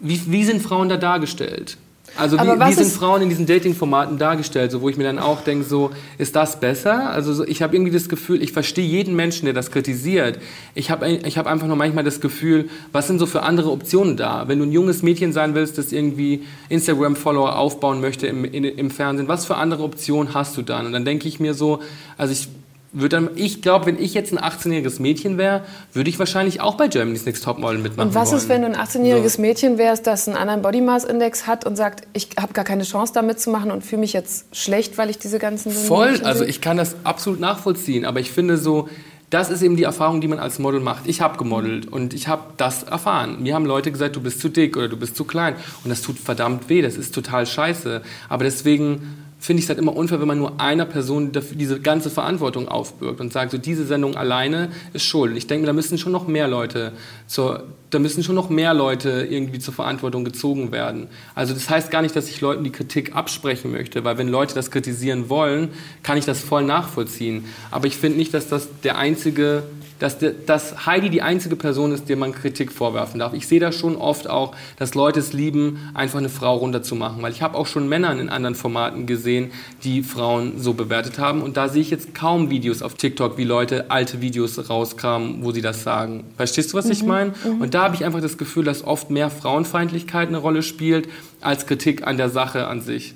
[0.01, 1.77] wie, wie sind Frauen da dargestellt?
[2.17, 5.41] Also wie, wie sind Frauen in diesen Dating-Formaten dargestellt, so, wo ich mir dann auch
[5.43, 7.11] denke, so, ist das besser?
[7.11, 10.39] Also so, ich habe irgendwie das Gefühl, ich verstehe jeden Menschen, der das kritisiert.
[10.75, 14.17] Ich habe ich hab einfach nur manchmal das Gefühl, was sind so für andere Optionen
[14.17, 14.47] da?
[14.47, 18.91] Wenn du ein junges Mädchen sein willst, das irgendwie Instagram-Follower aufbauen möchte im, in, im
[18.91, 20.87] Fernsehen, was für andere Optionen hast du dann?
[20.87, 21.81] Und dann denke ich mir so,
[22.19, 22.49] also ich
[22.93, 26.77] würde dann, ich glaube, wenn ich jetzt ein 18-jähriges Mädchen wäre, würde ich wahrscheinlich auch
[26.77, 28.39] bei Germany's Next Topmodel mitmachen Und was wollen.
[28.39, 29.43] ist, wenn du ein 18-jähriges so.
[29.43, 32.85] Mädchen wärst, das einen anderen Body Mass Index hat und sagt, ich habe gar keine
[32.85, 36.61] Chance da mitzumachen und fühle mich jetzt schlecht, weil ich diese ganzen Voll, also ich
[36.61, 38.89] kann das absolut nachvollziehen, aber ich finde so,
[39.31, 41.07] das ist eben die Erfahrung, die man als Model macht.
[41.07, 43.43] Ich habe gemodelt und ich habe das erfahren.
[43.43, 46.03] Mir haben Leute gesagt, du bist zu dick oder du bist zu klein und das
[46.03, 50.21] tut verdammt weh, das ist total scheiße, aber deswegen finde ich es halt immer unfair,
[50.21, 54.71] wenn man nur einer Person diese ganze Verantwortung aufbürgt und sagt, so diese Sendung alleine
[54.93, 55.37] ist schuld.
[55.37, 56.93] Ich denke, da müssen schon noch mehr Leute
[57.27, 61.09] zur, da müssen schon noch mehr Leute irgendwie zur Verantwortung gezogen werden.
[61.35, 64.55] Also das heißt gar nicht, dass ich Leuten die Kritik absprechen möchte, weil wenn Leute
[64.55, 65.71] das kritisieren wollen,
[66.05, 67.45] kann ich das voll nachvollziehen.
[67.73, 69.65] Aber ich finde nicht, dass das der einzige
[69.99, 70.17] dass,
[70.47, 73.33] dass Heidi die einzige Person ist, der man Kritik vorwerfen darf.
[73.35, 77.23] Ich sehe da schon oft auch, dass Leute es lieben, einfach eine Frau runterzumachen.
[77.23, 79.53] Weil ich habe auch schon Männer in anderen Formaten gesehen,
[79.85, 81.43] die Frauen so bewertet haben.
[81.43, 85.53] Und da sehe ich jetzt kaum Videos auf TikTok, wie Leute alte Videos rauskramen, wo
[85.53, 86.25] sie das sagen.
[86.37, 86.93] Verstehst du, was mhm.
[86.93, 87.33] ich meine?
[87.45, 87.61] Mhm.
[87.61, 91.09] Und da habe ich einfach das Gefühl, dass oft mehr Frauenfeindlichkeit eine Rolle spielt,
[91.41, 93.15] als Kritik an der Sache an sich.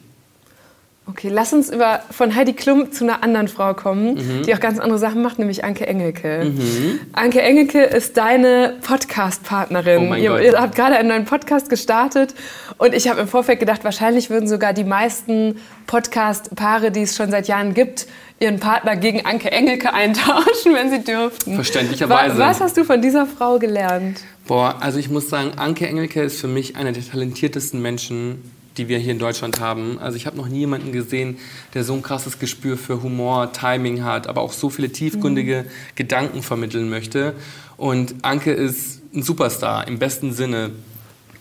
[1.09, 4.43] Okay, lass uns über, von Heidi Klum zu einer anderen Frau kommen, mhm.
[4.43, 6.47] die auch ganz andere Sachen macht, nämlich Anke Engelke.
[6.47, 6.99] Mhm.
[7.13, 10.11] Anke Engelke ist deine Podcast-Partnerin.
[10.11, 12.35] Oh ihr, ihr, habt gerade einen neuen Podcast gestartet
[12.79, 17.31] und ich habe im Vorfeld gedacht, wahrscheinlich würden sogar die meisten Podcast-Paare, die es schon
[17.31, 18.09] seit Jahren gibt,
[18.41, 21.55] ihren Partner gegen Anke Engelke eintauschen, wenn sie dürften.
[21.55, 22.37] Verständlicherweise.
[22.37, 24.23] Was hast du von dieser Frau gelernt?
[24.49, 28.43] Boah, also ich muss sagen, Anke Engelke ist für mich einer der talentiertesten Menschen,
[28.77, 29.99] die wir hier in Deutschland haben.
[29.99, 31.39] Also ich habe noch nie jemanden gesehen,
[31.75, 35.97] der so ein krasses Gespür für Humor, Timing hat, aber auch so viele tiefgründige mhm.
[35.97, 37.35] Gedanken vermitteln möchte.
[37.77, 40.73] Und Anke ist ein Superstar im besten Sinne.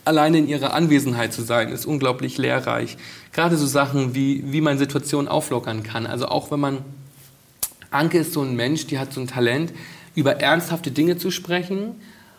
[0.04, 2.96] Alleine in ihrer Anwesenheit zu sein, ist unglaublich lehrreich.
[3.32, 6.06] Gerade so Sachen wie, wie man Situationen auflockern kann.
[6.06, 6.78] Also auch wenn man,
[7.90, 9.72] Anke ist so ein Mensch, die hat so ein Talent,
[10.14, 11.96] über ernsthafte Dinge zu sprechen,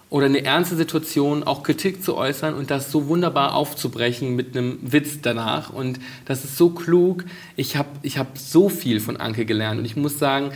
[0.10, 4.80] oder eine ernste Situation auch Kritik zu äußern und das so wunderbar aufzubrechen mit einem
[4.82, 5.72] Witz danach.
[5.72, 7.26] Und das ist so klug.
[7.58, 9.80] Ich habe ich hab so viel von Anke gelernt.
[9.80, 10.52] Und ich muss sagen,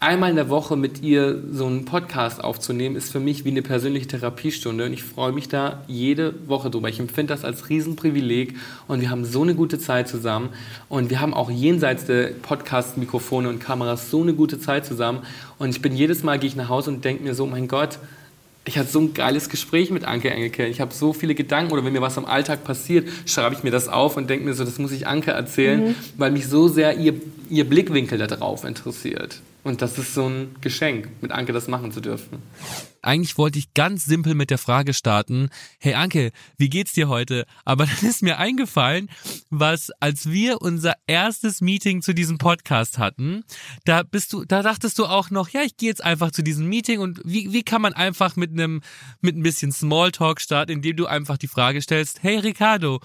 [0.00, 3.62] einmal in der Woche mit ihr so einen Podcast aufzunehmen, ist für mich wie eine
[3.62, 4.86] persönliche Therapiestunde.
[4.86, 6.88] Und ich freue mich da jede Woche drüber.
[6.88, 8.56] Ich empfinde das als Riesenprivileg.
[8.88, 10.48] Und wir haben so eine gute Zeit zusammen.
[10.88, 15.20] Und wir haben auch jenseits der Podcast-Mikrofone und Kameras so eine gute Zeit zusammen.
[15.60, 18.00] Und ich bin jedes Mal, gehe ich nach Hause und denke mir so, mein Gott,
[18.64, 20.66] ich hatte so ein geiles Gespräch mit Anke Engelke.
[20.66, 23.70] Ich habe so viele Gedanken oder wenn mir was am Alltag passiert, schreibe ich mir
[23.70, 25.94] das auf und denke mir so, das muss ich Anke erzählen, mhm.
[26.16, 27.14] weil mich so sehr ihr,
[27.50, 29.40] ihr Blickwinkel darauf interessiert.
[29.64, 32.42] Und das ist so ein Geschenk, mit Anke das machen zu dürfen.
[33.00, 37.46] Eigentlich wollte ich ganz simpel mit der Frage starten, hey Anke, wie geht's dir heute?
[37.64, 39.08] Aber dann ist mir eingefallen,
[39.50, 43.44] was als wir unser erstes Meeting zu diesem Podcast hatten,
[43.84, 46.68] da bist du, da dachtest du auch noch, ja, ich gehe jetzt einfach zu diesem
[46.68, 48.82] Meeting und wie, wie kann man einfach mit einem,
[49.20, 53.00] mit ein bisschen Smalltalk starten, indem du einfach die Frage stellst, hey Ricardo,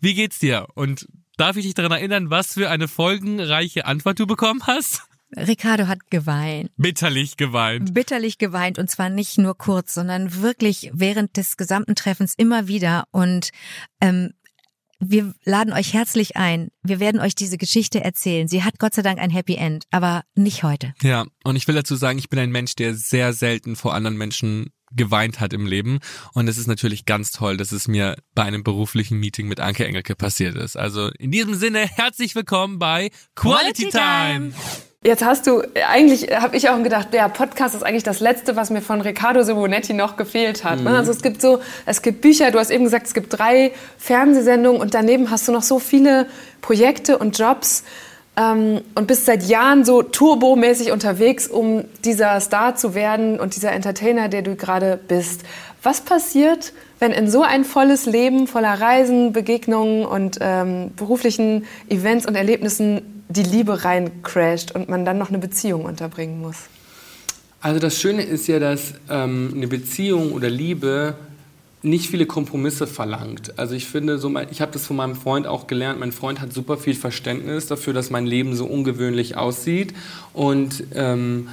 [0.00, 0.66] wie geht's dir?
[0.74, 1.06] Und
[1.36, 5.05] darf ich dich daran erinnern, was für eine folgenreiche Antwort du bekommen hast?
[5.34, 6.70] Ricardo hat geweint.
[6.76, 7.92] Bitterlich geweint.
[7.94, 13.04] Bitterlich geweint und zwar nicht nur kurz, sondern wirklich während des gesamten Treffens immer wieder.
[13.10, 13.50] Und
[14.00, 14.32] ähm,
[14.98, 16.70] wir laden euch herzlich ein.
[16.82, 18.48] Wir werden euch diese Geschichte erzählen.
[18.48, 20.94] Sie hat Gott sei Dank ein Happy End, aber nicht heute.
[21.02, 24.16] Ja, und ich will dazu sagen, ich bin ein Mensch, der sehr selten vor anderen
[24.16, 25.98] Menschen geweint hat im Leben.
[26.32, 29.84] Und es ist natürlich ganz toll, dass es mir bei einem beruflichen Meeting mit Anke
[29.84, 30.76] Engelke passiert ist.
[30.76, 34.52] Also in diesem Sinne, herzlich willkommen bei Quality, Quality Time.
[35.04, 38.70] Jetzt hast du, eigentlich habe ich auch gedacht, der Podcast ist eigentlich das Letzte, was
[38.70, 40.80] mir von Riccardo Simonetti noch gefehlt hat.
[40.80, 40.90] Ne?
[40.90, 40.96] Mhm.
[40.96, 44.80] Also es gibt so, es gibt Bücher, du hast eben gesagt, es gibt drei Fernsehsendungen
[44.80, 46.26] und daneben hast du noch so viele
[46.60, 47.84] Projekte und Jobs
[48.36, 53.72] ähm, und bist seit Jahren so turbomäßig unterwegs, um dieser Star zu werden und dieser
[53.72, 55.42] Entertainer, der du gerade bist.
[55.82, 62.26] Was passiert, wenn in so ein volles Leben voller Reisen, Begegnungen und ähm, beruflichen Events
[62.26, 66.56] und Erlebnissen die Liebe rein crasht und man dann noch eine Beziehung unterbringen muss?
[67.60, 71.14] Also das Schöne ist ja, dass ähm, eine Beziehung oder Liebe
[71.82, 73.58] nicht viele Kompromisse verlangt.
[73.58, 76.00] Also ich finde, so ich habe das von meinem Freund auch gelernt.
[76.00, 79.94] Mein Freund hat super viel Verständnis dafür, dass mein Leben so ungewöhnlich aussieht
[80.32, 81.48] und ähm,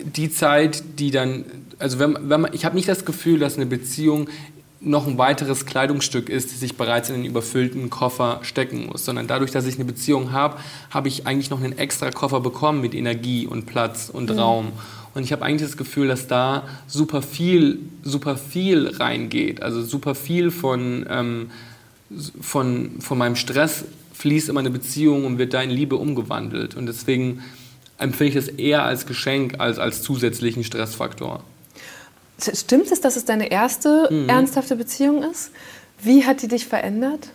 [0.00, 1.44] die Zeit, die dann,
[1.78, 4.28] also wenn, wenn man, ich habe nicht das Gefühl, dass eine Beziehung
[4.84, 9.26] noch ein weiteres Kleidungsstück ist, das ich bereits in den überfüllten Koffer stecken muss, sondern
[9.26, 10.58] dadurch, dass ich eine Beziehung habe,
[10.90, 14.38] habe ich eigentlich noch einen extra Koffer bekommen mit Energie und Platz und mhm.
[14.38, 14.72] Raum.
[15.14, 19.62] Und ich habe eigentlich das Gefühl, dass da super viel, super viel reingeht.
[19.62, 21.50] Also super viel von, ähm,
[22.40, 26.76] von, von meinem Stress fließt in meine Beziehung und wird da in Liebe umgewandelt.
[26.76, 27.42] Und deswegen
[27.98, 31.44] empfinde ich das eher als Geschenk als als zusätzlichen Stressfaktor.
[32.38, 34.28] Stimmt es, dass es deine erste mhm.
[34.28, 35.50] ernsthafte Beziehung ist?
[36.02, 37.30] Wie hat die dich verändert?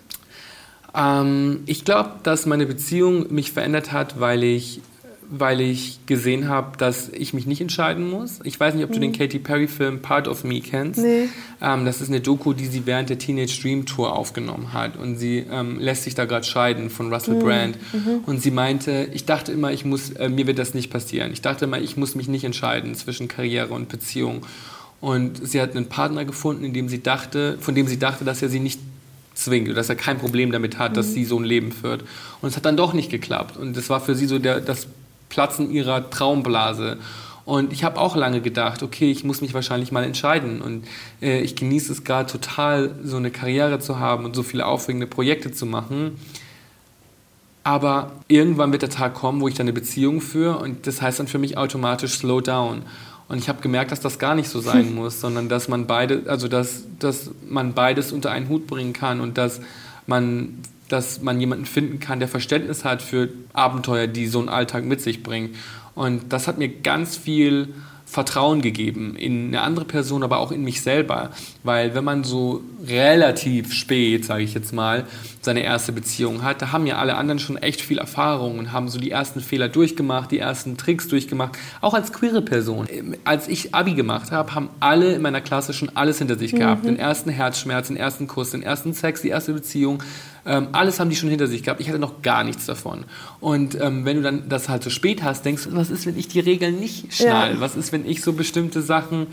[0.96, 4.82] Ähm, ich glaube, dass meine Beziehung mich verändert hat, weil ich,
[5.30, 8.40] weil ich gesehen habe, dass ich mich nicht entscheiden muss.
[8.44, 8.96] Ich weiß nicht, ob mhm.
[8.96, 9.18] du den mhm.
[9.18, 11.00] Katy Perry-Film Part of Me kennst.
[11.00, 11.30] Nee.
[11.62, 14.98] Ähm, das ist eine Doku, die sie während der Teenage Dream Tour aufgenommen hat.
[14.98, 17.40] Und sie ähm, lässt sich da gerade scheiden von Russell mhm.
[17.40, 17.78] Brand.
[17.94, 18.24] Mhm.
[18.26, 21.32] Und sie meinte, ich dachte immer, ich muss, äh, mir wird das nicht passieren.
[21.32, 24.46] Ich dachte immer, ich muss mich nicht entscheiden zwischen Karriere und Beziehung.
[25.02, 28.42] Und sie hat einen Partner gefunden, in dem sie dachte, von dem sie dachte, dass
[28.42, 28.80] er sie nicht
[29.40, 30.96] zwingt dass er kein Problem damit hat, mhm.
[30.96, 32.04] dass sie so ein Leben führt.
[32.42, 33.58] Und es hat dann doch nicht geklappt.
[33.58, 34.88] Und das war für sie so der, das
[35.30, 36.98] Platzen ihrer Traumblase.
[37.46, 40.62] Und ich habe auch lange gedacht, okay, ich muss mich wahrscheinlich mal entscheiden.
[40.62, 40.86] Und
[41.22, 45.08] äh, ich genieße es gerade total, so eine Karriere zu haben und so viele aufregende
[45.08, 46.20] Projekte zu machen.
[47.64, 51.20] Aber irgendwann wird der Tag kommen, wo ich dann eine Beziehung führe und das heißt
[51.20, 52.84] dann für mich automatisch Slow Down.
[53.30, 56.24] Und ich habe gemerkt, dass das gar nicht so sein muss, sondern dass man beide,
[56.26, 59.62] also dass, dass man beides unter einen Hut bringen kann und dass
[60.06, 60.60] man
[60.90, 65.02] dass man jemanden finden kann, der Verständnis hat für Abenteuer, die so ein Alltag mit
[65.02, 65.56] sich bringt.
[65.94, 67.76] Und das hat mir ganz viel
[68.10, 71.30] Vertrauen gegeben in eine andere Person, aber auch in mich selber.
[71.64, 75.06] Weil wenn man so relativ spät, sage ich jetzt mal,
[75.42, 78.90] seine erste Beziehung hat, da haben ja alle anderen schon echt viel Erfahrung und haben
[78.90, 81.60] so die ersten Fehler durchgemacht, die ersten Tricks durchgemacht.
[81.82, 82.88] Auch als queere Person.
[83.26, 86.84] Als ich Abi gemacht habe, haben alle in meiner Klasse schon alles hinter sich gehabt.
[86.84, 86.88] Mhm.
[86.88, 90.02] Den ersten Herzschmerz, den ersten Kuss, den ersten Sex, die erste Beziehung.
[90.50, 91.80] Ähm, alles haben die schon hinter sich gehabt.
[91.80, 93.06] Ich hatte noch gar nichts davon.
[93.40, 96.18] Und ähm, wenn du dann das halt so spät hast, denkst du, was ist, wenn
[96.18, 97.54] ich die Regeln nicht schnall?
[97.54, 97.60] Ja.
[97.62, 99.28] Was ist, wenn ich so bestimmte Sachen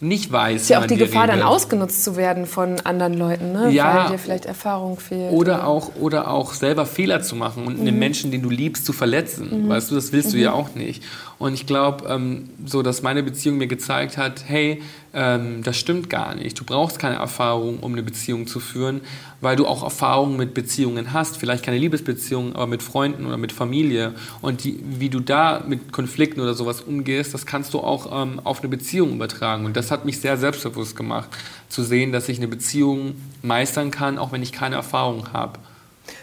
[0.00, 0.62] nicht weiß.
[0.62, 1.40] Ist ja auch die, die Gefahr, regelt.
[1.40, 3.70] dann ausgenutzt zu werden von anderen Leuten, ne?
[3.70, 5.32] ja, weil dir vielleicht Erfahrung fehlt.
[5.32, 7.88] Oder auch, oder auch selber Fehler zu machen und mhm.
[7.88, 9.64] einen Menschen, den du liebst, zu verletzen.
[9.64, 9.68] Mhm.
[9.70, 10.56] Weißt du, das willst du ja mhm.
[10.56, 11.02] auch nicht.
[11.38, 14.82] Und ich glaube, ähm, so dass meine Beziehung mir gezeigt hat, hey,
[15.16, 16.60] ähm, das stimmt gar nicht.
[16.60, 19.00] Du brauchst keine Erfahrung, um eine Beziehung zu führen,
[19.40, 21.38] weil du auch Erfahrungen mit Beziehungen hast.
[21.38, 24.14] Vielleicht keine Liebesbeziehungen, aber mit Freunden oder mit Familie.
[24.42, 28.40] Und die, wie du da mit Konflikten oder sowas umgehst, das kannst du auch ähm,
[28.44, 29.64] auf eine Beziehung übertragen.
[29.64, 31.30] Und das hat mich sehr selbstbewusst gemacht,
[31.70, 35.58] zu sehen, dass ich eine Beziehung meistern kann, auch wenn ich keine Erfahrung habe.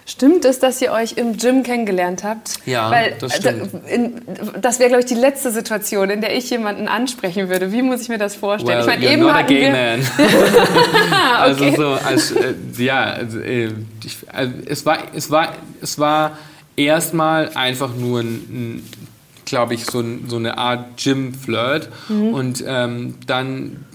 [0.05, 2.59] Stimmt es, dass ihr euch im Gym kennengelernt habt?
[2.65, 3.69] Ja, Weil, das stimmt.
[4.61, 7.71] Das wäre, glaube ich, die letzte Situation, in der ich jemanden ansprechen würde.
[7.71, 8.85] Wie muss ich mir das vorstellen?
[8.85, 10.05] Well, ich meine, eben not a gay man.
[11.37, 13.71] also so, als, äh, ja, also, äh,
[14.03, 16.37] ich, also, es war, es war, es war
[16.75, 18.89] erstmal einfach nur ein, ein
[19.45, 21.89] glaube ich, so, so, eine Art Gym-Flirt.
[22.09, 22.33] Mhm.
[22.33, 23.85] Und ähm, dann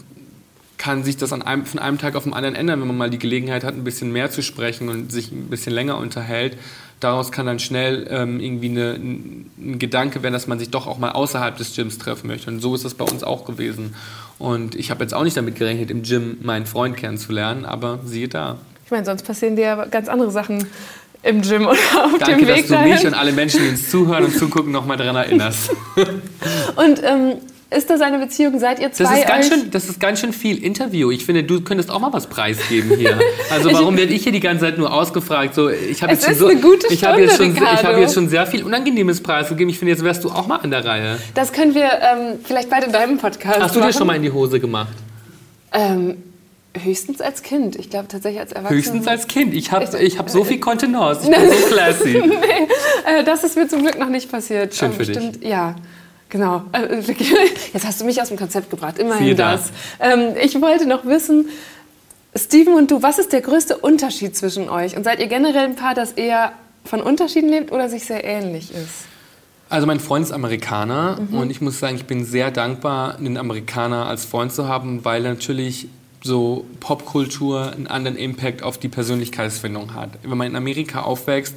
[0.78, 3.18] kann sich das einem, von einem Tag auf den anderen ändern, wenn man mal die
[3.18, 6.56] Gelegenheit hat, ein bisschen mehr zu sprechen und sich ein bisschen länger unterhält.
[7.00, 10.98] Daraus kann dann schnell ähm, irgendwie eine, ein Gedanke werden, dass man sich doch auch
[10.98, 12.50] mal außerhalb des Gyms treffen möchte.
[12.50, 13.94] Und so ist das bei uns auch gewesen.
[14.38, 18.28] Und ich habe jetzt auch nicht damit gerechnet, im Gym meinen Freund kennenzulernen, aber siehe
[18.28, 18.58] da.
[18.84, 20.66] Ich meine, sonst passieren dir ja ganz andere Sachen
[21.22, 23.90] im Gym oder auf Danke, dem Weg dass du mich und alle Menschen, die uns
[23.90, 25.70] zuhören und zugucken, nochmal daran erinnerst.
[26.76, 27.34] und ähm,
[27.70, 28.58] ist das eine Beziehung?
[28.58, 29.04] Seid ihr zwei?
[29.04, 31.10] Das ist, ganz schön, das ist ganz schön viel Interview.
[31.10, 33.18] Ich finde, du könntest auch mal was preisgeben hier.
[33.50, 35.54] Also warum werde ich hier die ganze Zeit nur ausgefragt?
[35.54, 38.46] So, ich habe jetzt, schon so, ich habe jetzt, schon, ich hab jetzt schon sehr
[38.46, 39.70] viel Unangenehmes preisgegeben.
[39.70, 41.18] Ich finde, jetzt wärst du auch mal an der Reihe.
[41.34, 43.90] Das können wir ähm, vielleicht bald in deinem Podcast Hast du machen.
[43.90, 44.92] dir schon mal in die Hose gemacht?
[45.72, 46.18] Ähm,
[46.76, 47.76] Höchstens als Kind.
[47.76, 48.78] Ich glaube tatsächlich als Erwachsener.
[48.78, 49.54] Höchstens als Kind.
[49.54, 51.22] Ich habe ich hab so viel Kontenance.
[51.24, 52.22] Ich bin so classy.
[52.26, 54.74] nee, äh, das ist mir zum Glück noch nicht passiert.
[54.74, 55.42] Schön für dich.
[55.42, 55.74] Ja.
[56.28, 56.62] Genau.
[56.72, 57.00] Äh,
[57.72, 58.98] jetzt hast du mich aus dem Konzept gebracht.
[58.98, 59.70] Immerhin das.
[60.00, 61.48] Ähm, ich wollte noch wissen,
[62.36, 64.96] Steven und du, was ist der größte Unterschied zwischen euch?
[64.96, 66.52] Und seid ihr generell ein Paar, das eher
[66.84, 69.06] von Unterschieden lebt oder sich sehr ähnlich ist?
[69.70, 71.38] Also mein Freund ist Amerikaner mhm.
[71.38, 75.22] und ich muss sagen, ich bin sehr dankbar, einen Amerikaner als Freund zu haben, weil
[75.22, 75.88] natürlich
[76.22, 80.10] so Popkultur einen anderen Impact auf die Persönlichkeitsfindung hat.
[80.22, 81.54] Wenn man in Amerika aufwächst,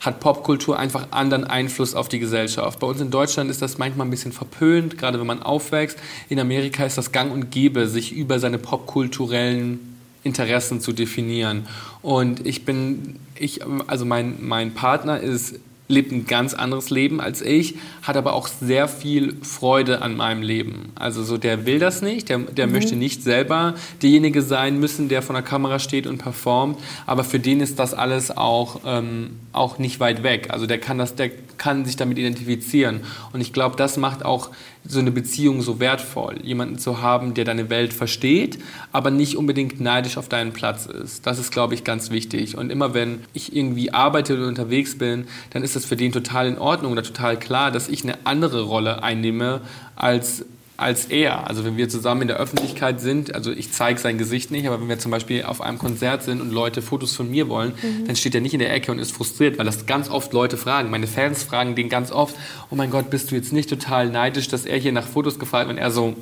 [0.00, 2.78] hat Popkultur einfach anderen Einfluss auf die Gesellschaft.
[2.78, 5.98] Bei uns in Deutschland ist das manchmal ein bisschen verpönt, gerade wenn man aufwächst.
[6.28, 11.66] In Amerika ist das gang und gäbe, sich über seine popkulturellen Interessen zu definieren.
[12.02, 17.40] Und ich bin, ich, also mein, mein Partner ist lebt ein ganz anderes Leben als
[17.40, 20.92] ich, hat aber auch sehr viel Freude an meinem Leben.
[20.94, 22.72] Also so, der will das nicht, der, der mhm.
[22.74, 27.40] möchte nicht selber derjenige sein müssen, der vor der Kamera steht und performt, aber für
[27.40, 30.48] den ist das alles auch, ähm, auch nicht weit weg.
[30.50, 33.00] Also der kann, das, der kann sich damit identifizieren.
[33.32, 34.50] Und ich glaube, das macht auch
[34.86, 38.58] so eine Beziehung so wertvoll, jemanden zu haben, der deine Welt versteht,
[38.90, 41.26] aber nicht unbedingt neidisch auf deinen Platz ist.
[41.26, 42.56] Das ist, glaube ich, ganz wichtig.
[42.56, 46.46] Und immer wenn ich irgendwie arbeite oder unterwegs bin, dann ist das für den total
[46.46, 49.60] in Ordnung oder total klar, dass ich eine andere Rolle einnehme
[49.94, 50.44] als
[50.78, 51.48] als er.
[51.48, 54.80] Also wenn wir zusammen in der Öffentlichkeit sind, also ich zeige sein Gesicht nicht, aber
[54.80, 58.06] wenn wir zum Beispiel auf einem Konzert sind und Leute Fotos von mir wollen, mhm.
[58.06, 60.56] dann steht er nicht in der Ecke und ist frustriert, weil das ganz oft Leute
[60.56, 60.88] fragen.
[60.88, 62.36] Meine Fans fragen den ganz oft,
[62.70, 65.66] oh mein Gott, bist du jetzt nicht total neidisch, dass er hier nach Fotos gefragt
[65.66, 65.78] wird?
[65.78, 66.14] Und er so,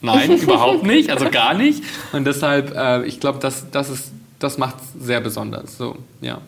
[0.00, 1.84] nein, überhaupt nicht, also gar nicht.
[2.12, 4.10] Und deshalb, äh, ich glaube, das, das, ist,
[4.40, 5.78] das macht es sehr besonders.
[5.78, 6.40] So, ja.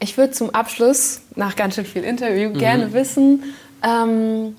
[0.00, 2.58] Ich würde zum Abschluss, nach ganz schön viel Interview, mhm.
[2.58, 3.42] gerne wissen,
[3.82, 4.54] ähm,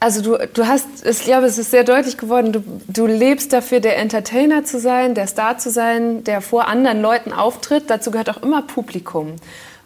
[0.00, 3.80] also du, du hast, ich glaube, es ist sehr deutlich geworden, du, du lebst dafür,
[3.80, 7.84] der Entertainer zu sein, der Star zu sein, der vor anderen Leuten auftritt.
[7.88, 9.36] Dazu gehört auch immer Publikum.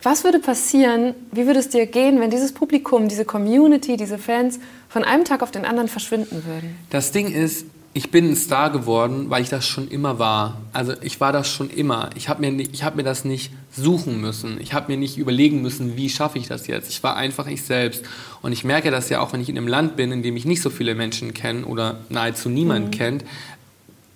[0.02, 4.58] Was würde passieren, wie würde es dir gehen, wenn dieses Publikum, diese Community, diese Fans
[4.88, 6.76] von einem Tag auf den anderen verschwinden würden?
[6.90, 10.62] Das Ding ist, ich bin ein Star geworden, weil ich das schon immer war.
[10.72, 12.08] Also ich war das schon immer.
[12.14, 14.58] Ich habe mir, hab mir das nicht suchen müssen.
[14.60, 16.88] Ich habe mir nicht überlegen müssen, wie schaffe ich das jetzt.
[16.88, 18.02] Ich war einfach ich selbst.
[18.40, 20.46] Und ich merke das ja auch, wenn ich in einem Land bin, in dem ich
[20.46, 22.90] nicht so viele Menschen kenne oder nahezu niemand mhm.
[22.92, 23.24] kennt,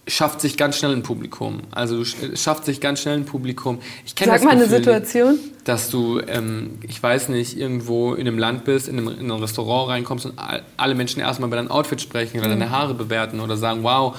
[0.08, 1.60] schafft sich ganz schnell ein Publikum.
[1.72, 3.78] Also schafft sich ganz schnell ein Publikum.
[4.04, 5.38] Ich kenne Sag das mal eine Gefühl, Situation.
[5.64, 9.40] dass du, ähm, ich weiß nicht, irgendwo in einem Land bist, in, einem, in ein
[9.40, 13.40] Restaurant reinkommst und all- alle Menschen erstmal über dein Outfit sprechen oder deine Haare bewerten
[13.40, 14.16] oder sagen, wow,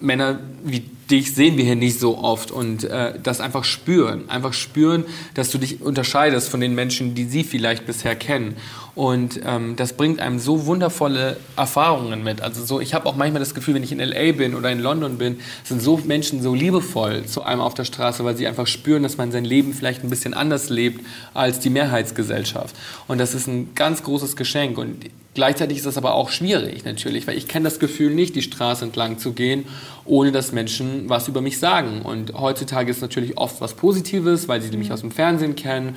[0.00, 0.80] Männer wie
[1.10, 4.28] dich sehen wir hier nicht so oft und äh, das einfach spüren.
[4.28, 5.04] Einfach spüren,
[5.34, 8.56] dass du dich unterscheidest von den Menschen, die sie vielleicht bisher kennen.
[8.94, 12.42] Und ähm, das bringt einem so wundervolle Erfahrungen mit.
[12.42, 14.80] Also so, ich habe auch manchmal das Gefühl, wenn ich in LA bin oder in
[14.80, 18.66] London bin, sind so Menschen so liebevoll zu einem auf der Straße, weil sie einfach
[18.66, 22.76] spüren, dass man sein Leben vielleicht ein bisschen anders lebt als die Mehrheitsgesellschaft.
[23.08, 24.76] Und das ist ein ganz großes Geschenk.
[24.76, 28.42] Und Gleichzeitig ist das aber auch schwierig natürlich, weil ich kenne das Gefühl nicht, die
[28.42, 29.64] Straße entlang zu gehen,
[30.04, 32.02] ohne dass Menschen was über mich sagen.
[32.02, 35.96] Und heutzutage ist natürlich oft was Positives, weil sie mich aus dem Fernsehen kennen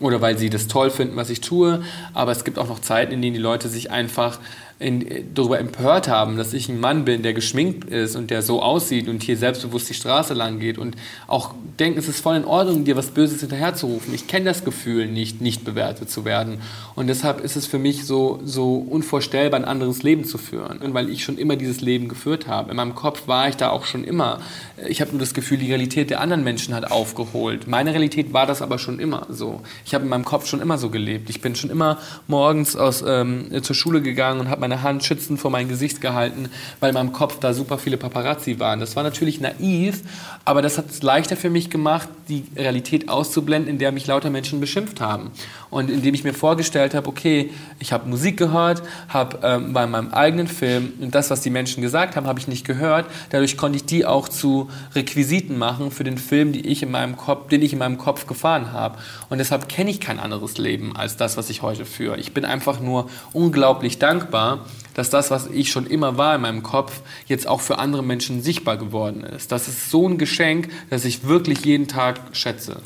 [0.00, 1.82] oder weil sie das toll finden, was ich tue.
[2.14, 4.38] Aber es gibt auch noch Zeiten, in denen die Leute sich einfach
[4.78, 8.62] in, darüber empört haben, dass ich ein Mann bin, der geschminkt ist und der so
[8.62, 10.96] aussieht und hier selbstbewusst die Straße lang geht und
[11.28, 14.12] auch denken, es ist voll in Ordnung, dir was Böses hinterherzurufen.
[14.12, 16.60] Ich kenne das Gefühl nicht, nicht bewertet zu werden.
[16.94, 20.78] Und deshalb ist es für mich so, so unvorstellbar, ein anderes Leben zu führen.
[20.78, 22.70] Und weil ich schon immer dieses Leben geführt habe.
[22.70, 24.40] In meinem Kopf war ich da auch schon immer.
[24.86, 27.66] Ich habe nur das Gefühl, die Realität der anderen Menschen hat aufgeholt.
[27.66, 29.62] Meine Realität war das aber schon immer so.
[29.86, 31.30] Ich habe in meinem Kopf schon immer so gelebt.
[31.30, 35.38] Ich bin schon immer morgens aus, ähm, zur Schule gegangen und habe meine Hand schützend
[35.38, 36.48] vor mein Gesicht gehalten,
[36.80, 38.80] weil in meinem Kopf da super viele Paparazzi waren.
[38.80, 40.02] Das war natürlich naiv,
[40.44, 44.30] aber das hat es leichter für mich gemacht, die Realität auszublenden, in der mich lauter
[44.30, 45.30] Menschen beschimpft haben.
[45.70, 50.12] Und indem ich mir vorgestellt habe, okay, ich habe Musik gehört, habe ähm, bei meinem
[50.12, 53.06] eigenen Film und das, was die Menschen gesagt haben, habe ich nicht gehört.
[53.30, 57.16] Dadurch konnte ich die auch zu Requisiten machen für den Film, die ich in meinem
[57.16, 58.98] Kopf, den ich in meinem Kopf gefahren habe.
[59.28, 62.18] Und deshalb kenne ich kein anderes Leben als das, was ich heute führe.
[62.18, 66.62] Ich bin einfach nur unglaublich dankbar, dass das, was ich schon immer war in meinem
[66.62, 69.52] Kopf, jetzt auch für andere Menschen sichtbar geworden ist.
[69.52, 72.80] Das ist so ein Geschenk, das ich wirklich jeden Tag schätze.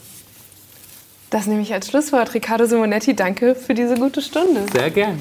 [1.31, 2.35] Das nehme ich als Schlusswort.
[2.35, 4.67] Riccardo Simonetti, danke für diese gute Stunde.
[4.73, 5.21] Sehr gern.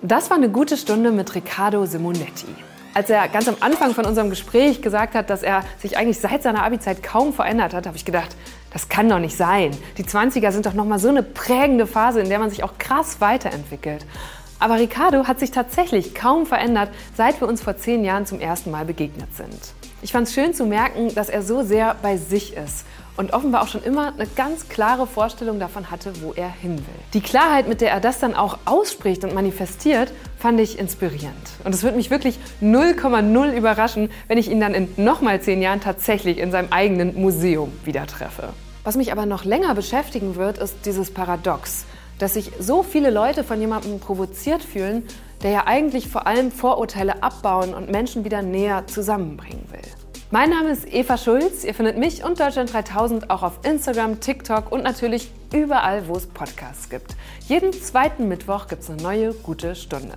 [0.00, 2.46] Das war eine gute Stunde mit Riccardo Simonetti.
[2.94, 6.42] Als er ganz am Anfang von unserem Gespräch gesagt hat, dass er sich eigentlich seit
[6.42, 8.36] seiner Abi-Zeit kaum verändert hat, habe ich gedacht,
[8.72, 9.72] das kann doch nicht sein.
[9.98, 12.78] Die 20er sind doch noch mal so eine prägende Phase, in der man sich auch
[12.78, 14.06] krass weiterentwickelt.
[14.58, 18.70] Aber Riccardo hat sich tatsächlich kaum verändert, seit wir uns vor zehn Jahren zum ersten
[18.70, 19.74] Mal begegnet sind.
[20.04, 22.84] Ich fand es schön zu merken, dass er so sehr bei sich ist
[23.16, 26.94] und offenbar auch schon immer eine ganz klare Vorstellung davon hatte, wo er hin will.
[27.14, 31.32] Die Klarheit, mit der er das dann auch ausspricht und manifestiert, fand ich inspirierend.
[31.64, 35.80] Und es würde mich wirklich 0,0 überraschen, wenn ich ihn dann in nochmal zehn Jahren
[35.80, 38.50] tatsächlich in seinem eigenen Museum wieder treffe.
[38.82, 41.86] Was mich aber noch länger beschäftigen wird, ist dieses Paradox,
[42.18, 45.04] dass sich so viele Leute von jemandem provoziert fühlen,
[45.44, 49.82] der ja eigentlich vor allem Vorurteile abbauen und Menschen wieder näher zusammenbringen will.
[50.30, 51.64] Mein Name ist Eva Schulz.
[51.64, 56.26] Ihr findet mich und Deutschland 3000 auch auf Instagram, TikTok und natürlich überall, wo es
[56.26, 57.14] Podcasts gibt.
[57.46, 60.16] Jeden zweiten Mittwoch gibt es eine neue gute Stunde.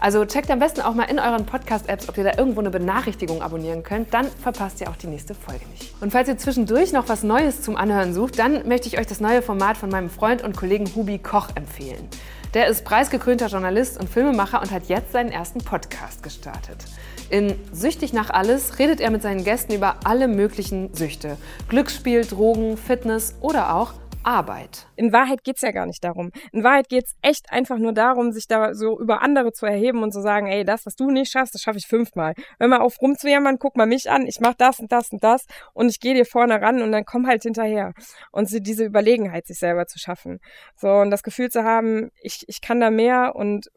[0.00, 3.42] Also checkt am besten auch mal in euren Podcast-Apps, ob ihr da irgendwo eine Benachrichtigung
[3.42, 4.14] abonnieren könnt.
[4.14, 5.92] Dann verpasst ihr auch die nächste Folge nicht.
[6.00, 9.18] Und falls ihr zwischendurch noch was Neues zum Anhören sucht, dann möchte ich euch das
[9.18, 12.06] neue Format von meinem Freund und Kollegen Hubi Koch empfehlen.
[12.54, 16.78] Der ist preisgekrönter Journalist und Filmemacher und hat jetzt seinen ersten Podcast gestartet.
[17.28, 21.36] In Süchtig nach alles redet er mit seinen Gästen über alle möglichen Süchte.
[21.68, 23.92] Glücksspiel, Drogen, Fitness oder auch
[24.28, 24.86] Arbeit.
[24.94, 26.32] In Wahrheit geht's ja gar nicht darum.
[26.52, 30.12] In Wahrheit geht's echt einfach nur darum, sich da so über andere zu erheben und
[30.12, 32.34] zu sagen, ey, das, was du nicht schaffst, das schaffe ich fünfmal.
[32.58, 35.46] Wenn man auf rumzujammern, guck mal mich an, ich mach das und das und das
[35.72, 37.94] und ich gehe dir vorne ran und dann komm halt hinterher.
[38.30, 40.40] Und so diese Überlegenheit, sich selber zu schaffen.
[40.76, 43.68] So, und das Gefühl zu haben, ich, ich kann da mehr und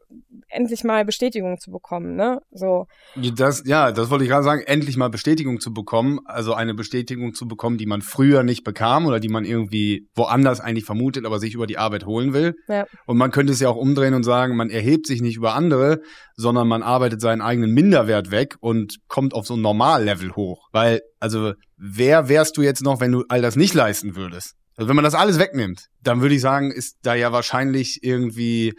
[0.48, 2.40] endlich mal Bestätigung zu bekommen, ne?
[2.50, 2.86] So.
[3.16, 7.32] Das, ja, das wollte ich gerade sagen, endlich mal Bestätigung zu bekommen, also eine Bestätigung
[7.32, 11.38] zu bekommen, die man früher nicht bekam oder die man irgendwie woanders eigentlich vermutet, aber
[11.38, 12.54] sich über die Arbeit holen will.
[12.68, 12.86] Ja.
[13.06, 16.00] Und man könnte es ja auch umdrehen und sagen, man erhebt sich nicht über andere,
[16.36, 20.68] sondern man arbeitet seinen eigenen Minderwert weg und kommt auf so ein Normallevel hoch.
[20.72, 24.54] Weil, also, wer wärst du jetzt noch, wenn du all das nicht leisten würdest?
[24.76, 28.74] Also, wenn man das alles wegnimmt, dann würde ich sagen, ist da ja wahrscheinlich irgendwie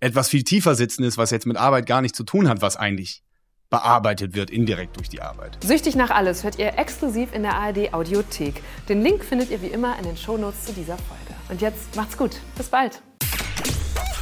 [0.00, 3.22] etwas viel tiefer sitzendes, was jetzt mit Arbeit gar nichts zu tun hat, was eigentlich
[3.70, 5.58] bearbeitet wird, indirekt durch die Arbeit.
[5.62, 8.62] Süchtig nach alles hört ihr exklusiv in der ARD Audiothek.
[8.88, 11.34] Den Link findet ihr wie immer in den Shownotes zu dieser Folge.
[11.48, 12.36] Und jetzt macht's gut.
[12.56, 13.02] Bis bald.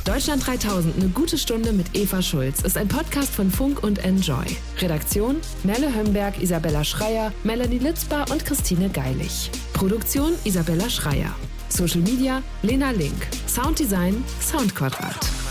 [0.05, 4.45] Deutschland 3000, eine gute Stunde mit Eva Schulz, ist ein Podcast von Funk und Enjoy.
[4.79, 9.51] Redaktion: Melle Hömberg, Isabella Schreier, Melanie Litzbar und Christine Geilig.
[9.73, 11.35] Produktion: Isabella Schreier.
[11.71, 13.27] Social Media: Lena Link.
[13.47, 15.44] Sounddesign: Soundquadrat.